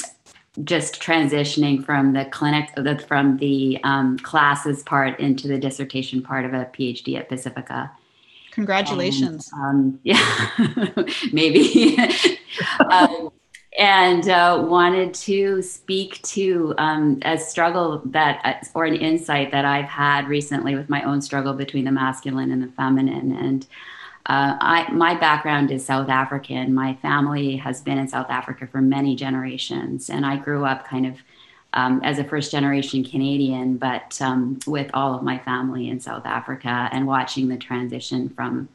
just 0.63 1.01
transitioning 1.01 1.83
from 1.83 2.13
the 2.13 2.25
clinic 2.25 2.69
from 3.07 3.37
the 3.37 3.79
um, 3.83 4.17
classes 4.19 4.83
part 4.83 5.19
into 5.19 5.47
the 5.47 5.57
dissertation 5.57 6.21
part 6.21 6.45
of 6.45 6.53
a 6.53 6.65
phd 6.73 7.17
at 7.17 7.27
pacifica 7.27 7.91
congratulations 8.51 9.49
and, 9.53 9.63
um, 9.65 9.99
yeah 10.03 10.89
maybe 11.33 11.97
um, 12.89 13.29
and 13.77 14.29
uh, 14.29 14.63
wanted 14.67 15.13
to 15.13 15.61
speak 15.61 16.21
to 16.21 16.73
um, 16.77 17.19
a 17.23 17.37
struggle 17.37 18.01
that 18.05 18.39
uh, 18.43 18.53
or 18.73 18.85
an 18.85 18.95
insight 18.95 19.51
that 19.51 19.65
i've 19.65 19.85
had 19.85 20.27
recently 20.27 20.75
with 20.75 20.89
my 20.89 21.03
own 21.03 21.21
struggle 21.21 21.53
between 21.53 21.85
the 21.85 21.91
masculine 21.91 22.51
and 22.51 22.63
the 22.63 22.71
feminine 22.73 23.31
and 23.31 23.67
uh, 24.27 24.57
I, 24.59 24.91
my 24.91 25.13
background 25.13 25.69
is 25.69 25.85
South 25.85 26.09
African. 26.09 26.73
My 26.73 26.95
family 26.95 27.57
has 27.57 27.81
been 27.81 27.99
in 27.99 28.07
South 28.07 28.31
Africa 28.31 28.65
for 28.65 28.81
many 28.81 29.15
generations, 29.15 30.09
and 30.09 30.25
I 30.25 30.37
grew 30.37 30.65
up 30.65 30.87
kind 30.87 31.05
of 31.05 31.17
um, 31.73 32.01
as 32.03 32.17
a 32.17 32.23
first 32.23 32.51
generation 32.51 33.03
Canadian, 33.03 33.77
but 33.77 34.19
um, 34.21 34.57
with 34.65 34.89
all 34.93 35.13
of 35.13 35.21
my 35.21 35.37
family 35.37 35.89
in 35.89 35.99
South 35.99 36.25
Africa 36.25 36.89
and 36.91 37.05
watching 37.05 37.49
the 37.49 37.57
transition 37.57 38.29
from 38.29 38.67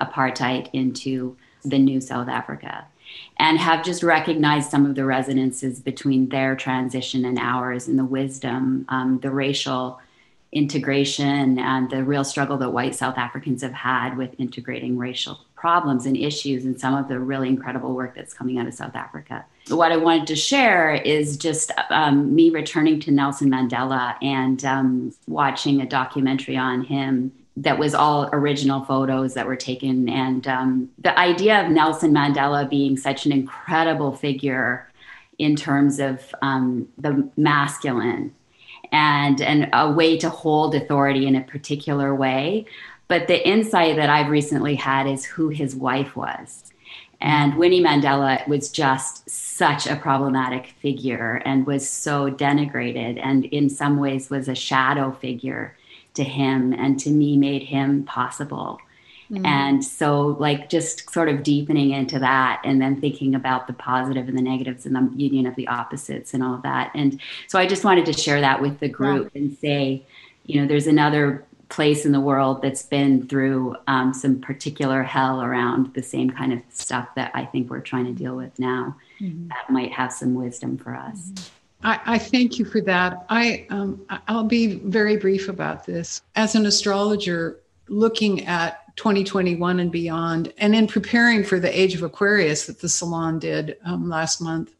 apartheid 0.00 0.68
into 0.72 1.36
the 1.64 1.78
new 1.78 2.00
South 2.00 2.28
Africa. 2.28 2.86
And 3.40 3.58
have 3.58 3.84
just 3.84 4.02
recognized 4.02 4.70
some 4.70 4.84
of 4.84 4.96
the 4.96 5.04
resonances 5.04 5.78
between 5.78 6.28
their 6.28 6.56
transition 6.56 7.24
and 7.24 7.38
ours 7.38 7.86
and 7.86 7.98
the 7.98 8.04
wisdom, 8.04 8.84
um, 8.88 9.20
the 9.20 9.30
racial 9.30 10.00
integration 10.50 11.58
and 11.58 11.90
the 11.90 12.02
real 12.02 12.24
struggle 12.24 12.56
that 12.56 12.70
white 12.70 12.94
South 12.94 13.18
Africans 13.18 13.62
have 13.62 13.72
had 13.72 14.16
with 14.16 14.34
integrating 14.38 14.96
racial 14.96 15.38
problems 15.54 16.06
and 16.06 16.16
issues 16.16 16.64
and 16.64 16.80
some 16.80 16.94
of 16.94 17.08
the 17.08 17.18
really 17.18 17.48
incredible 17.48 17.92
work 17.92 18.14
that's 18.14 18.32
coming 18.32 18.58
out 18.58 18.66
of 18.66 18.72
South 18.72 18.94
Africa. 18.94 19.44
What 19.68 19.92
I 19.92 19.96
wanted 19.96 20.26
to 20.28 20.36
share 20.36 20.94
is 20.94 21.36
just 21.36 21.72
um, 21.90 22.34
me 22.34 22.50
returning 22.50 23.00
to 23.00 23.10
Nelson 23.10 23.50
Mandela 23.50 24.14
and 24.22 24.64
um, 24.64 25.14
watching 25.26 25.82
a 25.82 25.86
documentary 25.86 26.56
on 26.56 26.82
him 26.82 27.32
that 27.62 27.78
was 27.78 27.94
all 27.94 28.28
original 28.32 28.84
photos 28.84 29.34
that 29.34 29.46
were 29.46 29.56
taken. 29.56 30.08
And 30.08 30.46
um, 30.46 30.90
the 30.98 31.18
idea 31.18 31.64
of 31.64 31.70
Nelson 31.70 32.12
Mandela 32.12 32.68
being 32.68 32.96
such 32.96 33.26
an 33.26 33.32
incredible 33.32 34.14
figure 34.14 34.88
in 35.38 35.56
terms 35.56 35.98
of 35.98 36.34
um, 36.42 36.88
the 36.98 37.30
masculine 37.36 38.34
and 38.92 39.40
and 39.40 39.68
a 39.72 39.90
way 39.90 40.16
to 40.18 40.28
hold 40.28 40.74
authority 40.74 41.26
in 41.26 41.36
a 41.36 41.42
particular 41.42 42.14
way 42.14 42.64
but 43.06 43.26
the 43.28 43.46
insight 43.46 43.96
that 43.96 44.08
i've 44.08 44.30
recently 44.30 44.74
had 44.74 45.06
is 45.06 45.24
who 45.24 45.48
his 45.48 45.76
wife 45.76 46.16
was 46.16 46.72
and 47.20 47.56
winnie 47.56 47.82
mandela 47.82 48.46
was 48.48 48.70
just 48.70 49.28
such 49.28 49.86
a 49.86 49.96
problematic 49.96 50.68
figure 50.80 51.42
and 51.44 51.66
was 51.66 51.88
so 51.88 52.30
denigrated 52.30 53.20
and 53.22 53.44
in 53.46 53.68
some 53.68 53.98
ways 53.98 54.30
was 54.30 54.48
a 54.48 54.54
shadow 54.54 55.12
figure 55.12 55.76
to 56.18 56.24
him 56.24 56.72
and 56.72 57.00
to 57.00 57.10
me 57.10 57.36
made 57.36 57.62
him 57.62 58.04
possible 58.04 58.78
Mm. 59.30 59.46
And 59.46 59.84
so, 59.84 60.36
like, 60.40 60.70
just 60.70 61.10
sort 61.10 61.28
of 61.28 61.42
deepening 61.42 61.90
into 61.90 62.18
that 62.18 62.62
and 62.64 62.80
then 62.80 63.00
thinking 63.00 63.34
about 63.34 63.66
the 63.66 63.74
positive 63.74 64.28
and 64.28 64.38
the 64.38 64.42
negatives 64.42 64.86
and 64.86 64.96
the 64.96 65.16
union 65.16 65.46
of 65.46 65.54
the 65.54 65.68
opposites 65.68 66.32
and 66.32 66.42
all 66.42 66.54
of 66.54 66.62
that. 66.62 66.90
And 66.94 67.20
so, 67.46 67.58
I 67.58 67.66
just 67.66 67.84
wanted 67.84 68.06
to 68.06 68.12
share 68.12 68.40
that 68.40 68.62
with 68.62 68.80
the 68.80 68.88
group 68.88 69.30
yeah. 69.34 69.42
and 69.42 69.58
say, 69.58 70.02
you 70.46 70.60
know, 70.60 70.66
there's 70.66 70.86
another 70.86 71.44
place 71.68 72.06
in 72.06 72.12
the 72.12 72.20
world 72.20 72.62
that's 72.62 72.82
been 72.82 73.28
through 73.28 73.76
um, 73.86 74.14
some 74.14 74.40
particular 74.40 75.02
hell 75.02 75.42
around 75.42 75.92
the 75.92 76.02
same 76.02 76.30
kind 76.30 76.54
of 76.54 76.60
stuff 76.70 77.06
that 77.14 77.30
I 77.34 77.44
think 77.44 77.68
we're 77.68 77.80
trying 77.80 78.06
to 78.06 78.12
deal 78.12 78.34
with 78.34 78.58
now. 78.58 78.96
Mm-hmm. 79.20 79.48
That 79.48 79.68
might 79.68 79.92
have 79.92 80.10
some 80.10 80.34
wisdom 80.34 80.78
for 80.78 80.94
us. 80.94 81.18
Mm-hmm. 81.18 81.57
I, 81.82 82.00
I, 82.06 82.18
thank 82.18 82.58
you 82.58 82.64
for 82.64 82.80
that. 82.82 83.24
I 83.28 83.66
um, 83.70 84.04
I'll 84.26 84.44
be 84.44 84.76
very 84.76 85.16
brief 85.16 85.48
about 85.48 85.86
this. 85.86 86.22
As 86.34 86.54
an 86.54 86.66
astrologer, 86.66 87.60
looking 87.88 88.44
at 88.46 88.96
2021 88.96 89.78
and 89.78 89.92
beyond, 89.92 90.52
and 90.58 90.74
in 90.74 90.88
preparing 90.88 91.44
for 91.44 91.60
the 91.60 91.80
Age 91.80 91.94
of 91.94 92.02
Aquarius 92.02 92.66
that 92.66 92.80
the 92.80 92.88
salon 92.88 93.38
did 93.38 93.76
um, 93.84 94.08
last 94.08 94.40
month, 94.40 94.74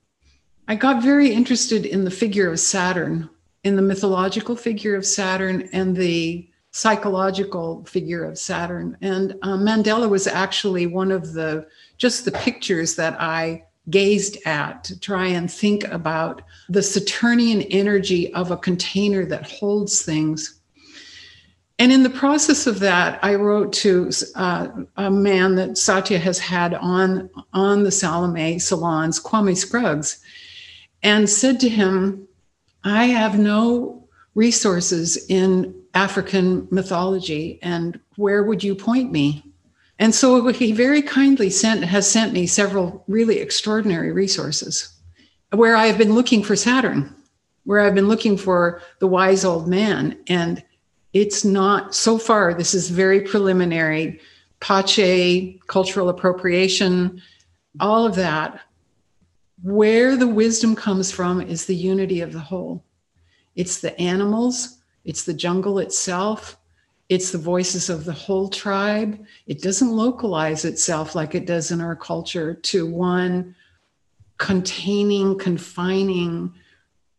I 0.67 0.75
got 0.75 1.03
very 1.03 1.33
interested 1.33 1.87
in 1.87 2.05
the 2.05 2.11
figure 2.11 2.51
of 2.51 2.59
Saturn, 2.59 3.31
in 3.63 3.77
the 3.77 3.83
mythological 3.83 4.57
figure 4.57 4.97
of 4.97 5.07
Saturn, 5.07 5.69
and 5.73 5.97
the 5.97 6.49
psychological 6.73 7.85
figure 7.85 8.25
of 8.25 8.39
Saturn. 8.39 8.97
And 9.01 9.33
uh, 9.43 9.57
Mandela 9.57 10.09
was 10.09 10.27
actually 10.27 10.87
one 10.87 11.11
of 11.11 11.33
the 11.33 11.67
just 11.97 12.25
the 12.25 12.33
pictures 12.33 12.97
that 12.97 13.21
I 13.21 13.65
gazed 13.91 14.39
at 14.47 14.85
to 14.85 14.99
try 14.99 15.27
and 15.27 15.51
think 15.51 15.85
about 15.85 16.43
the 16.69 16.83
Saturnian 16.83 17.63
energy 17.63 18.33
of 18.35 18.51
a 18.51 18.57
container 18.57 19.25
that 19.27 19.51
holds 19.51 20.03
things. 20.03 20.61
And 21.79 21.93
in 21.93 22.03
the 22.03 22.11
process 22.11 22.67
of 22.67 22.81
that, 22.81 23.21
I 23.23 23.37
wrote 23.37 23.73
to 23.75 24.11
uh, 24.35 24.69
a 24.97 25.11
man 25.11 25.55
that 25.55 25.79
Satya 25.79 26.19
has 26.19 26.39
had 26.39 26.75
on, 26.75 27.31
on 27.53 27.85
the 27.85 27.93
Salome 27.93 28.59
salons, 28.59 29.23
Kwame 29.23 29.57
Scruggs, 29.57 30.21
and 31.03 31.31
said 31.31 31.61
to 31.61 31.69
him, 31.69 32.27
I 32.83 33.05
have 33.07 33.39
no 33.39 34.09
resources 34.35 35.27
in 35.29 35.75
African 35.95 36.67
mythology, 36.71 37.59
and 37.63 37.99
where 38.17 38.43
would 38.43 38.65
you 38.65 38.75
point 38.75 39.13
me? 39.13 39.45
And 39.99 40.15
so 40.15 40.47
he 40.49 40.73
very 40.73 41.03
kindly 41.03 41.51
sent 41.51 41.85
has 41.85 42.11
sent 42.11 42.33
me 42.33 42.47
several 42.47 43.05
really 43.09 43.39
extraordinary 43.39 44.13
resources 44.13 44.95
where 45.51 45.77
I 45.77 45.87
have 45.87 45.99
been 45.99 46.15
looking 46.15 46.43
for 46.43 46.57
Saturn, 46.57 47.15
where 47.65 47.81
I've 47.81 47.95
been 47.95 48.09
looking 48.09 48.37
for 48.37 48.83
the 49.01 49.07
wise 49.07 49.45
old 49.45 49.67
man. 49.67 50.19
And 50.29 50.63
it's 51.13 51.45
not 51.45 51.95
so 51.95 52.19
far, 52.19 52.55
this 52.55 52.75
is 52.75 52.91
very 52.91 53.21
preliminary, 53.23 54.21
Pache, 54.61 55.59
cultural 55.67 56.09
appropriation, 56.09 57.23
all 57.81 58.07
of 58.07 58.15
that. 58.17 58.61
Where 59.63 60.17
the 60.17 60.29
wisdom 60.29 60.77
comes 60.77 61.11
from 61.11 61.41
is 61.41 61.67
the 61.67 61.75
unity 61.75 62.21
of 62.21 62.33
the 62.33 62.41
whole. 62.41 62.85
It's 63.57 63.81
the 63.81 63.99
animals, 64.01 64.79
it's 65.05 65.25
the 65.25 65.35
jungle 65.35 65.79
itself, 65.79 66.57
it's 67.09 67.31
the 67.31 67.39
voices 67.39 67.89
of 67.89 68.05
the 68.05 68.13
whole 68.13 68.49
tribe. 68.49 69.25
It 69.47 69.63
doesn't 69.63 69.91
localize 69.91 70.65
itself 70.65 71.15
like 71.15 71.35
it 71.35 71.47
does 71.47 71.71
in 71.71 71.81
our 71.81 71.97
culture 71.97 72.55
to 72.55 72.87
one 72.87 73.55
containing, 74.37 75.39
confining 75.39 76.53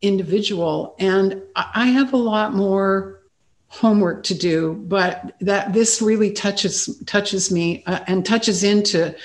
individual. 0.01 0.95
And 0.99 1.41
I 1.55 1.87
have 1.87 2.13
a 2.13 2.17
lot 2.17 2.53
more 2.53 3.21
homework 3.67 4.23
to 4.23 4.33
do, 4.33 4.73
but 4.87 5.35
that 5.41 5.73
this 5.73 6.01
really 6.01 6.31
touches 6.31 7.01
touches 7.05 7.51
me 7.51 7.83
uh, 7.85 7.99
and 8.07 8.25
touches 8.25 8.63
into 8.63 9.15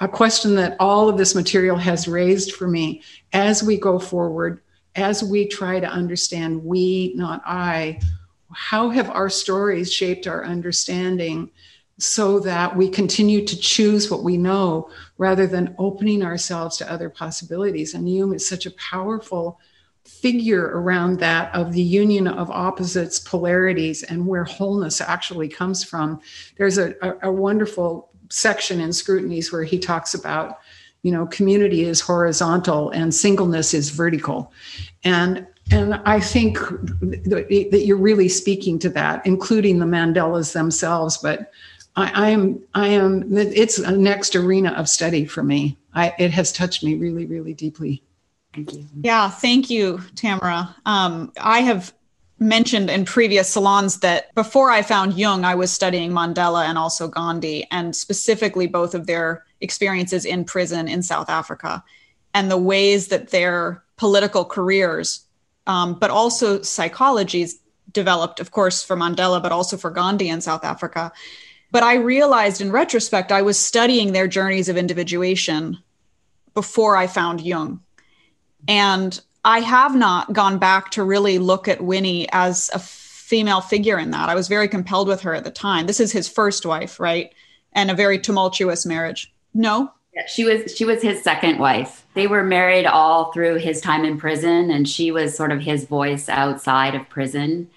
a 0.00 0.08
question 0.08 0.54
that 0.56 0.76
all 0.78 1.08
of 1.08 1.16
this 1.16 1.34
material 1.34 1.76
has 1.76 2.06
raised 2.06 2.52
for 2.52 2.68
me 2.68 3.02
as 3.32 3.62
we 3.62 3.78
go 3.78 3.98
forward, 3.98 4.60
as 4.94 5.22
we 5.22 5.46
try 5.46 5.80
to 5.80 5.86
understand 5.86 6.62
we, 6.62 7.14
not 7.16 7.42
I, 7.46 8.00
how 8.56 8.88
have 8.88 9.10
our 9.10 9.28
stories 9.28 9.92
shaped 9.92 10.26
our 10.26 10.44
understanding 10.44 11.50
so 11.98 12.40
that 12.40 12.74
we 12.74 12.88
continue 12.88 13.44
to 13.44 13.58
choose 13.58 14.10
what 14.10 14.22
we 14.22 14.38
know 14.38 14.90
rather 15.18 15.46
than 15.46 15.74
opening 15.78 16.22
ourselves 16.22 16.78
to 16.78 16.90
other 16.90 17.10
possibilities. 17.10 17.92
And 17.92 18.10
Jung 18.10 18.34
is 18.34 18.48
such 18.48 18.64
a 18.64 18.70
powerful 18.72 19.60
figure 20.06 20.70
around 20.78 21.18
that 21.18 21.54
of 21.54 21.72
the 21.72 21.82
union 21.82 22.26
of 22.26 22.50
opposites, 22.50 23.18
polarities, 23.18 24.02
and 24.04 24.26
where 24.26 24.44
wholeness 24.44 25.02
actually 25.02 25.48
comes 25.48 25.84
from. 25.84 26.20
There's 26.56 26.78
a, 26.78 26.94
a, 27.02 27.28
a 27.28 27.32
wonderful 27.32 28.10
section 28.30 28.80
in 28.80 28.92
Scrutinies 28.92 29.52
where 29.52 29.64
he 29.64 29.78
talks 29.78 30.14
about, 30.14 30.60
you 31.02 31.12
know, 31.12 31.26
community 31.26 31.84
is 31.84 32.00
horizontal 32.00 32.90
and 32.90 33.14
singleness 33.14 33.74
is 33.74 33.90
vertical. 33.90 34.52
And 35.04 35.46
and 35.70 35.94
I 36.04 36.20
think 36.20 36.58
that 36.58 37.82
you're 37.84 37.96
really 37.96 38.28
speaking 38.28 38.78
to 38.80 38.88
that, 38.90 39.26
including 39.26 39.78
the 39.78 39.86
Mandelas 39.86 40.52
themselves. 40.52 41.18
But 41.18 41.50
I, 41.96 42.26
I 42.26 42.30
am, 42.30 42.62
I 42.74 42.88
am. 42.88 43.36
It's 43.36 43.78
a 43.78 43.90
next 43.90 44.36
arena 44.36 44.72
of 44.72 44.88
study 44.88 45.24
for 45.24 45.42
me. 45.42 45.76
I, 45.94 46.14
it 46.18 46.30
has 46.30 46.52
touched 46.52 46.84
me 46.84 46.94
really, 46.94 47.26
really 47.26 47.52
deeply. 47.54 48.02
Thank 48.54 48.74
you. 48.74 48.86
Yeah, 49.02 49.28
thank 49.28 49.68
you, 49.68 50.00
Tamara. 50.14 50.74
Um, 50.86 51.32
I 51.40 51.60
have 51.60 51.92
mentioned 52.38 52.90
in 52.90 53.04
previous 53.04 53.48
salons 53.48 54.00
that 54.00 54.34
before 54.34 54.70
I 54.70 54.82
found 54.82 55.14
Jung, 55.14 55.44
I 55.44 55.54
was 55.54 55.72
studying 55.72 56.12
Mandela 56.12 56.66
and 56.66 56.78
also 56.78 57.08
Gandhi, 57.08 57.66
and 57.70 57.96
specifically 57.96 58.66
both 58.66 58.94
of 58.94 59.06
their 59.06 59.44
experiences 59.60 60.24
in 60.24 60.44
prison 60.44 60.86
in 60.86 61.02
South 61.02 61.30
Africa 61.30 61.82
and 62.34 62.50
the 62.50 62.58
ways 62.58 63.08
that 63.08 63.30
their 63.30 63.82
political 63.96 64.44
careers 64.44 65.25
um, 65.66 65.94
but 65.94 66.10
also 66.10 66.60
psychologies 66.60 67.54
developed, 67.92 68.40
of 68.40 68.50
course, 68.50 68.82
for 68.82 68.96
Mandela, 68.96 69.42
but 69.42 69.52
also 69.52 69.76
for 69.76 69.90
Gandhi 69.90 70.28
in 70.28 70.40
South 70.40 70.64
Africa. 70.64 71.12
But 71.70 71.82
I 71.82 71.94
realized 71.94 72.60
in 72.60 72.70
retrospect, 72.70 73.32
I 73.32 73.42
was 73.42 73.58
studying 73.58 74.12
their 74.12 74.28
journeys 74.28 74.68
of 74.68 74.76
individuation 74.76 75.78
before 76.54 76.96
I 76.96 77.06
found 77.06 77.40
Jung. 77.40 77.80
And 78.68 79.20
I 79.44 79.60
have 79.60 79.94
not 79.94 80.32
gone 80.32 80.58
back 80.58 80.90
to 80.92 81.04
really 81.04 81.38
look 81.38 81.68
at 81.68 81.80
Winnie 81.80 82.28
as 82.32 82.70
a 82.72 82.78
female 82.78 83.60
figure 83.60 83.98
in 83.98 84.10
that. 84.12 84.28
I 84.28 84.34
was 84.34 84.48
very 84.48 84.68
compelled 84.68 85.08
with 85.08 85.20
her 85.22 85.34
at 85.34 85.44
the 85.44 85.50
time. 85.50 85.86
This 85.86 86.00
is 86.00 86.12
his 86.12 86.28
first 86.28 86.64
wife, 86.64 86.98
right? 87.00 87.32
And 87.72 87.90
a 87.90 87.94
very 87.94 88.18
tumultuous 88.18 88.86
marriage. 88.86 89.32
No, 89.52 89.92
she 90.26 90.44
was 90.44 90.74
she 90.74 90.84
was 90.84 91.02
his 91.02 91.22
second 91.22 91.58
wife. 91.58 92.06
They 92.14 92.26
were 92.26 92.42
married 92.42 92.86
all 92.86 93.32
through 93.32 93.56
his 93.56 93.80
time 93.80 94.04
in 94.04 94.18
prison 94.18 94.70
and 94.70 94.88
she 94.88 95.10
was 95.10 95.36
sort 95.36 95.52
of 95.52 95.60
his 95.60 95.84
voice 95.84 96.28
outside 96.28 96.94
of 96.94 97.08
prison. 97.08 97.70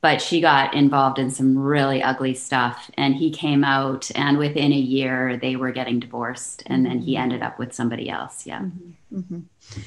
But 0.00 0.20
she 0.20 0.42
got 0.42 0.74
involved 0.74 1.18
in 1.18 1.30
some 1.30 1.56
really 1.56 2.02
ugly 2.02 2.34
stuff 2.34 2.90
and 2.98 3.14
he 3.14 3.30
came 3.30 3.64
out 3.64 4.10
and 4.14 4.36
within 4.36 4.70
a 4.72 4.76
year 4.76 5.38
they 5.38 5.56
were 5.56 5.72
getting 5.72 5.98
divorced 5.98 6.62
and 6.66 6.84
then 6.84 6.98
he 6.98 7.16
ended 7.16 7.42
up 7.42 7.58
with 7.58 7.72
somebody 7.72 8.10
else. 8.10 8.46
Yeah. 8.46 8.60
Mm-hmm. 8.60 9.18
Mm-hmm. 9.18 9.80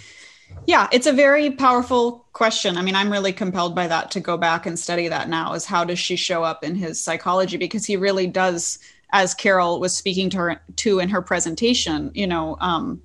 Yeah, 0.65 0.87
it's 0.91 1.07
a 1.07 1.13
very 1.13 1.51
powerful 1.51 2.25
question. 2.33 2.77
I 2.77 2.81
mean, 2.81 2.95
I'm 2.95 3.11
really 3.11 3.33
compelled 3.33 3.75
by 3.75 3.87
that 3.87 4.11
to 4.11 4.19
go 4.19 4.37
back 4.37 4.65
and 4.65 4.77
study 4.77 5.07
that 5.07 5.29
now 5.29 5.53
is 5.53 5.65
how 5.65 5.83
does 5.83 5.99
she 5.99 6.15
show 6.15 6.43
up 6.43 6.63
in 6.63 6.75
his 6.75 7.01
psychology 7.01 7.57
because 7.57 7.85
he 7.85 7.95
really 7.95 8.27
does 8.27 8.79
as 9.11 9.33
Carol 9.33 9.79
was 9.79 9.95
speaking 9.95 10.29
to 10.31 10.37
her 10.37 10.61
to 10.77 10.99
in 10.99 11.09
her 11.09 11.21
presentation, 11.21 12.11
you 12.13 12.27
know, 12.27 12.57
um, 12.59 13.01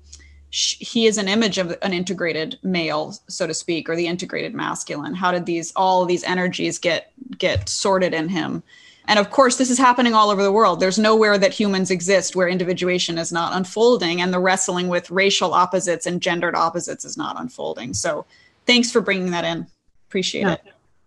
sh- 0.49 0.77
he 0.79 1.07
is 1.07 1.17
an 1.17 1.27
image 1.27 1.57
of 1.57 1.75
an 1.81 1.93
integrated 1.93 2.59
male, 2.63 3.15
so 3.27 3.47
to 3.47 3.53
speak, 3.53 3.87
or 3.89 3.95
the 3.95 4.07
integrated 4.07 4.53
masculine. 4.53 5.13
How 5.13 5.31
did 5.31 5.45
these 5.45 5.71
all 5.75 6.05
these 6.05 6.23
energies 6.23 6.77
get 6.77 7.11
get 7.37 7.69
sorted 7.69 8.13
in 8.13 8.29
him? 8.29 8.63
And 9.05 9.19
of 9.19 9.31
course, 9.31 9.57
this 9.57 9.69
is 9.69 9.77
happening 9.77 10.13
all 10.13 10.29
over 10.29 10.43
the 10.43 10.51
world. 10.51 10.79
There's 10.79 10.97
nowhere 10.97 11.37
that 11.37 11.53
humans 11.53 11.91
exist 11.91 12.37
where 12.37 12.47
individuation 12.47 13.17
is 13.17 13.31
not 13.31 13.53
unfolding, 13.53 14.21
and 14.21 14.33
the 14.33 14.39
wrestling 14.39 14.87
with 14.87 15.11
racial 15.11 15.53
opposites 15.53 16.05
and 16.05 16.21
gendered 16.21 16.55
opposites 16.55 17.03
is 17.03 17.17
not 17.17 17.39
unfolding. 17.39 17.93
So, 17.93 18.25
thanks 18.65 18.91
for 18.91 19.01
bringing 19.01 19.31
that 19.31 19.45
in. 19.45 19.67
Appreciate 20.07 20.41
yeah. 20.41 20.53
it. 20.53 20.61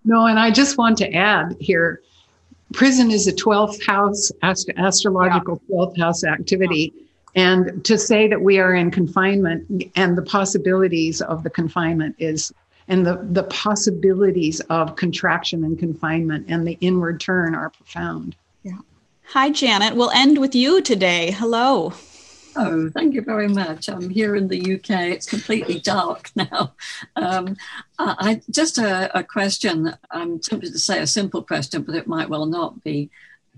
No, 0.04 0.26
and 0.26 0.38
I 0.38 0.50
just 0.50 0.78
want 0.78 0.98
to 0.98 1.12
add 1.12 1.56
here 1.58 2.00
prison 2.72 3.10
is 3.10 3.26
a 3.26 3.32
12th 3.32 3.84
house 3.86 4.30
ast- 4.42 4.70
astrological 4.76 5.60
yeah. 5.68 5.76
12th 5.76 5.98
house 5.98 6.24
activity. 6.24 6.92
And 7.34 7.84
to 7.84 7.98
say 7.98 8.28
that 8.28 8.40
we 8.40 8.58
are 8.58 8.74
in 8.74 8.90
confinement 8.90 9.90
and 9.94 10.16
the 10.16 10.22
possibilities 10.22 11.20
of 11.20 11.42
the 11.42 11.50
confinement 11.50 12.16
is 12.18 12.52
and 12.88 13.04
the, 13.04 13.18
the 13.32 13.42
possibilities 13.44 14.60
of 14.70 14.94
contraction 14.94 15.64
and 15.64 15.76
confinement 15.76 16.46
and 16.48 16.66
the 16.66 16.78
inward 16.80 17.20
turn 17.20 17.54
are 17.54 17.70
profound. 17.70 18.36
Yeah. 18.62 18.78
Hi 19.30 19.50
janet. 19.50 19.96
We'll 19.96 20.10
end 20.10 20.38
with 20.38 20.54
you 20.54 20.80
today. 20.80 21.32
Hello 21.32 21.92
Oh, 22.58 22.88
thank 22.88 23.12
you 23.12 23.20
very 23.20 23.48
much. 23.48 23.88
I'm 23.88 24.08
here 24.08 24.34
in 24.34 24.48
the 24.48 24.76
UK. 24.76 25.12
It's 25.12 25.26
completely 25.26 25.78
dark 25.78 26.30
now. 26.36 26.72
Um, 27.14 27.56
I, 27.98 28.40
just 28.50 28.78
a, 28.78 29.16
a, 29.16 29.22
question. 29.22 29.92
I'm 30.10 30.38
tempted 30.38 30.72
to 30.72 30.78
say 30.78 31.00
a 31.00 31.06
simple 31.06 31.42
question, 31.42 31.82
but 31.82 31.94
it 31.94 32.06
might 32.06 32.30
well 32.30 32.46
not 32.46 32.82
be. 32.82 33.10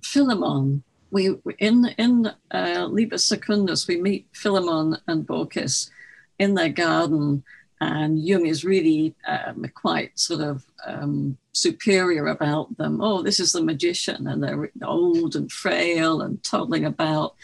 Philemon, 0.02 0.82
we 1.10 1.36
in 1.58 1.86
in 1.96 2.32
uh, 2.52 2.86
Liber 2.90 3.18
Secundus, 3.18 3.86
we 3.86 4.00
meet 4.00 4.26
Philemon 4.32 4.98
and 5.06 5.26
Baucis 5.26 5.90
in 6.38 6.54
their 6.54 6.68
garden, 6.68 7.44
and 7.80 8.24
Jung 8.24 8.46
is 8.46 8.64
really 8.64 9.14
um, 9.26 9.64
quite 9.74 10.18
sort 10.18 10.40
of 10.40 10.64
um, 10.86 11.38
superior 11.52 12.26
about 12.26 12.76
them. 12.78 13.00
Oh, 13.00 13.22
this 13.22 13.38
is 13.38 13.52
the 13.52 13.62
magician, 13.62 14.26
and 14.26 14.42
they're 14.42 14.70
old 14.82 15.36
and 15.36 15.50
frail 15.50 16.20
and 16.20 16.42
toddling 16.42 16.84
about. 16.84 17.34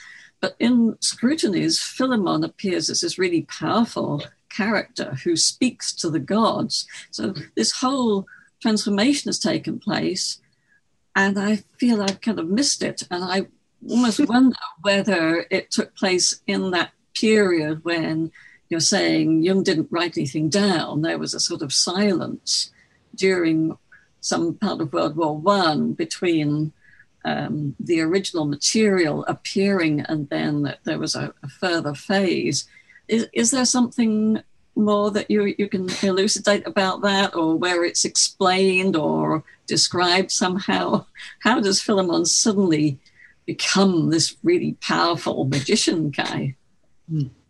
But 0.45 0.57
in 0.59 0.99
Scrutinies, 1.01 1.81
Philemon 1.81 2.45
appears 2.45 2.91
as 2.91 3.01
this 3.01 3.19
really 3.19 3.47
powerful 3.49 4.23
character 4.51 5.15
who 5.25 5.37
speaks 5.37 5.91
to 5.95 6.11
the 6.11 6.19
gods. 6.19 6.87
So 7.11 7.33
this 7.57 7.73
whole 7.73 8.27
transformation 8.61 9.31
has 9.31 9.39
taken 9.39 9.79
place, 9.79 10.43
and 11.17 11.39
I 11.39 11.65
feel 11.79 12.03
I've 12.03 12.21
kind 12.21 12.39
of 12.39 12.51
missed 12.51 12.83
it. 12.83 13.05
And 13.11 13.25
I 13.25 13.47
almost 13.89 14.21
wonder 14.29 14.59
whether 14.83 15.47
it 15.51 15.71
took 15.71 15.97
place 15.97 16.43
in 16.47 16.73
that 16.73 16.91
period 17.15 17.83
when 17.83 18.31
you're 18.69 18.81
saying 18.81 19.45
Jung 19.45 19.63
didn't 19.63 19.89
write 19.91 20.19
anything 20.19 20.51
down. 20.51 21.01
There 21.01 21.17
was 21.17 21.33
a 21.33 21.41
sort 21.41 21.63
of 21.63 21.73
silence 21.73 22.71
during 23.15 23.79
some 24.21 24.57
part 24.57 24.83
of 24.83 24.93
World 24.93 25.17
War 25.17 25.39
One 25.39 25.95
between 25.95 26.75
um, 27.25 27.75
the 27.81 28.01
original 28.01 28.45
material 28.45 29.25
appearing 29.27 30.01
and 30.01 30.29
then 30.29 30.75
there 30.85 30.99
was 30.99 31.15
a, 31.15 31.33
a 31.43 31.49
further 31.49 31.95
phase. 31.95 32.67
Is, 33.09 33.29
is 33.33 33.51
there 33.51 33.65
something 33.65 34.43
more 34.77 35.11
that 35.11 35.31
you, 35.31 35.55
you 35.59 35.69
can 35.69 35.89
elucidate 36.03 36.67
about 36.67 37.03
that 37.03 37.35
or 37.35 37.57
where 37.57 37.85
it's 37.85 38.05
explained 38.05 38.97
or 38.97 39.45
described 39.67 40.31
somehow? 40.31 41.07
How 41.41 41.61
does 41.61 41.81
Philemon 41.81 42.27
suddenly 42.27 42.99
become 43.47 44.11
this 44.11 44.37
really 44.43 44.77
powerful 44.81 45.45
magician 45.45 46.11
guy? 46.11 46.57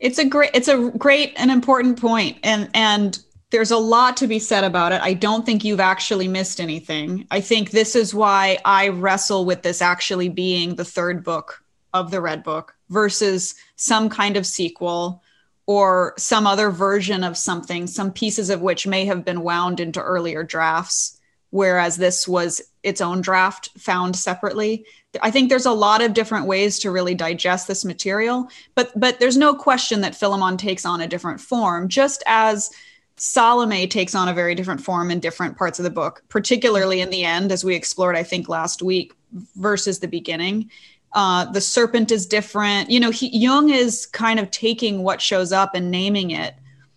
It's 0.01 0.19
a 0.19 0.25
great 0.25 0.51
it's 0.53 0.69
a 0.69 0.91
great 0.91 1.33
and 1.37 1.51
important 1.51 2.01
point 2.01 2.39
and 2.43 2.69
and 2.75 3.24
there's 3.55 3.71
a 3.71 3.79
lot 3.79 4.17
to 4.17 4.27
be 4.27 4.41
said 4.41 4.65
about 4.65 4.91
it. 4.91 5.01
I 5.01 5.15
don't 5.15 5.47
think 5.47 5.63
you've 5.63 5.79
actually 5.79 6.27
missed 6.27 6.61
anything. 6.61 7.25
I 7.31 7.41
think 7.41 7.71
this 7.71 7.95
is 7.95 8.13
why 8.13 8.59
I 8.65 8.89
wrestle 8.89 9.45
with 9.45 9.63
this 9.63 9.81
actually 9.81 10.29
being 10.29 10.75
the 10.75 10.85
third 10.85 11.23
book 11.23 11.63
of 11.93 12.11
the 12.11 12.21
Red 12.21 12.43
Book 12.43 12.75
versus 12.89 13.55
some 13.77 14.09
kind 14.09 14.37
of 14.37 14.45
sequel 14.45 15.23
or 15.67 16.15
some 16.19 16.49
other 16.49 16.69
version 16.71 17.23
of 17.23 17.37
something, 17.37 17.87
some 17.87 18.11
pieces 18.13 18.51
of 18.51 18.61
which 18.61 18.89
may 18.89 19.05
have 19.05 19.25
been 19.25 19.43
wound 19.43 19.79
into 19.79 20.03
earlier 20.03 20.43
drafts, 20.43 21.21
whereas 21.51 21.97
this 21.97 22.27
was 22.27 22.61
its 22.83 23.01
own 23.01 23.21
draft 23.21 23.71
found 23.79 24.17
separately. 24.17 24.85
I 25.23 25.31
think 25.31 25.49
there's 25.49 25.65
a 25.65 25.71
lot 25.71 26.03
of 26.03 26.13
different 26.13 26.47
ways 26.47 26.81
to 26.81 26.91
really 26.91 27.15
digest 27.15 27.69
this 27.69 27.85
material, 27.85 28.49
but 28.75 28.91
but 28.99 29.21
there's 29.21 29.37
no 29.37 29.55
question 29.55 30.01
that 30.01 30.17
Philemon 30.17 30.57
takes 30.57 30.85
on 30.85 31.01
a 31.01 31.07
different 31.07 31.41
form, 31.41 31.89
just 31.89 32.25
as 32.27 32.73
Salome 33.17 33.87
takes 33.87 34.15
on 34.15 34.29
a 34.29 34.35
very 34.35 34.55
different 34.55 34.81
form 34.81 35.11
in 35.11 35.21
different 35.21 35.57
parts 35.57 35.79
of 35.79 35.85
the 35.85 35.91
book, 35.91 36.23
particularly 36.29 37.01
in 37.01 37.11
the 37.11 37.25
end, 37.25 37.53
as 37.53 37.65
we 37.65 37.75
explored, 37.75 38.17
I 38.17 38.23
think, 38.23 38.49
last 38.49 38.83
week, 38.83 39.15
versus 39.57 40.01
the 40.01 40.09
beginning. 40.09 40.71
Uh, 41.13 41.45
the 41.53 41.61
serpent 41.61 42.11
is 42.11 42.27
different. 42.27 42.91
You 42.91 42.99
know, 42.99 43.11
he, 43.11 43.37
Jung 43.37 43.71
is 43.71 44.07
kind 44.07 44.41
of 44.41 44.51
taking 44.51 45.05
what 45.05 45.23
shows 45.23 45.53
up 45.53 45.75
and 45.75 45.91
naming 45.91 46.33
it 46.33 46.55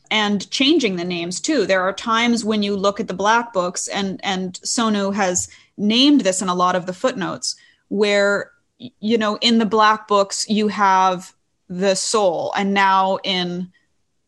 and 0.10 0.49
changing 0.49 0.95
the 0.95 1.03
names 1.03 1.39
too. 1.39 1.65
There 1.65 1.81
are 1.81 1.94
times 1.94 2.44
when 2.44 2.64
you 2.64 2.76
look 2.76 2.99
at 2.99 3.07
the 3.07 3.14
black 3.14 3.53
books, 3.53 3.88
and 3.88 4.19
and 4.23 4.53
Sonu 4.64 5.14
has 5.14 5.49
named 5.77 6.22
this 6.22 6.41
in 6.41 6.49
a 6.49 6.56
lot 6.56 6.76
of 6.76 6.88
the 6.88 6.94
footnotes, 6.94 7.56
where 7.89 8.52
you 8.77 9.18
know 9.18 9.38
in 9.41 9.60
the 9.60 9.65
black 9.65 10.07
books 10.07 10.49
you 10.49 10.68
have 10.68 11.34
the 11.69 11.95
soul, 11.95 12.53
and 12.57 12.73
now 12.73 13.19
in 13.23 13.72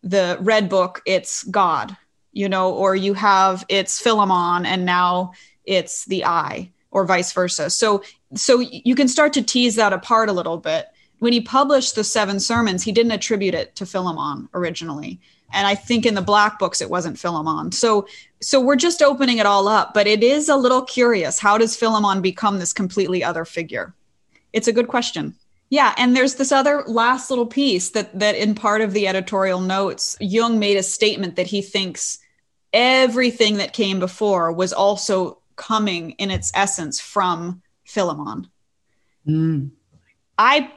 the 0.03 0.38
red 0.41 0.69
book 0.69 1.01
it's 1.05 1.43
god 1.43 1.95
you 2.31 2.47
know 2.47 2.71
or 2.73 2.95
you 2.95 3.13
have 3.13 3.65
it's 3.69 3.99
philemon 3.99 4.65
and 4.65 4.85
now 4.85 5.31
it's 5.65 6.05
the 6.05 6.26
eye 6.26 6.69
or 6.91 7.05
vice 7.05 7.31
versa. 7.31 7.69
So 7.69 8.03
so 8.35 8.59
you 8.59 8.95
can 8.95 9.07
start 9.07 9.34
to 9.34 9.41
tease 9.41 9.76
that 9.76 9.93
apart 9.93 10.30
a 10.30 10.34
little 10.34 10.57
bit. 10.57 10.88
When 11.19 11.34
he 11.34 11.41
published 11.41 11.95
the 11.95 12.03
seven 12.03 12.39
sermons 12.39 12.84
he 12.84 12.91
didn't 12.91 13.11
attribute 13.11 13.53
it 13.53 13.76
to 13.76 13.85
philemon 13.85 14.49
originally. 14.53 15.19
And 15.51 15.65
i 15.65 15.76
think 15.76 16.05
in 16.05 16.15
the 16.15 16.21
black 16.21 16.59
books 16.59 16.81
it 16.81 16.89
wasn't 16.89 17.19
philemon. 17.19 17.71
So 17.71 18.07
so 18.41 18.59
we're 18.59 18.76
just 18.76 19.01
opening 19.01 19.38
it 19.38 19.45
all 19.45 19.67
up 19.67 19.93
but 19.93 20.07
it 20.07 20.23
is 20.23 20.49
a 20.49 20.55
little 20.55 20.81
curious. 20.81 21.39
How 21.39 21.57
does 21.57 21.76
philemon 21.76 22.21
become 22.21 22.59
this 22.59 22.73
completely 22.73 23.23
other 23.23 23.45
figure? 23.45 23.93
It's 24.53 24.67
a 24.67 24.73
good 24.73 24.88
question 24.88 25.35
yeah, 25.69 25.93
and 25.97 26.15
there's 26.15 26.35
this 26.35 26.51
other 26.51 26.83
last 26.87 27.29
little 27.29 27.45
piece 27.45 27.91
that 27.91 28.17
that 28.19 28.35
in 28.35 28.55
part 28.55 28.81
of 28.81 28.93
the 28.93 29.07
editorial 29.07 29.61
notes, 29.61 30.17
Jung 30.19 30.57
made 30.57 30.77
a 30.77 30.83
statement 30.83 31.35
that 31.35 31.47
he 31.47 31.61
thinks 31.61 32.17
everything 32.73 33.57
that 33.57 33.73
came 33.73 33.99
before 33.99 34.51
was 34.51 34.73
also 34.73 35.41
coming 35.55 36.11
in 36.11 36.31
its 36.31 36.51
essence 36.55 36.99
from 36.99 37.61
Philemon. 37.85 38.47
Mm. 39.27 39.71
I 40.37 40.71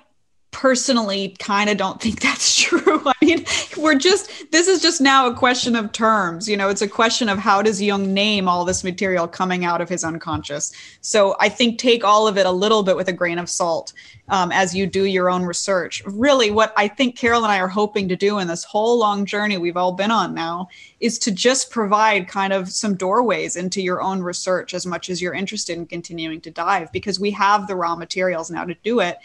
personally 0.53 1.35
kind 1.39 1.69
of 1.69 1.77
don't 1.77 2.01
think 2.01 2.21
that's 2.23 2.57
true. 2.57 3.03
I 3.05 3.13
mean, 3.21 3.45
we're 3.77 3.97
just, 3.97 4.51
this 4.53 4.69
is 4.69 4.81
just 4.81 5.01
now 5.01 5.27
a 5.27 5.35
question 5.35 5.75
of 5.75 5.91
terms. 5.93 6.49
You 6.49 6.57
know, 6.57 6.69
it's 6.69 6.83
a 6.83 6.89
question 6.89 7.29
of 7.29 7.39
how 7.39 7.63
does 7.63 7.83
Jung 7.83 8.15
name 8.15 8.49
all 8.49 8.65
this 8.65 8.85
material 8.85 9.27
coming 9.27 9.65
out 9.65 9.81
of 9.81 9.89
his 9.89 10.05
unconscious. 10.05 10.73
So 11.01 11.35
I 11.41 11.49
think 11.49 11.79
take 11.79 12.05
all 12.05 12.29
of 12.29 12.39
it 12.39 12.47
a 12.47 12.51
little 12.53 12.83
bit 12.83 12.97
with 12.97 13.09
a 13.09 13.13
grain 13.13 13.39
of 13.39 13.51
salt 13.51 13.93
um, 14.29 14.53
as 14.53 14.75
you 14.75 14.87
do 14.87 15.05
your 15.05 15.29
own 15.29 15.43
research. 15.43 16.03
Really, 16.07 16.51
what 16.51 16.73
I 16.77 16.89
think 16.89 17.17
Carol 17.17 17.43
and 17.43 17.53
I 17.53 17.59
are 17.59 17.69
hoping 17.69 18.09
to 18.09 18.17
do 18.17 18.39
in 18.39 18.49
this 18.49 18.65
whole 18.65 18.99
long 18.99 19.27
journey 19.27 19.59
we've 19.59 19.77
all 19.77 19.93
been 19.93 20.11
on 20.11 20.35
now 20.35 20.69
is 21.01 21.19
to 21.21 21.33
just 21.33 21.71
provide 21.71 22.29
kind 22.29 22.53
of 22.53 22.71
some 22.71 22.95
doorways 22.95 23.57
into 23.57 23.83
your 23.83 24.01
own 24.01 24.23
research 24.23 24.75
as 24.75 24.87
much 24.87 25.11
as 25.11 25.21
you're 25.21 25.35
interested 25.35 25.77
in 25.77 25.87
continuing 25.87 26.41
to 26.41 26.51
dive 26.51 26.91
because 26.93 27.19
we 27.19 27.31
have 27.33 27.67
the 27.67 27.77
raw 27.77 27.97
materials 27.97 28.51
now 28.51 28.65
to 28.65 28.75
do 28.85 29.01
it 29.01 29.19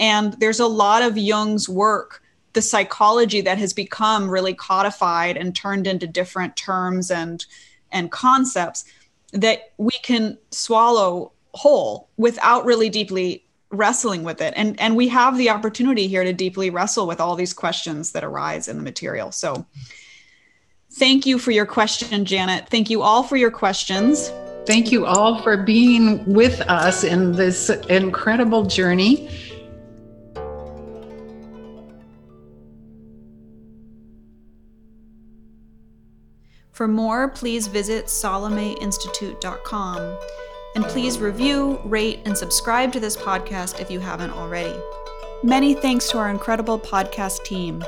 and 0.00 0.32
there's 0.40 0.58
a 0.58 0.66
lot 0.66 1.02
of 1.02 1.16
Jung's 1.16 1.68
work, 1.68 2.22
the 2.54 2.62
psychology 2.62 3.42
that 3.42 3.58
has 3.58 3.72
become 3.72 4.28
really 4.28 4.54
codified 4.54 5.36
and 5.36 5.54
turned 5.54 5.86
into 5.86 6.08
different 6.08 6.56
terms 6.56 7.10
and 7.10 7.44
and 7.92 8.10
concepts 8.10 8.84
that 9.32 9.72
we 9.76 9.92
can 10.02 10.38
swallow 10.50 11.32
whole 11.54 12.08
without 12.16 12.64
really 12.64 12.88
deeply 12.88 13.44
wrestling 13.70 14.24
with 14.24 14.40
it. 14.40 14.54
And 14.56 14.80
and 14.80 14.96
we 14.96 15.06
have 15.08 15.36
the 15.36 15.50
opportunity 15.50 16.08
here 16.08 16.24
to 16.24 16.32
deeply 16.32 16.70
wrestle 16.70 17.06
with 17.06 17.20
all 17.20 17.36
these 17.36 17.52
questions 17.52 18.12
that 18.12 18.24
arise 18.24 18.68
in 18.68 18.78
the 18.78 18.82
material. 18.82 19.30
So 19.30 19.66
thank 20.94 21.26
you 21.26 21.38
for 21.38 21.50
your 21.50 21.66
question 21.66 22.24
janet. 22.24 22.68
Thank 22.70 22.88
you 22.88 23.02
all 23.02 23.22
for 23.22 23.36
your 23.36 23.50
questions. 23.50 24.32
Thank 24.66 24.92
you 24.92 25.04
all 25.04 25.42
for 25.42 25.56
being 25.56 26.24
with 26.24 26.60
us 26.62 27.04
in 27.04 27.32
this 27.32 27.70
incredible 27.88 28.64
journey 28.64 29.28
For 36.80 36.88
more, 36.88 37.28
please 37.28 37.66
visit 37.66 38.06
salomeinstitute.com. 38.06 40.18
And 40.74 40.84
please 40.86 41.18
review, 41.18 41.78
rate, 41.84 42.20
and 42.24 42.34
subscribe 42.34 42.90
to 42.94 43.00
this 43.00 43.18
podcast 43.18 43.80
if 43.80 43.90
you 43.90 44.00
haven't 44.00 44.30
already. 44.30 44.74
Many 45.42 45.74
thanks 45.74 46.08
to 46.08 46.16
our 46.16 46.30
incredible 46.30 46.78
podcast 46.78 47.44
team. 47.44 47.84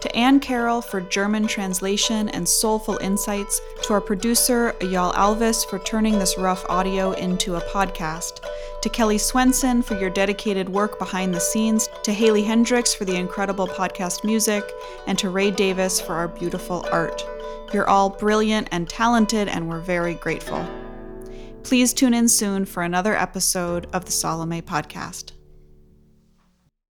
To 0.00 0.16
Anne 0.16 0.40
Carroll 0.40 0.82
for 0.82 1.00
German 1.00 1.46
translation 1.46 2.30
and 2.30 2.48
soulful 2.48 2.98
insights, 2.98 3.60
to 3.84 3.92
our 3.92 4.00
producer, 4.00 4.74
Ayal 4.80 5.14
Alvis, 5.14 5.64
for 5.64 5.78
turning 5.78 6.18
this 6.18 6.36
rough 6.36 6.68
audio 6.68 7.12
into 7.12 7.54
a 7.54 7.70
podcast, 7.70 8.40
to 8.80 8.88
Kelly 8.88 9.18
Swenson 9.18 9.82
for 9.82 9.94
your 9.94 10.10
dedicated 10.10 10.68
work 10.68 10.98
behind 10.98 11.32
the 11.32 11.38
scenes, 11.38 11.88
to 12.02 12.12
Haley 12.12 12.42
Hendricks 12.42 12.92
for 12.92 13.04
the 13.04 13.14
incredible 13.14 13.68
podcast 13.68 14.24
music, 14.24 14.68
and 15.06 15.16
to 15.20 15.30
Ray 15.30 15.52
Davis 15.52 16.00
for 16.00 16.16
our 16.16 16.26
beautiful 16.26 16.84
art. 16.90 17.24
You're 17.72 17.88
all 17.88 18.10
brilliant 18.10 18.68
and 18.70 18.88
talented, 18.88 19.48
and 19.48 19.68
we're 19.68 19.80
very 19.80 20.14
grateful. 20.14 20.66
Please 21.62 21.92
tune 21.92 22.14
in 22.14 22.28
soon 22.28 22.64
for 22.64 22.82
another 22.82 23.14
episode 23.14 23.86
of 23.92 24.04
the 24.04 24.12
Salome 24.12 24.62
podcast. 24.62 25.32